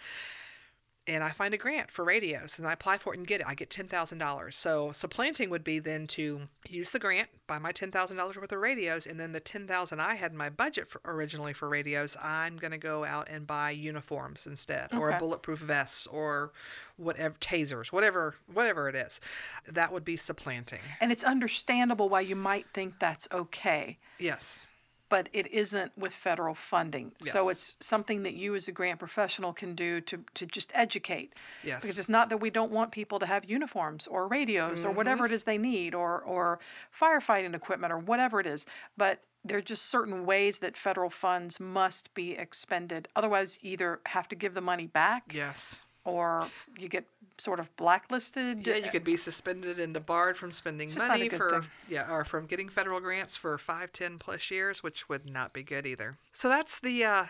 and 1.07 1.23
I 1.23 1.31
find 1.31 1.53
a 1.53 1.57
grant 1.57 1.91
for 1.91 2.03
radios 2.03 2.57
and 2.57 2.67
I 2.67 2.73
apply 2.73 2.97
for 2.97 3.13
it 3.13 3.17
and 3.17 3.27
get 3.27 3.41
it, 3.41 3.47
I 3.47 3.53
get 3.53 3.69
$10,000. 3.69 4.53
So 4.53 4.91
supplanting 4.91 5.49
would 5.49 5.63
be 5.63 5.79
then 5.79 6.07
to 6.07 6.41
use 6.67 6.91
the 6.91 6.99
grant, 6.99 7.29
buy 7.47 7.59
my 7.59 7.71
$10,000 7.71 8.37
worth 8.37 8.51
of 8.51 8.59
radios, 8.59 9.05
and 9.05 9.19
then 9.19 9.31
the 9.31 9.39
10000 9.39 9.99
I 9.99 10.15
had 10.15 10.31
in 10.31 10.37
my 10.37 10.49
budget 10.49 10.87
for, 10.87 11.01
originally 11.05 11.53
for 11.53 11.69
radios, 11.69 12.17
I'm 12.21 12.57
going 12.57 12.71
to 12.71 12.77
go 12.77 13.05
out 13.05 13.27
and 13.29 13.45
buy 13.45 13.71
uniforms 13.71 14.47
instead 14.47 14.93
or 14.93 15.11
a 15.11 15.19
bulletproof 15.19 15.59
vests 15.59 16.07
or 16.07 16.51
whatever 16.97 17.35
tasers, 17.39 17.91
whatever 17.91 18.35
whatever 18.51 18.89
it 18.89 18.95
is. 18.95 19.19
That 19.67 19.91
would 19.91 20.05
be 20.05 20.17
supplanting. 20.17 20.79
And 20.99 21.11
it's 21.11 21.23
understandable 21.23 22.09
why 22.09 22.21
you 22.21 22.35
might 22.35 22.67
think 22.73 22.99
that's 22.99 23.27
okay, 23.31 23.99
Yes. 24.17 24.69
But 25.09 25.29
it 25.33 25.47
isn't 25.47 25.91
with 25.97 26.13
federal 26.13 26.55
funding. 26.55 27.11
So 27.21 27.49
it's 27.49 27.75
something 27.79 28.23
that 28.23 28.33
you 28.33 28.55
as 28.55 28.67
a 28.67 28.71
grant 28.71 28.99
professional 28.99 29.53
can 29.53 29.75
do 29.75 30.01
to, 30.01 30.23
to 30.33 30.45
just 30.45 30.71
educate. 30.73 31.33
Yes. 31.63 31.81
Because 31.81 31.99
it's 31.99 32.09
not 32.09 32.29
that 32.29 32.37
we 32.37 32.49
don't 32.49 32.71
want 32.71 32.91
people 32.91 33.19
to 33.19 33.25
have 33.25 33.45
uniforms 33.45 34.07
or 34.07 34.27
radios 34.27 34.83
or 34.83 34.91
whatever 34.91 35.25
Mm-hmm. 35.25 35.33
it 35.33 35.35
is 35.35 35.43
they 35.43 35.57
need 35.57 35.93
or, 35.95 36.19
or 36.21 36.59
firefighting 36.97 37.53
equipment 37.55 37.93
or 37.93 37.99
whatever 37.99 38.39
it 38.39 38.47
is. 38.47 38.65
But 38.97 39.21
there 39.43 39.59
are 39.59 39.61
just 39.61 39.85
certain 39.85 40.25
ways 40.25 40.59
that 40.59 40.75
federal 40.75 41.09
funds 41.11 41.59
must 41.59 42.11
be 42.15 42.31
expended. 42.31 43.07
Otherwise, 43.15 43.59
you 43.61 43.73
either 43.73 43.99
have 44.07 44.27
to 44.29 44.35
give 44.35 44.55
the 44.55 44.61
money 44.61 44.87
back 44.87 45.31
Yes. 45.33 45.83
Or 46.05 46.47
you 46.77 46.87
get 46.87 47.05
sort 47.37 47.59
of 47.59 47.75
blacklisted. 47.75 48.65
Yeah, 48.65 48.75
you 48.75 48.89
could 48.89 49.03
be 49.03 49.17
suspended 49.17 49.79
and 49.79 49.93
debarred 49.93 50.37
from 50.37 50.51
spending 50.51 50.89
money 50.97 51.27
for 51.29 51.49
thing. 51.61 51.69
yeah, 51.89 52.09
or 52.09 52.23
from 52.23 52.45
getting 52.45 52.69
federal 52.69 52.99
grants 53.01 53.35
for 53.35 53.57
five, 53.57 53.91
ten 53.91 54.17
plus 54.17 54.49
years, 54.49 54.81
which 54.83 55.09
would 55.09 55.29
not 55.29 55.51
be 55.51 55.63
good 55.63 55.85
either. 55.85 56.17
So 56.31 56.47
that's 56.47 56.79
the 56.79 57.03
uh, 57.03 57.25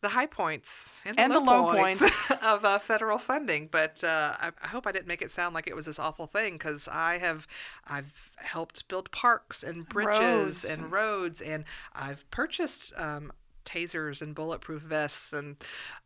the 0.00 0.08
high 0.10 0.26
points 0.26 1.00
and 1.06 1.16
the 1.16 1.22
And 1.22 1.32
low, 1.32 1.40
the 1.40 1.46
low 1.46 1.72
points, 1.72 2.02
of 2.42 2.64
uh, 2.64 2.78
federal 2.78 3.18
funding. 3.18 3.68
But 3.70 4.02
uh, 4.04 4.36
I, 4.40 4.50
I 4.62 4.68
hope 4.68 4.86
I 4.86 4.92
didn't 4.92 5.06
make 5.06 5.22
it 5.22 5.30
sound 5.30 5.54
like 5.54 5.66
it 5.66 5.76
was 5.76 5.86
this 5.86 5.98
awful 5.98 6.26
thing 6.26 6.54
because 6.54 6.88
I 6.88 7.18
have 7.18 7.46
I've 7.86 8.30
helped 8.36 8.88
build 8.88 9.10
parks 9.12 9.62
and 9.62 9.88
bridges 9.88 10.18
Roads. 10.18 10.64
and 10.64 10.92
roads, 10.92 11.40
and 11.40 11.64
I've 11.94 12.28
purchased. 12.30 12.92
Um, 12.98 13.32
tasers 13.64 14.20
and 14.22 14.34
bulletproof 14.34 14.82
vests 14.82 15.32
and 15.32 15.56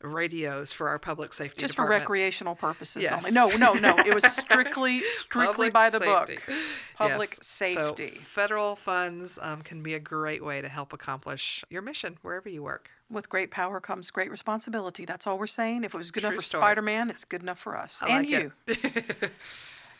radios 0.01 0.73
for 0.73 0.89
our 0.89 0.99
public 0.99 1.33
safety 1.33 1.61
just 1.61 1.75
for 1.75 1.87
recreational 1.87 2.55
purposes 2.55 3.03
Yes. 3.03 3.13
only. 3.13 3.31
No, 3.31 3.49
no, 3.57 3.73
no. 3.75 3.97
It 3.99 4.15
was 4.15 4.25
strictly, 4.25 5.01
strictly 5.19 5.71
Public 5.71 5.73
by 5.73 5.91
the 5.91 5.99
safety. 5.99 6.35
book. 6.37 6.57
Public 6.97 7.31
Yes. 7.31 7.39
So 7.47 7.65
safety. 7.97 8.21
federal 8.33 8.77
funds 8.77 9.39
um, 9.43 9.63
can 9.63 9.83
be 9.83 9.95
a 9.95 10.01
great 10.01 10.45
way 10.45 10.61
to 10.61 10.69
help 10.69 10.93
accomplish 10.93 11.65
your 11.71 11.83
mission 11.83 12.19
wherever 12.23 12.49
you 12.49 12.63
work. 12.63 12.91
With 13.11 13.29
great 13.29 13.51
power 13.51 13.81
comes 13.81 14.11
great 14.11 14.31
responsibility. 14.31 15.05
That's 15.07 15.27
all 15.27 15.39
we're 15.39 15.47
saying. 15.47 15.85
If 15.85 15.95
it 15.95 15.97
was 15.97 16.11
good 16.11 16.25
enough 16.25 16.35
for 16.35 16.43
story. 16.43 16.63
Spider 16.63 16.83
Man, 16.83 17.09
it's 17.11 17.25
good 17.25 17.43
enough 17.43 17.59
for 17.59 17.77
us. 17.77 18.01
I 18.03 18.09
and 18.09 18.29
like 18.29 18.29
you. 18.29 18.53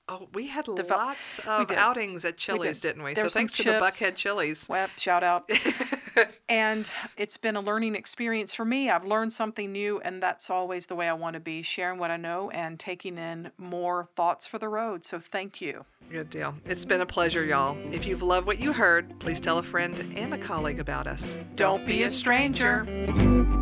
Oh, 0.08 0.28
we 0.34 0.48
had 0.48 0.66
Devel- 0.66 0.90
lots 0.90 1.38
of 1.46 1.70
outings 1.70 2.24
at 2.24 2.36
Chili's, 2.36 2.80
did. 2.80 2.96
not 2.98 3.04
we? 3.04 3.14
There 3.14 3.24
so 3.24 3.30
thanks 3.30 3.54
to 3.54 3.62
the. 3.62 3.70
Buckhead 3.72 4.16
Chili's. 4.16 4.68
Well, 4.68 4.88
shout 4.98 5.22
out. 5.22 5.48
and 6.48 6.90
it's 7.16 7.36
been 7.36 7.56
a 7.56 7.60
learning 7.60 7.94
experience 7.94 8.54
for 8.54 8.64
me. 8.64 8.90
I've 8.90 9.04
learned 9.04 9.32
something 9.32 9.72
new, 9.72 10.00
and 10.00 10.22
that's 10.22 10.50
always 10.50 10.86
the 10.86 10.94
way 10.94 11.08
I 11.08 11.12
want 11.12 11.34
to 11.34 11.40
be 11.40 11.62
sharing 11.62 11.98
what 11.98 12.10
I 12.10 12.16
know 12.16 12.50
and 12.50 12.78
taking 12.78 13.18
in 13.18 13.50
more 13.58 14.08
thoughts 14.16 14.46
for 14.46 14.58
the 14.58 14.68
road. 14.68 15.04
So 15.04 15.18
thank 15.20 15.60
you. 15.60 15.84
Good 16.10 16.30
deal. 16.30 16.54
It's 16.66 16.84
been 16.84 17.00
a 17.00 17.06
pleasure, 17.06 17.44
y'all. 17.44 17.76
If 17.92 18.04
you've 18.06 18.22
loved 18.22 18.46
what 18.46 18.58
you 18.58 18.72
heard, 18.72 19.18
please 19.18 19.40
tell 19.40 19.58
a 19.58 19.62
friend 19.62 19.96
and 20.14 20.34
a 20.34 20.38
colleague 20.38 20.80
about 20.80 21.06
us. 21.06 21.36
Don't 21.54 21.86
be 21.86 22.02
a 22.02 22.10
stranger. 22.10 23.61